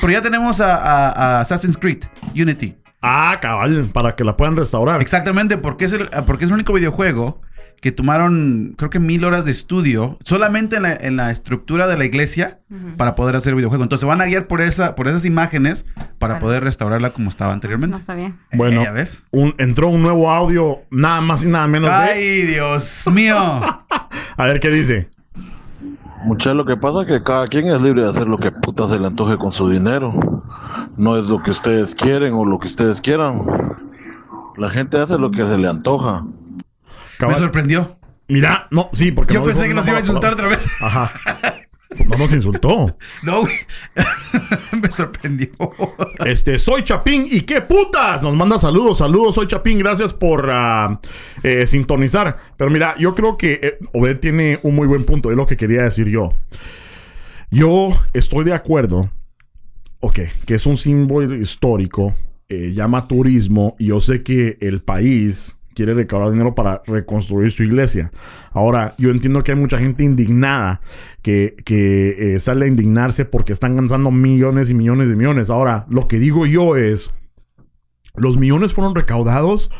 Pero 0.00 0.12
ya 0.12 0.20
tenemos 0.20 0.60
a, 0.60 0.74
a- 0.76 1.10
a 1.10 1.40
Assassin's 1.42 1.76
Creed, 1.78 2.04
Unity. 2.34 2.76
Ah, 3.04 3.38
cabal, 3.40 3.90
para 3.92 4.14
que 4.16 4.24
la 4.24 4.36
puedan 4.36 4.56
restaurar. 4.56 5.00
Exactamente, 5.02 5.56
porque 5.58 5.84
es, 5.84 5.92
el, 5.92 6.08
porque 6.26 6.44
es 6.44 6.50
el 6.50 6.54
único 6.54 6.72
videojuego 6.72 7.40
que 7.80 7.92
tomaron, 7.92 8.74
creo 8.78 8.88
que 8.88 8.98
mil 8.98 9.24
horas 9.26 9.44
de 9.44 9.50
estudio, 9.50 10.16
solamente 10.24 10.76
en 10.76 10.82
la, 10.84 10.94
en 10.94 11.16
la 11.16 11.30
estructura 11.30 11.86
de 11.86 11.98
la 11.98 12.06
iglesia, 12.06 12.60
para 12.96 13.14
poder 13.14 13.36
hacer 13.36 13.50
el 13.50 13.56
videojuego. 13.56 13.82
Entonces 13.84 14.08
van 14.08 14.22
a 14.22 14.24
guiar 14.24 14.46
por, 14.46 14.62
esa, 14.62 14.94
por 14.94 15.06
esas 15.06 15.26
imágenes 15.26 15.84
para 16.18 16.38
poder 16.38 16.64
restaurarla 16.64 17.10
como 17.10 17.28
estaba 17.28 17.52
anteriormente. 17.52 17.98
No 17.98 18.02
sabía. 18.02 18.32
Bueno. 18.54 18.80
Eh, 18.80 18.84
¿Ya 18.86 18.92
ves? 18.92 19.22
Un- 19.32 19.54
entró 19.58 19.88
un 19.88 20.00
nuevo 20.00 20.30
audio, 20.30 20.78
nada 20.90 21.20
más 21.20 21.44
y 21.44 21.46
nada 21.48 21.66
menos 21.66 21.90
de. 21.90 21.94
¡Ay, 21.96 22.42
Dios 22.46 23.04
mío! 23.12 23.36
A 24.36 24.44
ver 24.46 24.60
qué 24.60 24.70
dice. 24.70 25.10
Muchachos, 26.24 26.56
lo 26.56 26.64
que 26.64 26.78
pasa 26.78 27.02
es 27.02 27.06
que 27.06 27.22
cada 27.22 27.48
quien 27.48 27.66
es 27.66 27.78
libre 27.82 28.02
de 28.02 28.08
hacer 28.08 28.26
lo 28.26 28.38
que 28.38 28.50
puta 28.50 28.88
se 28.88 28.98
le 28.98 29.06
antoje 29.06 29.36
con 29.36 29.52
su 29.52 29.68
dinero. 29.68 30.10
No 30.96 31.16
es 31.16 31.24
lo 31.26 31.42
que 31.42 31.50
ustedes 31.50 31.94
quieren 31.94 32.34
o 32.34 32.44
lo 32.44 32.58
que 32.58 32.68
ustedes 32.68 33.00
quieran. 33.00 33.42
La 34.56 34.70
gente 34.70 34.98
hace 34.98 35.18
lo 35.18 35.30
que 35.30 35.46
se 35.46 35.58
le 35.58 35.68
antoja. 35.68 36.24
Me 37.20 37.36
sorprendió. 37.36 37.96
Mira, 38.28 38.68
no, 38.70 38.88
sí, 38.92 39.12
porque 39.12 39.34
Yo 39.34 39.40
no 39.40 39.46
pensé 39.46 39.68
que 39.68 39.74
nos 39.74 39.86
iba 39.86 39.96
a 39.96 40.00
insultar 40.00 40.36
palabra. 40.36 40.56
otra 40.56 40.56
vez. 40.56 40.68
Ajá. 40.80 41.10
No 42.10 42.18
nos 42.18 42.32
insultó. 42.32 42.96
No, 43.22 43.42
güey. 43.42 43.54
Me 44.82 44.90
sorprendió. 44.90 45.48
Este, 46.24 46.58
soy 46.58 46.82
Chapín 46.82 47.26
y 47.30 47.42
qué 47.42 47.60
putas. 47.60 48.20
Nos 48.20 48.34
manda 48.34 48.58
saludos, 48.58 48.98
saludos, 48.98 49.36
soy 49.36 49.46
Chapín, 49.46 49.78
gracias 49.78 50.12
por 50.12 50.48
ah, 50.50 51.00
eh, 51.42 51.66
sintonizar. 51.66 52.36
Pero 52.56 52.70
mira, 52.70 52.94
yo 52.98 53.14
creo 53.14 53.36
que 53.36 53.60
eh, 53.62 53.78
Obed 53.92 54.18
tiene 54.18 54.58
un 54.62 54.74
muy 54.74 54.86
buen 54.86 55.04
punto, 55.04 55.30
es 55.30 55.36
lo 55.36 55.46
que 55.46 55.56
quería 55.56 55.82
decir 55.82 56.08
yo. 56.08 56.32
Yo 57.50 57.90
estoy 58.12 58.44
de 58.44 58.54
acuerdo, 58.54 59.10
ok, 60.04 60.18
que 60.44 60.54
es 60.54 60.66
un 60.66 60.76
símbolo 60.76 61.34
histórico, 61.34 62.14
eh, 62.50 62.72
llama 62.74 63.08
turismo, 63.08 63.74
y 63.78 63.86
yo 63.86 64.00
sé 64.00 64.22
que 64.22 64.58
el 64.60 64.82
país 64.82 65.56
quiere 65.74 65.94
recaudar 65.94 66.30
dinero 66.30 66.54
para 66.54 66.82
reconstruir 66.86 67.50
su 67.50 67.62
iglesia. 67.62 68.12
Ahora, 68.52 68.94
yo 68.98 69.10
entiendo 69.10 69.42
que 69.42 69.52
hay 69.52 69.58
mucha 69.58 69.78
gente 69.78 70.04
indignada 70.04 70.82
que, 71.22 71.56
que 71.64 72.34
eh, 72.34 72.38
sale 72.38 72.66
a 72.66 72.68
indignarse 72.68 73.24
porque 73.24 73.54
están 73.54 73.76
gastando 73.76 74.10
millones 74.10 74.68
y 74.68 74.74
millones 74.74 75.08
de 75.08 75.16
millones. 75.16 75.48
Ahora, 75.48 75.86
lo 75.88 76.06
que 76.06 76.18
digo 76.18 76.44
yo 76.44 76.76
es, 76.76 77.10
los 78.14 78.36
millones 78.36 78.74
fueron 78.74 78.94
recaudados 78.94 79.70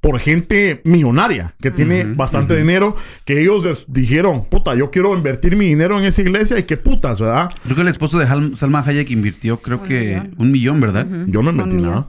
por 0.00 0.20
gente 0.20 0.80
millonaria 0.84 1.54
que 1.60 1.70
tiene 1.70 2.04
bastante 2.14 2.56
dinero, 2.56 2.94
que 3.24 3.40
ellos 3.40 3.84
dijeron, 3.88 4.44
puta, 4.44 4.74
yo 4.74 4.90
quiero 4.90 5.16
invertir 5.16 5.56
mi 5.56 5.66
dinero 5.66 5.98
en 5.98 6.04
esa 6.04 6.20
iglesia 6.22 6.58
y 6.58 6.62
qué 6.64 6.76
putas, 6.76 7.20
¿verdad? 7.20 7.50
Creo 7.64 7.74
que 7.76 7.82
el 7.82 7.88
esposo 7.88 8.18
de 8.18 8.26
Hal- 8.26 8.54
Salma 8.56 8.80
Hayek 8.86 9.10
invirtió, 9.10 9.56
creo 9.60 9.78
Un 9.80 9.88
que 9.88 10.00
millón. 10.00 10.34
un 10.38 10.50
millón, 10.52 10.80
¿verdad? 10.80 11.06
Yo 11.26 11.42
no 11.42 11.50
Un 11.50 11.56
invertí 11.56 11.76
millón. 11.76 11.90
nada. 11.90 12.08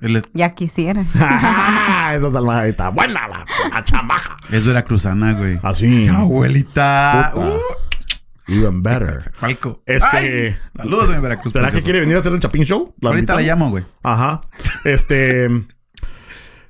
Es, 0.00 0.22
Ya 0.34 0.52
quisiera. 0.56 1.02
Esa 1.14 2.32
salvaje 2.32 2.70
está 2.70 2.88
buena 2.88 3.28
la, 3.28 3.46
la 3.72 3.84
chamaja. 3.84 4.36
es 4.50 4.64
veracruzana, 4.64 5.34
güey. 5.34 5.60
Así. 5.62 6.08
Abuelita. 6.08 7.30
Puta. 7.34 7.46
Uh, 7.46 8.52
Even 8.52 8.82
better. 8.82 9.30
Falco. 9.34 9.80
Este- 9.86 10.06
Ay, 10.10 10.56
saludos 10.76 11.08
de 11.10 11.20
Veracruz. 11.20 11.52
¿Será 11.52 11.70
que 11.70 11.82
quiere 11.82 12.00
venir 12.00 12.16
a 12.16 12.18
hacer 12.18 12.32
el 12.32 12.40
Chapín 12.40 12.64
Show? 12.64 12.94
Ahorita 13.00 13.34
la 13.36 13.40
invitamos? 13.42 13.42
llamo, 13.46 13.70
güey. 13.70 13.84
Ajá. 14.02 14.40
Este. 14.84 15.48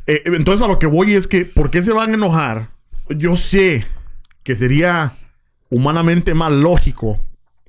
Eh, 0.07 0.23
entonces 0.27 0.65
a 0.65 0.69
lo 0.69 0.79
que 0.79 0.87
voy 0.87 1.15
es 1.15 1.27
que, 1.27 1.45
¿por 1.45 1.71
qué 1.71 1.83
se 1.83 1.93
van 1.93 2.11
a 2.11 2.15
enojar? 2.15 2.69
Yo 3.09 3.37
sé 3.37 3.85
que 4.43 4.55
sería 4.55 5.15
humanamente 5.71 6.35
más 6.35 6.53
lógico 6.53 7.19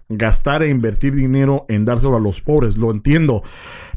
gastar 0.10 0.64
e 0.64 0.70
invertir 0.70 1.16
dinero 1.16 1.66
en 1.70 1.86
dárselo 1.86 2.18
a 2.18 2.20
los 2.20 2.42
pobres, 2.42 2.78
lo 2.78 2.92
entiendo. 2.92 3.44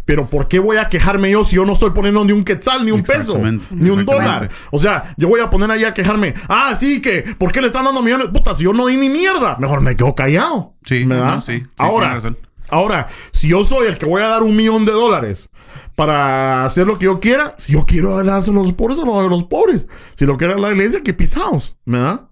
Pero 0.05 0.31
¿por 0.31 0.47
qué 0.47 0.61
voy 0.61 0.77
a 0.77 0.89
quejarme 0.89 1.33
yo 1.33 1.43
si 1.43 1.57
yo 1.57 1.65
no 1.65 1.73
estoy 1.73 1.91
poniendo 1.91 2.25
ni 2.25 2.31
un 2.31 2.45
quetzal, 2.45 2.85
ni 2.85 2.93
un 2.93 3.03
peso, 3.03 3.37
ni 3.73 3.91
un 3.91 4.05
dólar? 4.05 4.49
O 4.71 4.79
sea, 4.79 5.13
yo 5.17 5.29
voy 5.29 5.41
a 5.41 5.51
poner 5.51 5.69
ahí 5.69 5.83
a 5.83 5.93
quejarme. 5.93 6.33
Ah, 6.49 6.75
sí, 6.79 7.03
que 7.03 7.35
¿por 7.37 7.51
qué 7.51 7.61
le 7.61 7.67
están 7.67 7.85
dando 7.85 8.03
millones? 8.03 8.29
Puta, 8.29 8.55
si 8.55 8.63
yo 8.63 8.73
no 8.73 8.87
di 8.87 8.97
ni 8.97 9.11
mierda. 9.11 9.57
Mejor 9.59 9.81
me 9.81 9.97
quedo 9.97 10.15
callado. 10.15 10.75
Sí, 10.85 11.05
¿verdad? 11.05 11.35
no, 11.35 11.41
sí, 11.41 11.59
sí, 11.59 11.67
Ahora, 11.79 12.15
razón. 12.15 12.39
Ahora, 12.69 13.09
si 13.33 13.49
yo 13.49 13.65
soy 13.65 13.87
el 13.87 13.99
que 13.99 14.07
voy 14.07 14.23
a 14.23 14.29
dar 14.29 14.43
un 14.43 14.57
millón 14.57 14.85
de 14.85 14.93
dólares 14.93 15.51
para 15.95 16.65
hacer 16.65 16.87
lo 16.87 16.99
que 16.99 17.07
yo 17.07 17.21
quiera, 17.21 17.55
si 17.57 17.73
yo 17.73 17.85
quiero 17.87 18.23
dárselo 18.23 18.61
a 18.61 18.65
los 18.65 18.75
pobres, 18.75 18.99
se 18.99 19.05
lo 19.05 19.13
doy 19.13 19.27
a 19.27 19.31
los 19.31 19.45
pobres. 19.45 19.87
Si 20.15 20.27
lo 20.27 20.37
quiere 20.37 20.59
la 20.59 20.71
iglesia, 20.71 21.03
que 21.03 21.15
pisados, 21.15 21.75
¿verdad? 21.85 22.29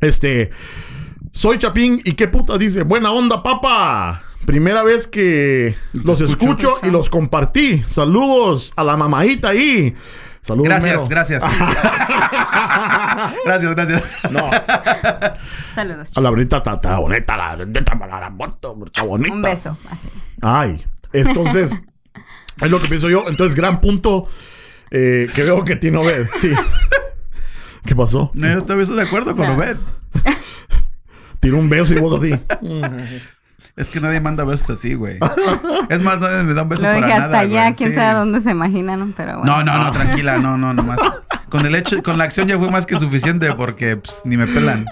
Este, 0.00 0.50
soy 1.32 1.58
Chapín 1.58 2.00
y 2.04 2.12
qué 2.12 2.28
puta 2.28 2.58
dice, 2.58 2.82
buena 2.82 3.12
onda, 3.12 3.42
papá. 3.42 4.22
Primera 4.46 4.82
vez 4.82 5.06
que 5.06 5.74
los 5.92 6.20
escucho. 6.20 6.52
escucho 6.52 6.74
y 6.82 6.90
los 6.90 7.08
compartí. 7.08 7.82
Saludos 7.88 8.72
a 8.76 8.84
la 8.84 8.96
mamadita 8.96 9.48
ahí. 9.48 9.94
Saludos. 10.44 10.68
Gracias, 10.68 10.92
mero. 10.92 11.08
gracias. 11.08 11.42
gracias, 13.46 13.74
gracias. 13.74 14.02
No, 14.30 14.50
Saludos. 15.74 16.12
a 16.14 16.20
la 16.20 16.28
bonita 16.28 16.58
está, 16.58 16.74
está 16.74 16.98
bonita, 16.98 17.34
la 17.34 17.56
bonita, 17.56 17.94
la, 17.94 18.20
la 18.20 18.28
moto, 18.28 18.78
está 18.84 19.04
bonita. 19.04 19.32
Un 19.34 19.40
beso. 19.40 19.78
Así. 19.90 20.10
Ay, 20.42 20.84
entonces, 21.14 21.70
es 22.60 22.70
lo 22.70 22.78
que 22.78 22.88
pienso 22.88 23.08
yo. 23.08 23.24
Entonces, 23.26 23.56
gran 23.56 23.80
punto 23.80 24.26
eh, 24.90 25.30
que 25.34 25.44
veo 25.44 25.64
que 25.64 25.76
tiene 25.76 25.96
Obed. 25.96 26.26
Sí. 26.42 26.50
¿Qué 27.86 27.96
pasó? 27.96 28.30
No, 28.34 28.46
yo 28.46 28.58
estoy 28.58 28.96
de 28.96 29.02
acuerdo 29.02 29.34
con 29.34 29.48
No. 29.48 29.54
Obed. 29.54 29.78
Tiró 31.40 31.56
un 31.56 31.70
beso 31.70 31.94
y 31.94 32.00
vos 32.00 32.22
así. 32.22 32.38
Es 33.76 33.88
que 33.88 34.00
nadie 34.00 34.20
manda 34.20 34.44
besos 34.44 34.70
así, 34.70 34.94
güey. 34.94 35.18
Es 35.88 36.00
más, 36.00 36.20
nadie 36.20 36.44
me 36.44 36.54
da 36.54 36.62
un 36.62 36.68
beso 36.68 36.82
Lo 36.82 36.88
para 36.88 36.98
dije 36.98 37.08
nada, 37.08 37.24
hasta 37.24 37.38
allá, 37.40 37.62
güey. 37.62 37.74
quién 37.74 37.90
Sí. 37.90 37.96
sabe 37.96 38.18
dónde 38.18 38.40
se 38.40 38.50
imaginan, 38.52 39.12
pero 39.16 39.38
bueno. 39.38 39.56
No, 39.58 39.64
no, 39.64 39.84
no, 39.84 39.90
tranquila, 39.90 40.38
no, 40.38 40.56
no, 40.56 40.72
nomás. 40.72 40.98
Con 41.48 41.66
el 41.66 41.74
hecho, 41.74 42.02
con 42.02 42.16
la 42.16 42.24
acción 42.24 42.46
ya 42.46 42.56
fue 42.58 42.70
más 42.70 42.86
que 42.86 42.98
suficiente 42.98 43.52
porque 43.54 43.96
pues, 43.96 44.22
ni 44.24 44.36
me 44.36 44.46
pelan. 44.46 44.86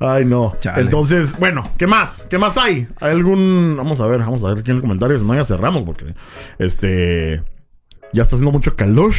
Ay, 0.00 0.24
no. 0.24 0.56
Chale. 0.60 0.82
Entonces, 0.82 1.38
bueno, 1.38 1.70
¿qué 1.78 1.86
más? 1.86 2.26
¿Qué 2.28 2.36
más 2.36 2.58
hay? 2.58 2.88
¿Hay 3.00 3.12
algún...? 3.12 3.74
Vamos 3.76 4.00
a 4.00 4.06
ver, 4.06 4.20
vamos 4.20 4.42
a 4.42 4.48
ver 4.48 4.58
aquí 4.58 4.70
en 4.70 4.76
los 4.76 4.82
comentarios. 4.82 5.22
No, 5.22 5.34
ya 5.34 5.44
cerramos 5.44 5.84
porque... 5.84 6.14
Este... 6.58 7.42
Ya 8.12 8.22
está 8.22 8.36
haciendo 8.36 8.52
mucho 8.52 8.76
calor. 8.76 9.12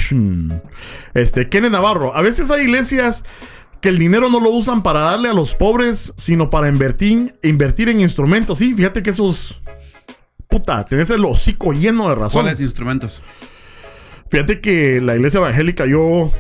Este, 1.14 1.50
Kenneth 1.50 1.72
Navarro. 1.72 2.16
A 2.16 2.22
veces 2.22 2.50
hay 2.50 2.64
iglesias 2.64 3.26
que 3.86 3.90
el 3.90 4.00
dinero 4.00 4.32
no 4.32 4.40
lo 4.40 4.50
usan 4.50 4.82
para 4.82 5.02
darle 5.02 5.30
a 5.30 5.34
los 5.34 5.54
pobres, 5.54 6.12
sino 6.18 6.50
para 6.50 6.70
invertir, 6.70 7.36
invertir 7.44 7.88
en 7.88 8.02
instrumentos. 8.02 8.58
Sí, 8.58 8.74
fíjate 8.74 9.04
que 9.04 9.12
esos... 9.12 9.62
Puta, 10.48 10.84
tenés 10.88 11.12
el 11.12 11.24
hocico 11.24 11.72
lleno 11.72 12.10
de 12.10 12.16
razón. 12.16 12.42
¿Cuáles 12.42 12.60
instrumentos? 12.60 13.22
Fíjate 14.32 14.60
que 14.60 15.00
la 15.02 15.14
iglesia 15.14 15.38
evangélica 15.38 15.86
yo 15.86 16.32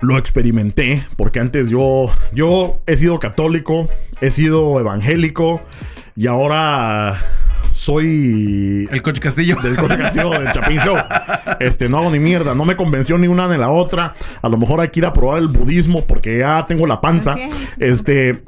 lo 0.00 0.16
experimenté 0.16 1.04
porque 1.18 1.40
antes 1.40 1.68
yo 1.68 2.10
yo 2.32 2.80
he 2.86 2.96
sido 2.96 3.18
católico, 3.18 3.86
he 4.22 4.30
sido 4.30 4.80
evangélico 4.80 5.60
y 6.16 6.26
ahora 6.26 7.18
soy 7.80 8.86
El 8.90 9.00
coche 9.00 9.20
Castillo. 9.20 9.56
del 9.62 9.74
Coche 9.76 9.96
Castillo, 9.96 10.30
del 10.30 10.52
Chapín 10.52 10.78
Show. 10.78 10.96
Este, 11.60 11.88
no 11.88 11.98
hago 11.98 12.10
ni 12.10 12.18
mierda, 12.18 12.54
no 12.54 12.66
me 12.66 12.76
convenció 12.76 13.16
ni 13.16 13.26
una 13.26 13.48
ni 13.48 13.56
la 13.56 13.70
otra. 13.70 14.14
A 14.42 14.48
lo 14.50 14.58
mejor 14.58 14.80
hay 14.80 14.88
que 14.88 15.00
ir 15.00 15.06
a 15.06 15.12
probar 15.14 15.38
el 15.38 15.48
budismo 15.48 16.04
porque 16.04 16.38
ya 16.38 16.66
tengo 16.68 16.86
la 16.86 17.00
panza. 17.00 17.36
Este, 17.78 18.42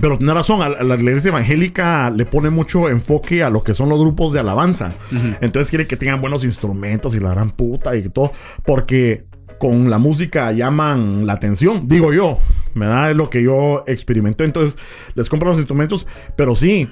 pero 0.00 0.16
tiene 0.16 0.32
razón, 0.32 0.62
a 0.62 0.70
la, 0.70 0.78
a 0.78 0.84
la 0.84 0.94
iglesia 0.94 1.28
evangélica 1.28 2.08
le 2.10 2.24
pone 2.24 2.48
mucho 2.48 2.88
enfoque 2.88 3.42
a 3.42 3.50
lo 3.50 3.62
que 3.62 3.74
son 3.74 3.90
los 3.90 4.00
grupos 4.00 4.32
de 4.32 4.40
alabanza. 4.40 4.94
Entonces 5.42 5.68
quiere 5.68 5.86
que 5.86 5.96
tengan 5.96 6.22
buenos 6.22 6.42
instrumentos 6.42 7.14
y 7.14 7.20
la 7.20 7.30
gran 7.34 7.50
puta 7.50 7.94
y 7.94 8.08
todo, 8.08 8.32
porque 8.64 9.26
con 9.58 9.90
la 9.90 9.98
música 9.98 10.50
llaman 10.52 11.26
la 11.26 11.34
atención, 11.34 11.86
digo 11.86 12.14
yo, 12.14 12.38
me 12.72 12.86
da 12.86 13.10
es 13.10 13.16
lo 13.18 13.28
que 13.28 13.42
yo 13.42 13.84
experimenté. 13.86 14.44
Entonces 14.44 14.78
les 15.14 15.28
compro 15.28 15.50
los 15.50 15.58
instrumentos, 15.58 16.06
pero 16.36 16.54
sí, 16.54 16.88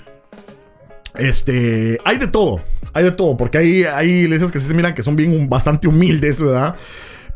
este, 1.19 1.99
hay 2.05 2.19
de 2.19 2.27
todo, 2.27 2.63
hay 2.95 3.05
de 3.05 3.11
todo, 3.13 3.37
porque 3.37 3.59
hay, 3.59 3.85
hay 3.85 4.11
iglesias 4.11 4.51
que 4.51 4.61
sí 4.61 4.67
se 4.67 4.75
miran 4.75 4.95
que 4.95 5.03
son 5.03 5.17
bien 5.17 5.49
bastante 5.49 5.89
humildes, 5.89 6.41
¿verdad? 6.41 6.77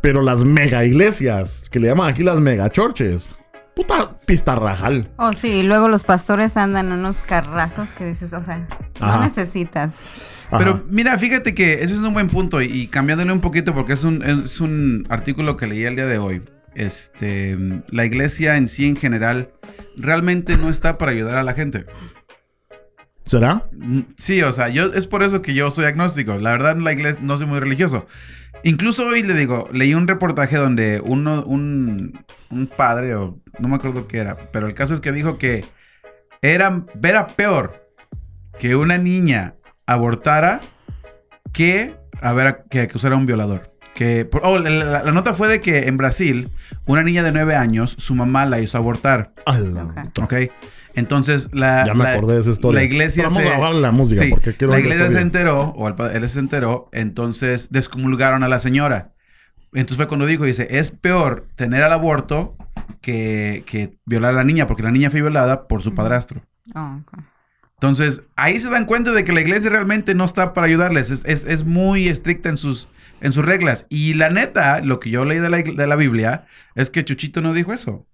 Pero 0.01 0.23
las 0.23 0.45
mega 0.45 0.85
iglesias, 0.85 1.65
que 1.71 1.79
le 1.79 1.89
llaman 1.89 2.13
aquí 2.13 2.23
las 2.23 2.41
mega 2.41 2.71
churches, 2.71 3.29
puta 3.75 4.19
pistarrajal. 4.27 5.09
Oh, 5.17 5.33
sí, 5.33 5.49
y 5.49 5.63
luego 5.63 5.89
los 5.89 6.03
pastores 6.03 6.57
andan 6.57 6.89
en 6.89 6.95
unos 6.95 7.23
carrazos 7.23 7.95
que 7.95 8.07
dices, 8.07 8.33
o 8.33 8.43
sea, 8.43 8.67
Ajá. 9.01 9.17
no 9.17 9.25
necesitas. 9.25 9.93
Ajá. 10.49 10.59
Pero 10.59 10.85
mira, 10.89 11.19
fíjate 11.19 11.55
que 11.55 11.75
eso 11.83 11.95
es 11.95 12.01
un 12.01 12.13
buen 12.13 12.29
punto 12.29 12.61
y, 12.61 12.67
y 12.67 12.87
cambiándole 12.89 13.33
un 13.33 13.41
poquito 13.41 13.75
porque 13.75 13.95
es 13.95 14.05
un, 14.05 14.23
es 14.23 14.61
un 14.61 15.07
artículo 15.09 15.57
que 15.57 15.67
leí 15.67 15.85
el 15.85 15.97
día 15.97 16.07
de 16.07 16.19
hoy. 16.19 16.43
Este, 16.75 17.57
la 17.89 18.05
iglesia 18.05 18.57
en 18.57 18.67
sí 18.67 18.87
en 18.87 18.97
general 18.97 19.51
realmente 19.97 20.57
no 20.57 20.69
está 20.71 20.99
para 20.99 21.13
ayudar 21.13 21.37
a 21.37 21.43
la 21.43 21.55
gente. 21.55 21.87
¿Será? 23.25 23.67
Mm, 23.73 24.01
Sí, 24.17 24.43
o 24.43 24.53
sea, 24.53 24.69
yo 24.69 24.93
es 24.93 25.07
por 25.07 25.23
eso 25.23 25.43
que 25.43 25.55
yo 25.55 25.71
soy 25.71 25.85
agnóstico. 25.87 26.37
La 26.39 26.53
verdad, 26.53 26.77
la 26.77 26.93
iglesia 26.93 27.21
no 27.23 27.37
soy 27.39 27.47
muy 27.47 27.61
religioso. 27.61 28.07
Incluso 28.65 29.05
hoy 29.07 29.23
le 29.23 29.35
digo, 29.35 29.69
leí 29.73 29.95
un 29.95 30.07
reportaje 30.07 30.57
donde 30.57 31.01
uno, 31.05 31.43
un, 31.45 32.19
un 32.51 32.67
padre, 32.69 33.15
o 33.17 33.39
no 33.59 33.69
me 33.69 33.77
acuerdo 33.77 34.07
qué 34.07 34.19
era, 34.19 34.37
pero 34.53 34.67
el 34.67 34.75
caso 34.75 34.95
es 34.95 35.01
que 35.01 35.11
dijo 35.13 35.37
que 35.39 35.65
era, 36.43 36.85
era 37.03 37.27
peor 37.27 37.89
que 38.61 38.77
una 38.77 38.99
niña 38.99 39.55
abortara 39.87 40.61
que, 41.53 41.97
a 42.21 42.33
ver, 42.33 42.65
que 42.71 42.81
acusara 42.83 43.15
a 43.15 43.19
un 43.19 43.27
violador. 43.27 43.73
Que, 43.95 44.29
oh, 44.43 44.59
la, 44.59 44.71
la- 44.71 45.03
la 45.05 45.13
nota 45.13 45.35
fue 45.35 45.49
de 45.49 45.61
que 45.61 45.87
en 45.89 45.97
Brasil, 45.97 46.49
una 46.87 47.03
niña 47.03 47.23
de 47.23 47.33
9 47.33 47.55
años, 47.57 47.95
su 47.99 48.15
mamá 48.15 48.47
la 48.47 48.61
hizo 48.61 48.79
abortar. 48.79 49.33
A 50.17 50.39
Entonces, 50.95 51.49
la, 51.53 51.87
Ya 51.87 51.95
me 51.95 52.05
la- 52.05 52.13
acordé 52.15 52.35
de 52.35 52.41
esa 52.41 52.51
historia. 52.51 52.81
la 52.81 52.85
iglesia 52.85 53.23
Pero 53.25 53.35
vamos 53.35 53.43
se- 53.49 53.55
a 53.55 53.59
bajar 53.59 53.75
la 53.77 53.93
música 53.93 54.23
Sí, 54.23 54.31
porque 54.31 54.55
quiero 54.55 54.73
la 54.73 54.81
iglesia 54.81 55.11
se 55.11 55.21
enteró, 55.21 55.71
o 55.77 55.89
el 55.89 55.95
él 56.23 56.29
se 56.29 56.39
enteró, 56.39 56.89
entonces 56.93 57.69
descomulgaron 57.71 58.43
a 58.45 58.49
la 58.49 58.61
señora. 58.61 59.13
Entonces 59.73 59.97
fue 59.97 60.07
cuando 60.09 60.27
dijo, 60.27 60.45
dice, 60.45 60.69
es 60.71 60.91
peor 60.91 61.47
tener 61.57 61.83
al 61.83 61.93
aborto 61.93 62.57
que, 63.01 63.65
que 63.67 63.97
violar 64.05 64.31
a 64.31 64.39
la 64.39 64.45
niña, 64.45 64.67
porque 64.67 64.83
la 64.83 64.91
niña 64.91 65.11
fue 65.11 65.23
violada 65.23 65.67
por 65.67 65.83
su 65.83 65.95
padrastro. 65.95 66.43
Oh, 66.75 67.01
ok. 67.03 67.19
Entonces, 67.75 68.23
ahí 68.37 68.61
se 68.61 68.71
dan 68.71 68.87
cuenta 68.87 69.11
de 69.13 69.25
que 69.25 69.33
la 69.33 69.41
iglesia 69.41 69.71
realmente 69.71 70.15
no 70.15 70.25
está 70.25 70.53
para 70.53 70.67
ayudarles, 70.67 71.11
es, 71.11 71.23
es- 71.25 71.45
es 71.47 71.65
muy 71.65 72.07
estricta 72.09 72.49
en 72.49 72.57
sus, 72.57 72.87
en 73.21 73.33
sus 73.33 73.45
reglas. 73.45 73.87
Y 73.89 74.15
la 74.15 74.29
neta, 74.31 74.81
lo 74.83 75.01
que 75.01 75.11
yo 75.11 75.25
leí 75.25 75.39
de 75.39 75.51
la, 75.51 75.57
de 75.59 75.87
la 75.87 75.97
Biblia 75.97 76.45
es 76.75 76.91
que 76.91 77.05
Chuchito 77.05 77.41
no 77.41 77.53
dijo 77.55 77.73
eso. 77.73 78.07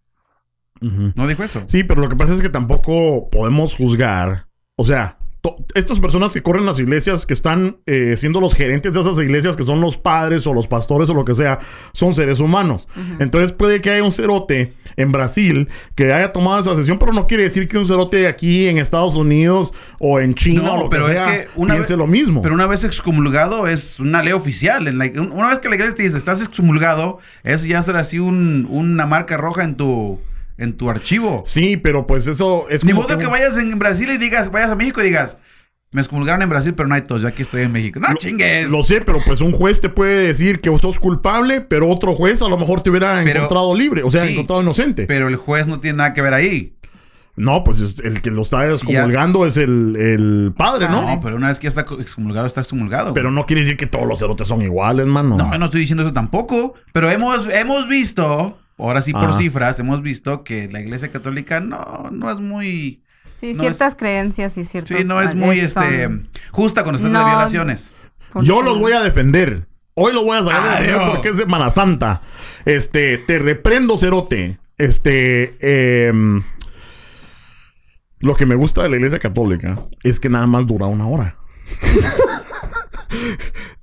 No 0.81 1.27
dijo 1.27 1.45
eso. 1.45 1.63
Sí, 1.67 1.85
pero 1.85 2.01
lo 2.01 2.09
que 2.09 2.17
pasa 2.17 2.35
es 2.35 2.41
que 2.41 2.49
tampoco 2.49 3.29
podemos 3.31 3.75
juzgar. 3.75 4.47
O 4.77 4.85
sea, 4.85 5.17
estas 5.75 5.99
personas 5.99 6.33
que 6.33 6.43
corren 6.43 6.67
las 6.67 6.79
iglesias, 6.79 7.25
que 7.25 7.33
están 7.33 7.79
eh, 7.87 8.17
siendo 8.19 8.41
los 8.41 8.55
gerentes 8.55 8.93
de 8.93 9.01
esas 9.01 9.17
iglesias, 9.19 9.57
que 9.57 9.63
son 9.63 9.81
los 9.81 9.97
padres 9.97 10.47
o 10.47 10.53
los 10.53 10.67
pastores 10.67 11.09
o 11.09 11.15
lo 11.15 11.25
que 11.25 11.35
sea, 11.35 11.59
son 11.93 12.13
seres 12.13 12.39
humanos. 12.39 12.87
Entonces 13.19 13.53
puede 13.53 13.81
que 13.81 13.91
haya 13.91 14.03
un 14.05 14.13
cerote 14.13 14.75
en 14.97 15.11
Brasil 15.13 15.69
que 15.95 16.13
haya 16.13 16.33
tomado 16.33 16.61
esa 16.61 16.73
decisión, 16.73 16.99
pero 16.99 17.13
no 17.13 17.27
quiere 17.27 17.45
decir 17.45 17.67
que 17.67 17.79
un 17.79 17.87
cerote 17.87 18.27
aquí 18.27 18.67
en 18.67 18.79
Estados 18.79 19.15
Unidos 19.15 19.73
o 19.99 20.21
en 20.21 20.35
China 20.35 20.63
No, 20.65 20.75
o 20.75 20.83
lo 20.85 20.89
pero 20.91 21.07
que 21.07 21.13
es 21.15 21.21
que 21.21 21.49
una 21.57 21.75
piense 21.75 21.93
vez- 21.95 21.99
lo 21.99 22.07
mismo. 22.07 22.43
Pero 22.43 22.55
una 22.55 22.67
vez 22.67 22.85
excomulgado 22.85 23.69
es 23.69 23.99
una 24.01 24.23
ley 24.23 24.33
oficial. 24.35 24.87
En 24.87 24.99
la- 24.99 25.11
una 25.33 25.49
vez 25.49 25.61
que 25.61 25.69
la 25.69 25.77
iglesia 25.77 25.95
te 25.95 26.03
dice, 26.03 26.19
estás 26.19 26.43
excomulgado, 26.43 27.19
eso 27.43 27.65
ya 27.65 27.83
será 27.85 28.01
así 28.01 28.19
un- 28.19 28.67
una 28.69 29.07
marca 29.07 29.37
roja 29.37 29.63
en 29.65 29.77
tu, 29.77 30.21
en 30.59 30.77
tu 30.77 30.91
archivo. 30.91 31.43
Sí, 31.47 31.77
pero 31.77 32.07
pues 32.07 32.27
eso 32.27 32.67
es 32.69 32.85
Ni 32.85 32.91
como 32.93 33.03
modo 33.05 33.17
que 33.17 33.25
que 33.25 33.31
vayas 33.31 33.57
en 33.57 33.79
Brasil 33.79 34.11
y 34.11 34.19
digas, 34.19 34.51
vayas 34.51 34.71
a 34.71 34.75
México 34.77 35.01
y 35.01 35.05
digas, 35.05 35.39
me 35.91 36.03
excomulgaron 36.03 36.43
en 36.43 36.51
Brasil, 36.51 36.75
pero 36.75 36.87
no 36.89 36.95
hay 36.95 37.01
tos, 37.03 37.23
yo 37.23 37.29
aquí 37.29 37.41
estoy 37.43 37.63
en 37.63 37.73
México. 37.73 37.99
No 38.01 38.09
Lo- 38.09 38.15
chingues. 38.17 38.69
Lo 38.69 38.83
sé, 38.83 39.01
pero 39.01 39.21
pues 39.25 39.41
un 39.41 39.53
juez 39.53 39.81
te 39.81 39.89
puede 39.89 40.27
decir 40.27 40.61
que 40.61 40.77
sos 40.79 40.99
culpable, 40.99 41.63
pero 41.63 41.89
otro 41.89 42.15
juez 42.15 42.43
a 42.43 42.49
lo 42.49 42.59
mejor 42.59 42.83
te 42.83 42.91
hubiera 42.91 43.15
Pero- 43.25 43.39
encontrado 43.41 43.75
libre, 43.75 44.03
o 44.03 44.11
sea, 44.11 44.25
sí, 44.27 44.33
encontrado 44.33 44.61
inocente. 44.61 45.07
Pero 45.07 45.29
el 45.29 45.37
juez 45.37 45.67
no 45.67 45.81
tiene 45.81 45.97
nada 45.99 46.13
que 46.13 46.21
ver 46.21 46.35
ahí. 46.35 46.75
No, 47.37 47.63
pues 47.63 47.79
es- 47.81 48.01
el 48.01 48.21
que 48.21 48.33
lo 48.33 48.43
está 48.43 48.67
ya- 48.67 48.73
excomulgando 48.73 49.47
es 49.47 49.57
el, 49.57 49.95
el 49.97 50.53
padre, 50.57 50.89
¿no? 50.89 51.03
No, 51.03 51.21
pero 51.21 51.37
una 51.37 51.49
vez 51.49 51.61
que 51.61 51.65
ya 51.65 51.81
está 51.81 51.87
excomulgado, 52.01 52.49
está 52.49 52.63
excomulgado. 52.63 53.15
Pero 53.15 53.31
no 53.31 53.47
quiere 53.47 53.63
decir 53.63 53.77
que 53.77 53.87
todos 53.87 54.07
los 54.09 54.19
cerotes 54.19 54.49
son 54.49 54.61
iguales, 54.61 55.07
mano. 55.07 55.37
No, 55.37 55.57
no 55.57 55.65
estoy 55.67 55.81
diciendo 55.83 56.03
eso 56.03 56.13
tampoco, 56.13 56.75
pero 56.93 57.09
hemos, 57.11 57.49
hemos 57.55 57.87
visto, 57.89 58.59
ahora 58.79 59.03
sí 59.03 59.13
por 59.13 59.25
Ajá. 59.25 59.39
cifras, 59.39 59.79
hemos 59.79 60.03
visto 60.03 60.45
que 60.45 60.69
la 60.69 60.81
iglesia 60.81 61.11
católica 61.11 61.61
no, 61.61 62.09
no 62.13 62.31
es 62.31 62.39
muy... 62.39 63.03
Sí, 63.39 63.55
No 63.55 63.63
ciertas 63.63 63.93
es- 63.93 63.99
creencias 63.99 64.57
y 64.59 64.65
ciertos... 64.65 64.97
Sí, 64.97 65.05
no 65.05 65.21
es 65.21 65.35
muy 65.35 65.61
este 65.61 66.09
justa 66.51 66.83
con 66.85 66.95
a 66.97 66.99
No. 66.99 67.25
violaciones. 67.25 67.95
Yo 68.43 68.63
los 68.63 68.79
voy 68.79 68.93
a 68.93 69.01
defender. 69.01 69.67
Hoy 69.95 70.13
lo 70.13 70.23
voy 70.25 70.39
a 70.39 70.45
sacar 70.45 70.83
de 70.83 70.93
porque 71.11 71.31
es 71.31 71.37
Semana 71.37 71.71
Santa. 71.71 72.23
Este, 72.65 73.19
te 73.19 73.39
reprendo, 73.39 73.99
cerote. 73.99 74.59
Este, 74.77 75.57
em, 76.09 76.43
lo 78.21 78.35
que 78.37 78.47
me 78.47 78.55
gusta 78.55 78.83
de 78.83 78.91
la 78.91 78.97
iglesia 78.97 79.19
católica 79.19 79.79
es 80.05 80.21
que 80.21 80.29
nada 80.29 80.47
más 80.47 80.67
dura 80.67 80.87
una 80.87 81.07
hora. 81.07 81.37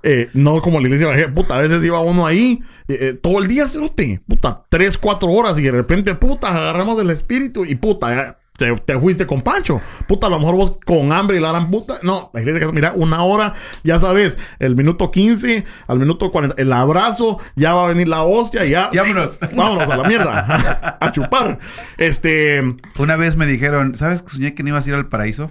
Eh, 0.02 0.30
no 0.34 0.62
como 0.62 0.78
la 0.78 0.86
iglesia 0.86 1.06
evangélica, 1.06 1.34
puta, 1.34 1.56
a 1.56 1.58
veces 1.58 1.84
iba 1.84 1.98
uno 1.98 2.26
ahí 2.26 2.60
eh, 2.86 2.98
eh, 3.00 3.12
todo 3.14 3.40
el 3.40 3.48
día, 3.48 3.66
cerote, 3.66 4.20
puta, 4.28 4.64
tres, 4.68 4.96
cuatro 4.98 5.28
horas 5.30 5.58
y 5.58 5.62
de 5.62 5.72
repente, 5.72 6.14
puta, 6.14 6.48
agarramos 6.48 7.00
el 7.00 7.10
espíritu 7.10 7.64
y 7.64 7.74
puta, 7.74 8.38
te, 8.56 8.74
te 8.76 8.98
fuiste 8.98 9.26
con 9.26 9.42
Pancho. 9.42 9.80
Puta, 10.06 10.26
a 10.26 10.30
lo 10.30 10.38
mejor 10.38 10.54
vos 10.54 10.78
con 10.84 11.12
hambre 11.12 11.38
y 11.38 11.40
la 11.40 11.50
gran 11.50 11.70
puta. 11.70 11.98
No, 12.02 12.30
la 12.32 12.40
iglesia, 12.40 12.70
mira, 12.72 12.92
una 12.94 13.22
hora, 13.22 13.52
ya 13.84 13.98
sabes, 13.98 14.36
el 14.58 14.76
minuto 14.76 15.10
15, 15.10 15.64
al 15.86 15.98
minuto 15.98 16.30
40, 16.30 16.60
el 16.60 16.72
abrazo, 16.72 17.38
ya 17.54 17.74
va 17.74 17.84
a 17.84 17.88
venir 17.88 18.08
la 18.08 18.22
hostia 18.22 18.64
y 18.64 18.70
ya. 18.70 18.90
Y 18.92 18.96
vámonos. 18.98 19.38
Vámonos 19.54 19.90
a 19.90 19.96
la 19.96 20.08
mierda, 20.08 20.98
a 21.00 21.12
chupar. 21.12 21.58
Este, 21.98 22.62
Una 22.98 23.16
vez 23.16 23.36
me 23.36 23.46
dijeron, 23.46 23.96
¿sabes 23.96 24.22
que 24.22 24.30
soñé 24.30 24.54
que 24.54 24.62
no 24.62 24.70
ibas 24.70 24.86
a 24.86 24.88
ir 24.88 24.94
al 24.94 25.08
paraíso? 25.08 25.50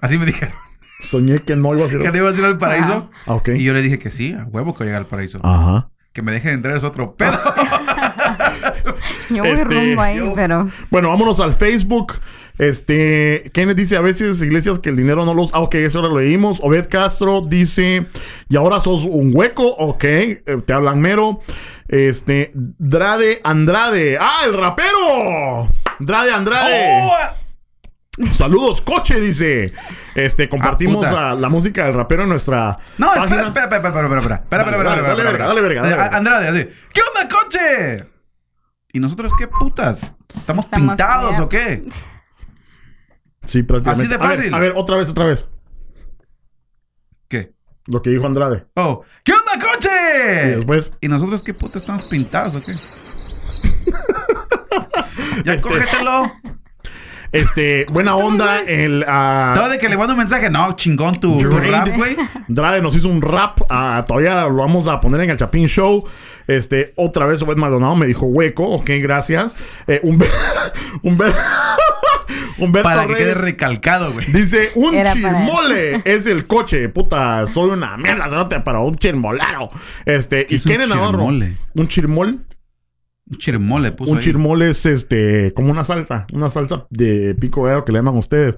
Así 0.00 0.16
me 0.16 0.26
dijeron, 0.26 0.54
soñé 1.00 1.40
que 1.40 1.56
no 1.56 1.74
iba 1.74 1.86
a 1.86 1.88
ser. 1.88 1.98
que 2.00 2.10
no 2.10 2.16
ibas 2.18 2.34
a 2.34 2.38
ir 2.38 2.44
al 2.44 2.58
paraíso. 2.58 3.10
Ah, 3.26 3.34
ok. 3.34 3.50
Y 3.56 3.64
yo 3.64 3.72
le 3.72 3.82
dije 3.82 3.98
que 3.98 4.10
sí, 4.10 4.32
a 4.32 4.44
huevo 4.44 4.72
que 4.74 4.78
voy 4.78 4.86
a 4.86 4.88
llegar 4.88 5.02
al 5.02 5.06
paraíso. 5.08 5.40
Ajá. 5.42 5.90
Que 6.12 6.22
me 6.22 6.32
dejen 6.32 6.52
entrar 6.54 6.76
es 6.76 6.82
otro 6.84 7.14
pedo. 7.14 7.38
Yo 9.30 9.42
voy 9.42 9.52
Este, 9.52 9.64
rumbo 9.64 10.00
ahí, 10.00 10.16
yo- 10.16 10.32
pero... 10.34 10.68
Bueno, 10.90 11.10
vámonos 11.10 11.38
al 11.40 11.52
Facebook. 11.52 12.14
Este, 12.58 13.50
Kenneth 13.52 13.76
dice 13.76 13.96
a 13.96 14.00
veces 14.00 14.40
iglesias 14.42 14.78
que 14.80 14.88
el 14.88 14.96
dinero 14.96 15.24
no 15.24 15.32
los. 15.34 15.50
Ah, 15.52 15.60
ok, 15.60 15.74
eso 15.76 16.00
lo 16.02 16.18
leímos. 16.18 16.58
Obed 16.62 16.88
Castro 16.88 17.42
dice, 17.42 18.06
y 18.48 18.56
ahora 18.56 18.80
sos 18.80 19.04
un 19.04 19.30
hueco, 19.34 19.66
ok, 19.68 20.04
eh, 20.04 20.40
te 20.66 20.72
hablan 20.72 20.98
mero. 21.00 21.40
Este, 21.86 22.50
Drade 22.54 23.40
Andrade, 23.44 24.16
ah, 24.18 24.40
el 24.44 24.54
rapero. 24.58 25.68
Drade 26.00 26.32
Andrade. 26.32 26.88
¡Oh! 26.90 27.12
Saludos, 28.32 28.80
coche, 28.80 29.20
dice. 29.20 29.72
Este, 30.14 30.48
compartimos 30.48 31.04
Ah, 31.06 31.12
la, 31.12 31.34
la 31.34 31.48
música 31.48 31.84
del 31.84 31.94
rapero 31.94 32.22
en 32.24 32.28
nuestra 32.30 32.76
No, 32.98 33.08
espera, 33.14 33.28
página. 33.28 33.46
espera, 33.48 33.64
espera, 33.64 33.88
espera, 33.88 33.88
espera, 33.88 34.20
espera, 34.20 34.36
espera, 34.36 34.64
Dale, 34.64 34.76
espera, 34.76 34.90
dale, 34.90 35.00
espera, 35.00 35.08
dale, 35.08 35.10
espera, 35.10 35.22
verga, 35.22 35.30
espera. 35.30 35.46
dale, 35.46 35.60
verga, 35.60 35.82
dale, 35.82 35.96
verga. 35.96 36.16
Andrade, 36.16 36.48
así, 36.48 36.68
¿qué 36.92 37.00
onda, 37.02 37.28
coche? 37.34 38.08
¿Y 38.92 39.00
nosotros 39.00 39.32
qué 39.38 39.46
putas? 39.48 40.10
¿Estamos, 40.36 40.64
Estamos- 40.64 40.88
pintados 40.88 41.38
o 41.38 41.48
qué? 41.48 41.84
Sí, 43.46 43.62
prácticamente. 43.62 44.14
Así 44.14 44.18
de 44.18 44.24
A 44.24 44.28
ver, 44.28 44.36
fácil. 44.38 44.54
A 44.54 44.58
ver, 44.58 44.72
otra 44.76 44.96
vez, 44.96 45.08
otra 45.08 45.24
vez. 45.26 45.46
¿Qué? 47.28 47.52
Lo 47.86 48.02
que 48.02 48.10
dijo 48.10 48.26
Andrade. 48.26 48.66
Oh, 48.74 49.02
¿qué 49.24 49.32
onda, 49.32 49.52
Y 49.56 49.60
coche? 49.60 49.88
después. 50.56 50.90
¿Y 51.00 51.08
nosotros 51.08 51.42
qué 51.42 51.54
putas 51.54 51.82
estamos 51.82 52.08
pintados 52.08 52.54
o 52.56 52.60
qué? 52.62 52.74
ya 55.44 55.54
Este- 55.54 55.68
cógetelo. 55.68 56.32
Este, 57.32 57.86
buena 57.90 58.16
onda. 58.16 58.60
El, 58.60 59.04
Todo 59.04 59.68
de 59.68 59.78
que 59.78 59.88
le 59.88 59.96
mando 59.96 60.14
un 60.14 60.18
mensaje. 60.18 60.50
No, 60.50 60.72
chingón 60.76 61.20
tu, 61.20 61.38
tu 61.40 61.50
rap, 61.50 61.88
güey. 61.96 62.16
Drade 62.48 62.80
nos 62.80 62.96
hizo 62.96 63.08
un 63.08 63.20
rap. 63.22 63.60
ah, 63.68 64.04
todavía 64.06 64.44
lo 64.44 64.56
vamos 64.56 64.86
a 64.86 65.00
poner 65.00 65.20
en 65.22 65.30
el 65.30 65.36
Chapín 65.36 65.66
Show. 65.68 66.04
Este, 66.46 66.92
otra 66.96 67.26
vez 67.26 67.42
Obed 67.42 67.56
Maldonado 67.56 67.94
me 67.96 68.06
dijo 68.06 68.26
hueco. 68.26 68.64
Ok, 68.64 68.90
gracias. 69.00 69.56
Eh, 69.86 70.00
un 70.02 70.18
Humber- 71.02 71.34
Humberto 72.58 72.88
Para 72.88 73.02
que 73.06 73.14
Reyes 73.14 73.24
quede 73.24 73.34
recalcado, 73.34 74.12
güey. 74.12 74.26
Dice, 74.32 74.70
un 74.74 74.94
Era 74.94 75.12
chirmole 75.12 76.02
es 76.04 76.26
el 76.26 76.46
coche. 76.46 76.88
Puta, 76.88 77.46
soy 77.46 77.70
una 77.70 77.96
mierda, 77.96 78.48
pero 78.64 78.84
un 78.84 78.96
chirmolaro. 78.96 79.70
Este, 80.04 80.46
¿Qué 80.46 80.54
y 80.54 80.56
es 80.58 80.66
un 80.66 80.72
Kenneth 80.72 80.88
Navarro. 80.88 81.18
chirmole? 81.18 81.52
Un 81.74 81.88
chirmol. 81.88 82.38
Un 83.30 83.36
chirmole 83.36 83.92
puso 83.92 84.10
Un 84.10 84.18
ahí. 84.18 84.24
chirmole 84.24 84.70
es 84.70 84.86
este, 84.86 85.52
como 85.54 85.70
una 85.70 85.84
salsa, 85.84 86.26
una 86.32 86.48
salsa 86.48 86.86
de 86.88 87.34
pico 87.34 87.62
gallo 87.62 87.84
que 87.84 87.92
le 87.92 87.98
llaman 87.98 88.16
ustedes. 88.16 88.56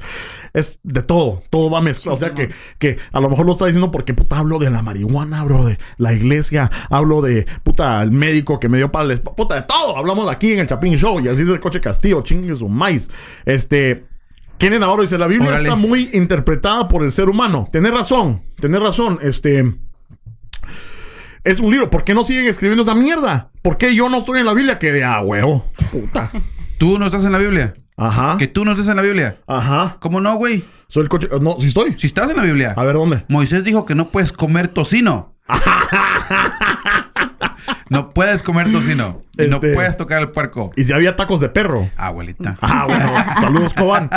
Es 0.53 0.79
de 0.85 1.03
todo, 1.03 1.43
todo 1.51 1.71
va 1.71 1.81
mezclado. 1.81 2.17
O 2.17 2.19
sea 2.19 2.35
que, 2.35 2.51
que 2.79 2.99
a 3.13 3.21
lo 3.21 3.29
mejor 3.29 3.47
lo 3.47 3.53
está 3.53 3.67
diciendo 3.67 3.91
porque 3.91 4.15
puta 4.15 4.39
hablo 4.39 4.59
de 4.59 4.71
la 4.71 4.83
marihuana, 4.83 5.43
bro, 5.45 5.65
de 5.65 5.79
la 5.99 6.13
iglesia, 6.13 6.71
hablo 6.89 7.21
de 7.21 7.47
puta 7.65 8.01
el 8.03 8.13
médico 8.13 8.61
que 8.61 8.69
me 8.69 8.77
dio 8.77 8.93
para 8.93 9.13
puta 9.17 9.57
de 9.57 9.63
todo. 9.63 9.97
Hablamos 9.97 10.29
aquí 10.31 10.53
en 10.53 10.61
el 10.61 10.67
Chapín 10.69 10.97
Show 10.97 11.21
y 11.21 11.29
así 11.29 11.43
es 11.43 11.49
el 11.49 11.61
coche 11.61 11.81
Castillo, 11.81 12.23
chingue 12.23 12.55
su 12.55 12.69
maíz. 12.69 13.11
Este. 13.45 14.05
Kenneth 14.59 14.81
Navarro 14.81 15.01
dice, 15.01 15.17
la 15.17 15.27
Biblia 15.27 15.49
Órale. 15.49 15.63
está 15.63 15.75
muy 15.75 16.11
interpretada 16.13 16.87
por 16.87 17.03
el 17.03 17.13
ser 17.13 17.31
humano. 17.31 17.67
Tenés 17.73 17.93
razón, 17.93 18.43
tenés 18.61 18.81
razón. 18.81 19.19
Este, 19.23 19.73
es 21.45 21.61
un 21.61 21.71
libro. 21.71 21.91
¿Por 21.91 22.05
qué 22.05 22.15
no 22.15 22.25
siguen 22.25 22.47
escribiendo 22.47 22.83
esa 22.83 22.95
mierda? 22.95 23.51
¿Por 23.63 23.79
qué 23.79 23.95
yo 23.95 24.09
no 24.09 24.19
estoy 24.19 24.41
en 24.41 24.47
la 24.47 24.55
Biblia? 24.55 24.79
Que 24.79 24.93
de 24.93 25.05
ah, 25.05 25.21
huevo. 25.21 25.67
Puta. 25.91 26.31
¿Tú 26.79 26.99
no 26.99 27.07
estás 27.07 27.25
en 27.25 27.33
la 27.33 27.39
Biblia? 27.39 27.75
Ajá. 27.97 28.37
¿Que 28.39 28.47
tú 28.47 28.65
no 28.65 28.73
estás 28.73 28.89
en 28.89 28.97
la 28.97 29.03
Biblia? 29.03 29.37
Ajá. 29.47 29.97
¿Cómo 30.01 30.21
no, 30.21 30.35
güey? 30.37 30.65
Soy 30.89 31.03
el 31.03 31.09
coche. 31.09 31.29
No, 31.41 31.57
sí 31.61 31.67
estoy. 31.67 31.95
Si 31.99 32.07
estás 32.07 32.31
en 32.31 32.37
la 32.37 32.43
Biblia. 32.43 32.75
A 32.77 32.85
ver, 32.85 32.95
¿dónde? 32.95 33.25
Moisés 33.29 33.63
dijo 33.65 33.85
que 33.85 33.95
no 33.95 34.09
puedes 34.09 34.33
comer 34.33 34.69
tocino. 34.69 35.30
no 37.89 38.13
puedes 38.13 38.43
comer 38.43 38.71
tocino. 38.73 39.23
Y 39.39 39.47
no 39.49 39.57
Este- 39.57 39.75
puedes 39.75 39.97
tocar 39.97 40.21
el 40.21 40.31
puerco. 40.31 40.73
Y 40.77 40.85
si 40.85 40.93
había 40.93 41.17
tacos 41.17 41.41
de 41.41 41.49
perro. 41.49 41.89
Abuelita. 41.97 42.55
Ah, 42.61 42.85
bueno. 42.87 43.15
Saludos, 43.41 43.75
Cobán. 43.75 44.11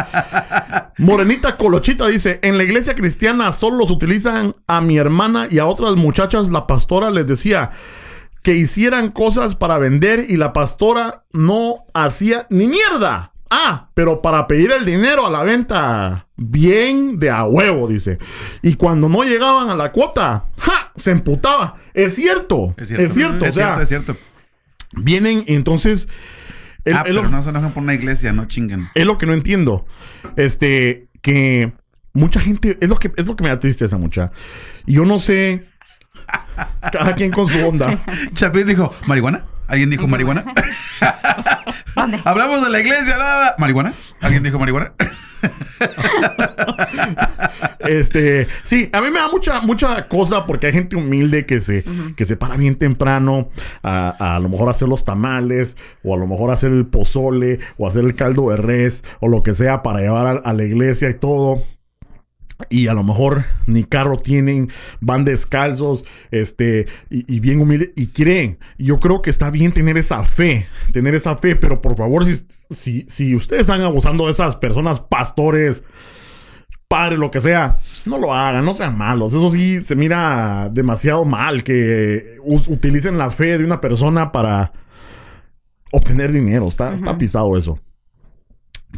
Morenita 0.98 1.56
Colochita 1.56 2.08
dice: 2.08 2.40
En 2.42 2.58
la 2.58 2.64
iglesia 2.64 2.96
cristiana 2.96 3.52
solo 3.54 3.78
los 3.78 3.92
utilizan 3.92 4.56
a 4.68 4.82
mi 4.82 4.98
hermana 4.98 5.48
y 5.50 5.60
a 5.60 5.66
otras 5.66 5.96
muchachas. 5.96 6.50
La 6.50 6.68
pastora 6.68 7.10
les 7.12 7.28
decía 7.28 7.72
que 8.42 8.56
hicieran 8.56 9.12
cosas 9.12 9.56
para 9.56 9.78
vender 9.78 10.26
y 10.28 10.36
la 10.36 10.52
pastora 10.54 11.24
no 11.32 11.86
hacía 11.94 12.48
ni 12.50 12.68
mierda. 12.68 13.32
Ah, 13.56 13.90
pero 13.94 14.20
para 14.20 14.48
pedir 14.48 14.72
el 14.72 14.84
dinero 14.84 15.28
a 15.28 15.30
la 15.30 15.44
venta, 15.44 16.26
bien 16.38 17.20
de 17.20 17.30
a 17.30 17.44
huevo, 17.44 17.88
dice. 17.88 18.18
Y 18.64 18.74
cuando 18.74 19.08
no 19.10 19.24
llegaban 19.24 19.70
a 19.70 19.76
la 19.76 19.92
cuota, 19.92 20.46
¡ja! 20.58 20.92
Se 20.96 21.12
emputaba. 21.12 21.76
Es 21.94 22.16
cierto. 22.16 22.74
Es 22.78 22.88
cierto. 22.88 23.06
Es 23.06 23.14
cierto. 23.14 23.46
o 23.46 23.52
sea, 23.52 23.76
cierto, 23.76 23.82
es 23.84 23.90
cierto. 23.90 24.18
vienen 24.94 25.44
entonces. 25.48 26.08
el- 26.86 26.96
ah, 26.96 27.04
el- 27.06 27.16
pero 27.16 27.30
no 27.30 27.44
se 27.44 27.50
enojen 27.50 27.72
por 27.74 27.84
una 27.84 27.94
iglesia, 27.94 28.34
no 28.34 28.46
chinguen. 28.48 28.90
es 28.96 29.06
lo 29.06 29.20
que 29.20 29.26
no 29.28 29.34
entiendo. 29.34 29.86
Este, 30.36 31.08
que 31.22 31.74
mucha 32.14 32.40
gente, 32.40 32.78
es 32.82 32.90
lo 32.90 32.98
que, 32.98 33.12
es 33.18 33.28
lo 33.28 33.36
que 33.36 33.44
me 33.44 33.50
da 33.50 33.60
tristeza, 33.60 33.98
mucha. 34.00 34.32
Yo 34.88 35.06
no 35.06 35.20
sé, 35.20 35.66
cada 36.92 37.14
quien 37.14 37.32
con 37.32 37.48
su 37.48 37.60
onda. 37.68 38.04
Chapín 38.34 38.66
dijo, 38.66 38.92
¿marihuana? 39.06 39.46
¿Alguien 39.68 39.90
dijo 39.90 40.08
marihuana? 40.08 40.46
¿Dónde? 41.96 42.20
Hablamos 42.26 42.64
de 42.64 42.70
la 42.70 42.80
iglesia, 42.80 43.18
nada. 43.18 43.56
¿Marihuana? 43.58 43.94
¿Alguien 44.22 44.44
dijo 44.44 44.60
marihuana? 44.60 44.94
Este, 47.80 48.48
sí, 48.64 48.90
a 48.94 49.02
mí 49.02 49.10
me 49.10 49.20
da 49.20 49.30
mucha, 49.30 49.60
mucha 49.60 50.08
cosa 50.08 50.46
porque 50.46 50.68
hay 50.68 50.74
gente 50.74 50.96
humilde 50.96 51.46
que 51.46 51.60
se, 51.60 51.84
que 52.16 52.24
se 52.24 52.38
para 52.38 52.56
bien 52.56 52.76
temprano 52.76 53.50
a, 53.82 54.36
a 54.36 54.40
lo 54.40 54.48
mejor 54.48 54.70
hacer 54.70 54.88
los 54.88 55.04
tamales, 55.04 55.76
o 56.02 56.16
a 56.16 56.18
lo 56.18 56.26
mejor 56.26 56.52
hacer 56.52 56.72
el 56.72 56.86
pozole, 56.86 57.60
o 57.78 57.86
hacer 57.86 58.06
el 58.06 58.16
caldo 58.16 58.52
de 58.52 58.58
res, 58.58 59.04
o 59.20 59.28
lo 59.28 59.44
que 59.44 59.54
sea 59.54 59.84
para 59.84 60.00
llevar 60.00 60.28
a, 60.28 60.50
a 60.50 60.54
la 60.54 60.64
iglesia 60.64 61.10
y 61.10 61.16
todo. 61.16 61.62
Y 62.70 62.88
a 62.88 62.94
lo 62.94 63.04
mejor 63.04 63.46
ni 63.68 63.84
carro 63.84 64.18
tienen, 64.18 64.70
van 65.02 65.26
descalzos, 65.26 66.06
este, 66.32 66.88
y, 67.10 67.36
y 67.36 67.40
bien 67.40 67.62
humildes, 67.62 67.92
y 67.96 68.08
creen. 68.08 68.60
Yo 68.78 69.00
creo 69.00 69.22
que 69.22 69.30
está 69.30 69.50
bien 69.50 69.72
tener 69.72 69.98
esa 69.98 70.24
fe, 70.24 70.68
tener 70.92 71.16
esa 71.16 71.36
fe, 71.38 71.56
pero 71.56 71.82
por 71.82 71.96
favor, 71.96 72.26
si, 72.26 72.46
si, 72.70 73.06
si 73.08 73.36
ustedes 73.36 73.62
están 73.62 73.82
abusando 73.82 74.28
de 74.28 74.34
esas 74.34 74.56
personas, 74.56 75.00
pastores, 75.00 75.84
padres, 76.88 77.18
lo 77.18 77.32
que 77.32 77.42
sea, 77.42 77.80
no 78.06 78.20
lo 78.20 78.34
hagan, 78.34 78.64
no 78.64 78.74
sean 78.76 78.96
malos. 78.96 79.34
Eso 79.34 79.50
sí 79.50 79.82
se 79.82 79.96
mira 79.96 80.70
demasiado 80.72 81.26
mal 81.26 81.64
que 81.64 82.38
utilicen 82.44 83.18
la 83.18 83.32
fe 83.32 83.58
de 83.58 83.66
una 83.66 83.82
persona 83.82 84.32
para 84.32 84.74
obtener 85.92 86.32
dinero. 86.32 86.68
Está, 86.68 86.94
está 86.94 87.18
pisado 87.18 87.58
eso. 87.58 87.80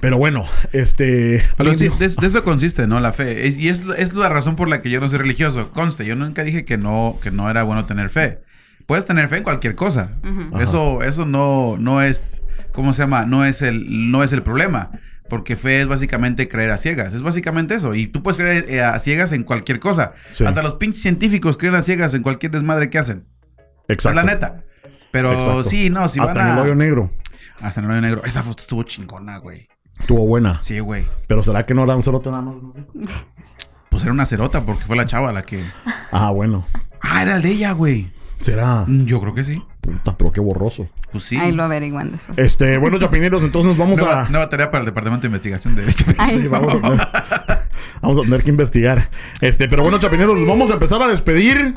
Pero 0.01 0.17
bueno, 0.17 0.45
este. 0.73 1.43
Pero 1.57 1.73
sí, 1.75 1.87
de, 1.87 2.09
de 2.09 2.27
eso 2.27 2.43
consiste, 2.43 2.85
¿no? 2.87 2.99
La 2.99 3.13
fe. 3.13 3.47
Es- 3.47 3.57
y 3.57 3.69
es, 3.69 3.81
es 3.97 4.13
la 4.13 4.29
razón 4.29 4.55
por 4.55 4.67
la 4.67 4.81
que 4.81 4.89
yo 4.89 4.99
no 4.99 5.07
soy 5.09 5.17
religioso. 5.19 5.71
Conste, 5.71 6.05
yo 6.05 6.15
nunca 6.15 6.43
dije 6.43 6.65
que 6.65 6.77
no, 6.77 7.17
que 7.21 7.31
no 7.31 7.49
era 7.49 7.63
bueno 7.63 7.85
tener 7.85 8.09
fe. 8.09 8.39
Puedes 8.85 9.05
tener 9.05 9.29
fe 9.29 9.37
en 9.37 9.43
cualquier 9.43 9.73
cosa. 9.75 10.11
Eso, 10.59 11.01
eso 11.01 11.25
no, 11.25 11.75
no 11.79 12.01
es, 12.03 12.43
¿cómo 12.71 12.93
se 12.93 13.01
llama? 13.01 13.25
No 13.25 13.43
es 13.45 13.61
el, 13.63 14.11
no 14.11 14.23
es 14.23 14.31
el 14.31 14.43
problema. 14.43 14.91
Porque 15.27 15.55
fe 15.55 15.81
es 15.81 15.87
básicamente 15.87 16.47
creer 16.47 16.69
a 16.69 16.77
ciegas. 16.77 17.15
Es 17.15 17.23
básicamente 17.23 17.73
eso. 17.73 17.95
Y 17.95 18.05
tú 18.05 18.21
puedes 18.21 18.37
creer 18.37 18.65
eh, 18.69 18.83
a 18.83 18.99
ciegas 18.99 19.31
en 19.31 19.43
cualquier 19.43 19.79
cosa. 19.79 20.13
Sí. 20.33 20.45
Hasta 20.45 20.61
los 20.61 20.75
pinches 20.75 21.01
científicos 21.01 21.57
creen 21.57 21.73
a 21.73 21.81
ciegas 21.81 22.13
en 22.13 22.21
cualquier 22.21 22.51
desmadre 22.51 22.91
que 22.91 22.99
hacen. 22.99 23.25
Exacto. 23.87 24.09
Es 24.09 24.15
la 24.15 24.23
neta. 24.31 24.63
Pero 25.11 25.31
Exacto. 25.31 25.63
sí, 25.63 25.89
no, 25.89 26.07
si 26.09 26.19
Hasta 26.19 26.33
van 26.33 26.47
en 26.49 26.53
el 26.57 26.59
hoyo 26.63 26.75
negro. 26.75 27.11
Hasta 27.59 27.79
en 27.79 27.85
el 27.85 27.91
hoyo 27.93 28.01
negro. 28.01 28.21
Esa 28.23 28.43
foto 28.43 28.61
estuvo 28.61 28.83
chingona, 28.83 29.37
güey. 29.39 29.67
Estuvo 30.05 30.27
buena. 30.27 30.59
Sí, 30.61 30.77
güey. 30.77 31.03
Pero 31.25 31.41
será 31.41 31.65
que 31.65 31.73
no 31.73 31.83
eran 31.83 32.03
solo 32.03 32.21
nada 32.23 32.39
más. 32.39 32.53
Pues 33.89 34.03
era 34.03 34.11
una 34.11 34.27
cerota 34.27 34.61
porque 34.61 34.83
fue 34.83 34.95
la 34.95 35.07
chava 35.07 35.31
la 35.31 35.41
que... 35.41 35.63
Ah, 36.11 36.29
bueno. 36.29 36.63
Ah, 37.01 37.23
era 37.23 37.37
el 37.37 37.41
de 37.41 37.49
ella, 37.49 37.71
güey. 37.71 38.11
Será. 38.39 38.83
Mm, 38.85 39.05
Yo 39.05 39.19
creo 39.19 39.33
que 39.33 39.43
sí. 39.43 39.63
Puta, 39.81 40.15
pero 40.15 40.31
qué 40.31 40.41
borroso. 40.41 40.87
Pues 41.11 41.23
sí. 41.23 41.37
Ahí 41.37 41.53
lo 41.53 41.63
averiguan 41.63 42.11
después. 42.11 42.37
Este, 42.37 42.77
bueno, 42.77 42.99
chapineros, 42.99 43.41
entonces 43.41 43.69
nos 43.69 43.79
vamos 43.79 43.97
nueva, 43.97 44.25
a. 44.25 44.29
nueva 44.29 44.47
tarea 44.47 44.69
para 44.69 44.81
el 44.81 44.85
Departamento 44.85 45.23
de 45.23 45.27
Investigación 45.29 45.73
de 45.73 45.81
Derecho. 45.81 46.05
Sí, 46.05 46.47
vamos, 46.49 46.75
a 46.75 46.81
tener, 46.81 47.07
vamos 48.03 48.19
a 48.19 48.21
tener 48.21 48.43
que 48.43 48.49
investigar. 48.51 49.09
Este, 49.41 49.67
pero 49.67 49.81
bueno, 49.81 49.97
chapineros, 49.97 50.37
nos 50.37 50.47
vamos 50.47 50.69
a 50.69 50.73
empezar 50.73 51.01
a 51.01 51.07
despedir. 51.07 51.73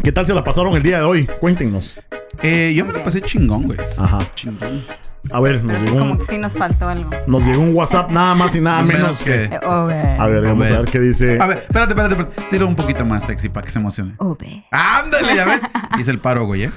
¿Qué 0.00 0.10
tal 0.10 0.26
se 0.26 0.32
la 0.34 0.42
pasaron 0.42 0.74
el 0.74 0.82
día 0.82 0.98
de 0.98 1.04
hoy? 1.04 1.26
Cuéntenos. 1.38 1.94
Eh, 2.42 2.72
yo 2.74 2.84
me 2.84 2.92
lo 2.92 3.04
pasé 3.04 3.20
chingón, 3.20 3.64
güey. 3.64 3.78
Ajá. 3.98 4.18
Chingón. 4.34 4.82
A 5.30 5.38
ver, 5.40 5.62
nos 5.62 5.66
Pero 5.66 5.78
sí, 5.78 5.84
llegó, 5.84 5.98
como 5.98 6.12
un, 6.12 6.18
que 6.18 6.24
sí 6.24 6.38
nos 6.38 6.52
faltó 6.54 6.88
algo. 6.88 7.10
nos 7.28 7.44
llegó 7.44 7.60
un 7.62 7.74
WhatsApp 7.74 8.10
nada 8.10 8.34
más 8.34 8.54
y 8.56 8.60
nada 8.60 8.82
menos, 8.82 9.18
que. 9.18 9.44
Eh, 9.44 9.60
Ove. 9.64 10.16
A 10.18 10.26
ver, 10.26 10.42
vamos 10.44 10.66
a 10.66 10.78
ver 10.80 10.84
qué 10.90 10.98
dice. 10.98 11.38
A 11.40 11.46
ver, 11.46 11.58
espérate, 11.58 11.92
espérate, 11.92 12.14
espérate. 12.20 12.42
Tira 12.50 12.64
un 12.66 12.74
poquito 12.74 13.04
más 13.04 13.24
sexy 13.24 13.48
para 13.48 13.64
que 13.66 13.70
se 13.70 13.78
emocione. 13.78 14.14
Ove. 14.18 14.64
Ándale, 14.72 15.36
ya 15.36 15.44
ves. 15.44 15.62
Hice 16.00 16.10
el 16.10 16.18
paro, 16.18 16.46
güey, 16.46 16.64
¿eh? 16.64 16.70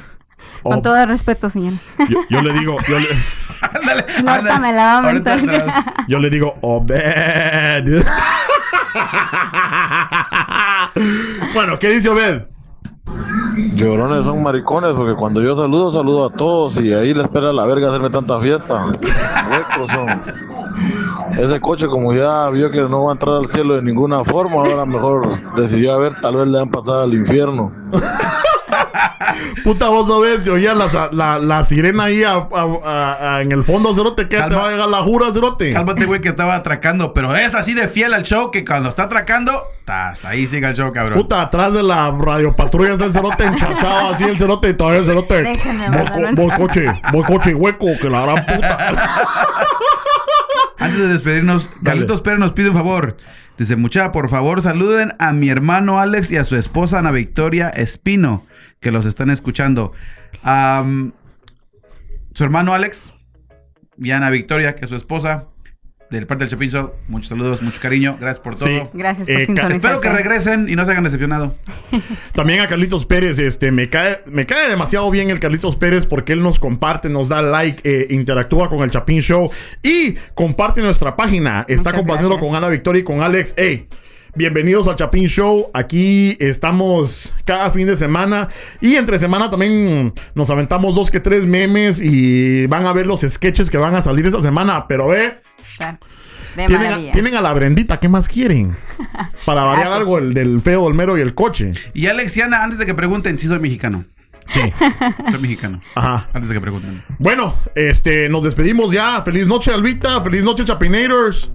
Oh, 0.61 0.71
Con 0.71 0.81
todo 0.83 0.97
el 0.97 1.07
respeto, 1.07 1.49
señor. 1.49 1.73
yo, 2.09 2.19
yo 2.29 2.41
le 2.41 2.53
digo, 2.59 2.75
yo 2.87 2.99
le, 2.99 3.07
Ándale. 3.61 4.05
No, 4.23 4.31
ahorita 4.31 4.59
me 4.59 4.73
la 4.73 4.83
va 4.83 4.91
a 4.99 5.03
Ahorita 5.03 5.35
mentar. 5.37 5.65
la- 5.65 5.95
yo 6.07 6.19
le 6.19 6.29
digo, 6.29 6.57
Obed. 6.61 8.03
bueno, 11.53 11.79
¿qué 11.79 11.89
dice 11.89 12.09
Obed? 12.09 12.43
Llorones 13.75 14.23
son 14.23 14.43
maricones 14.43 14.93
porque 14.95 15.15
cuando 15.15 15.41
yo 15.41 15.55
saludo, 15.55 15.91
saludo 15.91 16.25
a 16.25 16.29
todos 16.29 16.77
y 16.77 16.93
ahí 16.93 17.13
le 17.13 17.23
espera 17.23 17.53
la 17.53 17.65
verga 17.65 17.89
hacerme 17.89 18.09
tanta 18.09 18.39
fiesta. 18.39 18.85
Son. 19.93 20.21
Ese 21.31 21.59
coche 21.59 21.87
como 21.87 22.13
ya 22.13 22.49
vio 22.49 22.71
que 22.71 22.81
no 22.81 23.05
va 23.05 23.11
a 23.11 23.13
entrar 23.13 23.35
al 23.35 23.47
cielo 23.47 23.75
de 23.75 23.81
ninguna 23.81 24.23
forma, 24.23 24.55
ahora 24.55 24.85
mejor 24.85 25.29
decidió 25.55 25.93
a 25.93 25.99
ver, 25.99 26.13
tal 26.21 26.35
vez 26.35 26.47
le 26.47 26.59
han 26.59 26.69
pasado 26.69 27.03
al 27.03 27.13
infierno. 27.13 27.71
Puta 29.63 29.89
voz 29.89 30.09
Obed, 30.09 30.41
se 30.41 30.51
oía 30.51 30.73
la, 30.73 31.09
la, 31.11 31.39
la 31.39 31.63
sirena 31.63 32.05
ahí 32.05 32.23
a- 32.23 32.33
a- 32.33 32.47
a- 32.85 33.35
a- 33.37 33.41
en 33.41 33.51
el 33.51 33.63
fondo, 33.63 33.93
Cerote, 33.95 34.27
que 34.27 34.37
te 34.41 34.55
va 34.55 34.67
a 34.67 34.71
llegar 34.71 34.89
la 34.89 35.01
jura, 35.03 35.31
Cerote. 35.31 35.73
Cálmate, 35.73 36.05
güey, 36.05 36.21
que 36.21 36.29
estaba 36.29 36.55
atracando. 36.55 37.13
Pero 37.13 37.35
es 37.35 37.53
así 37.53 37.73
de 37.73 37.87
fiel 37.87 38.13
al 38.13 38.23
show 38.23 38.51
que 38.51 38.65
cuando 38.65 38.89
está 38.89 39.03
atracando, 39.03 39.63
ta- 39.85 40.09
hasta 40.09 40.29
ahí 40.29 40.47
sigue 40.47 40.67
el 40.67 40.75
show, 40.75 40.91
cabrón. 40.93 41.17
Puta, 41.19 41.41
atrás 41.41 41.73
de 41.73 41.83
la 41.83 42.11
radio 42.11 42.55
patrulla 42.55 42.93
está 42.93 43.05
el 43.05 43.13
cerote 43.13 43.43
enchachado 43.45 44.09
así 44.09 44.23
el 44.23 44.37
cerote 44.37 44.69
y 44.69 44.73
todavía 44.73 44.99
el 45.01 45.05
cerote. 45.05 45.59
Amarrar 45.87 46.35
co- 46.35 46.49
saco. 46.49 46.67
coche, 46.67 46.85
voy 47.11 47.23
coche 47.23 47.53
hueco, 47.53 47.87
que 47.99 48.09
la 48.09 48.21
gran 48.21 48.45
puta. 48.45 48.77
Antes 50.77 50.99
de 50.99 51.07
despedirnos, 51.07 51.69
Carlitos 51.83 52.21
Pérez 52.21 52.39
nos 52.39 52.51
pide 52.51 52.69
un 52.69 52.75
favor. 52.75 53.15
Dice, 53.57 53.77
muchacha, 53.77 54.11
por 54.11 54.29
favor, 54.29 54.61
saluden 54.61 55.13
a 55.17 55.31
mi 55.31 55.49
hermano 55.49 55.99
Alex 55.99 56.29
y 56.31 56.37
a 56.37 56.43
su 56.43 56.57
esposa 56.57 56.99
Ana 56.99 57.11
Victoria 57.11 57.69
Espino, 57.69 58.45
que 58.81 58.91
los 58.91 59.05
están 59.05 59.29
escuchando. 59.29 59.93
Am, 60.43 61.13
su 62.33 62.43
hermano 62.43 62.73
Alex 62.73 63.13
y 63.97 64.11
Ana 64.11 64.29
Victoria, 64.29 64.75
que 64.75 64.85
es 64.85 64.89
su 64.89 64.97
esposa, 64.97 65.47
del 66.09 66.27
parte 66.27 66.43
del 66.43 66.51
Chapin 66.51 66.69
Show. 66.69 66.91
Muchos 67.07 67.29
saludos, 67.29 67.61
mucho 67.61 67.79
cariño. 67.81 68.17
Gracias 68.19 68.39
por 68.39 68.55
todo. 68.55 68.67
Sí. 68.67 68.81
Gracias 68.93 69.27
por 69.27 69.35
Eh. 69.37 69.75
Espero 69.75 69.99
que 70.01 70.09
regresen 70.09 70.67
y 70.69 70.75
no 70.75 70.85
se 70.85 70.91
hagan 70.91 71.03
decepcionado. 71.03 71.55
También 72.33 72.61
a 72.61 72.67
Carlitos 72.67 73.05
Pérez, 73.05 73.39
este, 73.39 73.71
me 73.71 73.89
cae, 73.89 74.19
me 74.25 74.45
cae 74.45 74.69
demasiado 74.69 75.09
bien 75.11 75.29
el 75.29 75.39
Carlitos 75.39 75.75
Pérez 75.75 76.05
porque 76.05 76.33
él 76.33 76.41
nos 76.41 76.59
comparte, 76.59 77.09
nos 77.09 77.29
da 77.29 77.41
like, 77.41 77.81
eh, 77.83 78.07
interactúa 78.09 78.69
con 78.69 78.81
el 78.81 78.91
Chapín 78.91 79.21
Show 79.21 79.51
y 79.81 80.13
comparte 80.33 80.81
nuestra 80.81 81.15
página. 81.15 81.61
Está 81.67 81.89
Muchas 81.89 81.93
compartiendo 81.93 82.35
gracias. 82.35 82.49
con 82.49 82.55
Ana 82.55 82.69
Victoria 82.69 82.99
y 82.99 83.03
con 83.03 83.21
Alex. 83.21 83.53
Hey, 83.57 83.87
bienvenidos 84.35 84.87
al 84.87 84.95
Chapín 84.95 85.27
Show. 85.27 85.69
Aquí 85.73 86.37
estamos 86.39 87.33
cada 87.45 87.71
fin 87.71 87.87
de 87.87 87.95
semana 87.95 88.49
y 88.81 88.95
entre 88.95 89.17
semana 89.17 89.49
también 89.49 90.13
nos 90.33 90.49
aventamos 90.49 90.95
dos 90.95 91.09
que 91.09 91.19
tres 91.19 91.45
memes 91.45 91.99
y 92.01 92.67
van 92.67 92.85
a 92.85 92.93
ver 92.93 93.07
los 93.07 93.21
sketches 93.21 93.69
que 93.69 93.77
van 93.77 93.95
a 93.95 94.01
salir 94.01 94.25
esta 94.25 94.41
semana. 94.41 94.87
Pero 94.87 95.07
ve, 95.07 95.39
tienen 96.55 96.75
a, 96.75 96.79
maravilla. 96.79 97.11
tienen 97.11 97.35
a 97.35 97.41
la 97.41 97.53
Brendita, 97.53 97.99
¿qué 97.99 98.09
más 98.09 98.27
quieren? 98.27 98.75
Para 99.45 99.63
variar 99.63 99.93
algo 99.93 100.17
el 100.17 100.33
del 100.33 100.61
feo, 100.61 100.87
el 100.87 100.93
mero 100.93 101.17
y 101.17 101.21
el 101.21 101.33
coche. 101.33 101.73
Y 101.93 102.07
Alex 102.07 102.35
y 102.37 102.41
Ana, 102.41 102.63
antes 102.63 102.77
de 102.77 102.85
que 102.85 102.93
pregunten, 102.93 103.39
sí 103.39 103.47
soy 103.47 103.59
mexicano. 103.59 104.05
Sí. 104.47 104.61
Soy 105.31 105.41
mexicano. 105.41 105.81
Ajá. 105.95 106.29
Antes 106.31 106.49
de 106.49 106.53
que 106.53 106.61
pregunten. 106.61 107.01
Bueno, 107.17 107.55
este, 107.73 108.29
nos 108.29 108.43
despedimos 108.43 108.91
ya. 108.91 109.23
Feliz 109.23 109.47
noche, 109.47 109.73
Albita. 109.73 110.21
Feliz 110.21 110.43
noche, 110.43 110.63
Chapinators. 110.63 111.49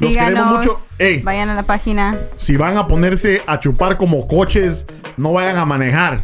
Los 0.00 0.12
queremos 0.16 0.58
mucho. 0.58 0.78
Ey, 0.98 1.20
Vayan 1.22 1.50
a 1.50 1.54
la 1.54 1.62
página. 1.62 2.16
si 2.36 2.56
van 2.56 2.76
a 2.76 2.86
ponerse 2.86 3.42
a 3.46 3.58
chupar 3.58 3.96
como 3.96 4.26
coches, 4.28 4.86
no 5.16 5.32
vayan 5.32 5.56
a 5.56 5.64
manejar. 5.64 6.20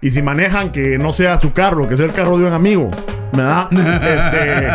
Y 0.00 0.10
si 0.10 0.22
manejan, 0.22 0.70
que 0.70 0.96
no 0.98 1.12
sea 1.12 1.38
su 1.38 1.52
carro, 1.52 1.88
que 1.88 1.96
sea 1.96 2.06
el 2.06 2.12
carro 2.12 2.38
de 2.38 2.46
un 2.46 2.52
amigo. 2.52 2.90
¿Verdad? 3.32 3.68
Este, 3.72 4.68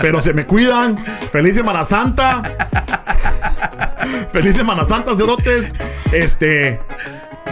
pero 0.00 0.20
se 0.22 0.32
me 0.32 0.46
cuidan. 0.46 0.98
Feliz 1.32 1.54
Semana 1.56 1.84
Santa. 1.84 2.42
Feliz 4.32 4.56
Semana 4.56 4.84
Santa, 4.84 5.16
cerotes. 5.16 5.72
Este, 6.12 6.80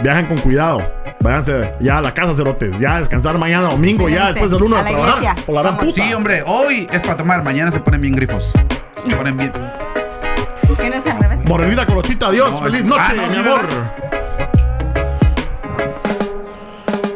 viajen 0.01 0.25
con 0.27 0.37
cuidado. 0.37 0.79
Váyanse 1.21 1.73
ya 1.79 1.97
a 1.97 2.01
la 2.01 2.13
casa, 2.13 2.33
cerotes. 2.33 2.77
Ya 2.79 2.95
a 2.95 2.99
descansar 2.99 3.37
mañana 3.37 3.69
domingo, 3.69 4.07
ya 4.07 4.27
después 4.27 4.51
del 4.51 4.61
lunes 4.61 4.77
A 4.77 4.81
a 4.81 4.83
la 4.83 4.89
trabajar. 4.91 5.35
Por 5.45 5.55
la 5.55 5.61
gran 5.63 5.77
puta. 5.77 5.93
Sí, 6.01 6.13
hombre, 6.13 6.43
hoy 6.45 6.87
es 6.91 7.01
para 7.01 7.17
tomar, 7.17 7.43
mañana 7.43 7.71
se 7.71 7.79
ponen 7.79 8.01
bien 8.01 8.15
grifos. 8.15 8.51
Se 9.05 9.15
ponen 9.15 9.35
bien. 9.37 9.51
Morenita 11.47 11.85
Colochita, 11.85 12.27
adiós. 12.27 12.51
No, 12.51 12.59
Feliz 12.59 12.83
noche, 12.83 13.13
no, 13.15 13.27
mi 13.27 13.35
amor. 13.37 13.67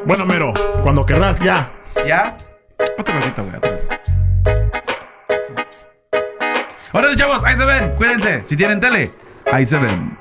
Bueno, 0.05 0.25
Mero, 0.25 0.53
cuando 0.83 1.05
querrás, 1.05 1.39
ya. 1.39 1.69
¿Ya? 2.05 2.35
Otra 2.97 3.19
cosita, 3.19 3.41
güey. 3.41 3.55
Ahora 6.93 7.15
chavos, 7.15 7.43
ahí 7.43 7.57
se 7.57 7.65
ven. 7.65 7.95
Cuídense. 7.95 8.43
Si 8.45 8.57
tienen 8.57 8.79
tele, 8.79 9.11
ahí 9.51 9.65
se 9.65 9.77
ven. 9.77 10.17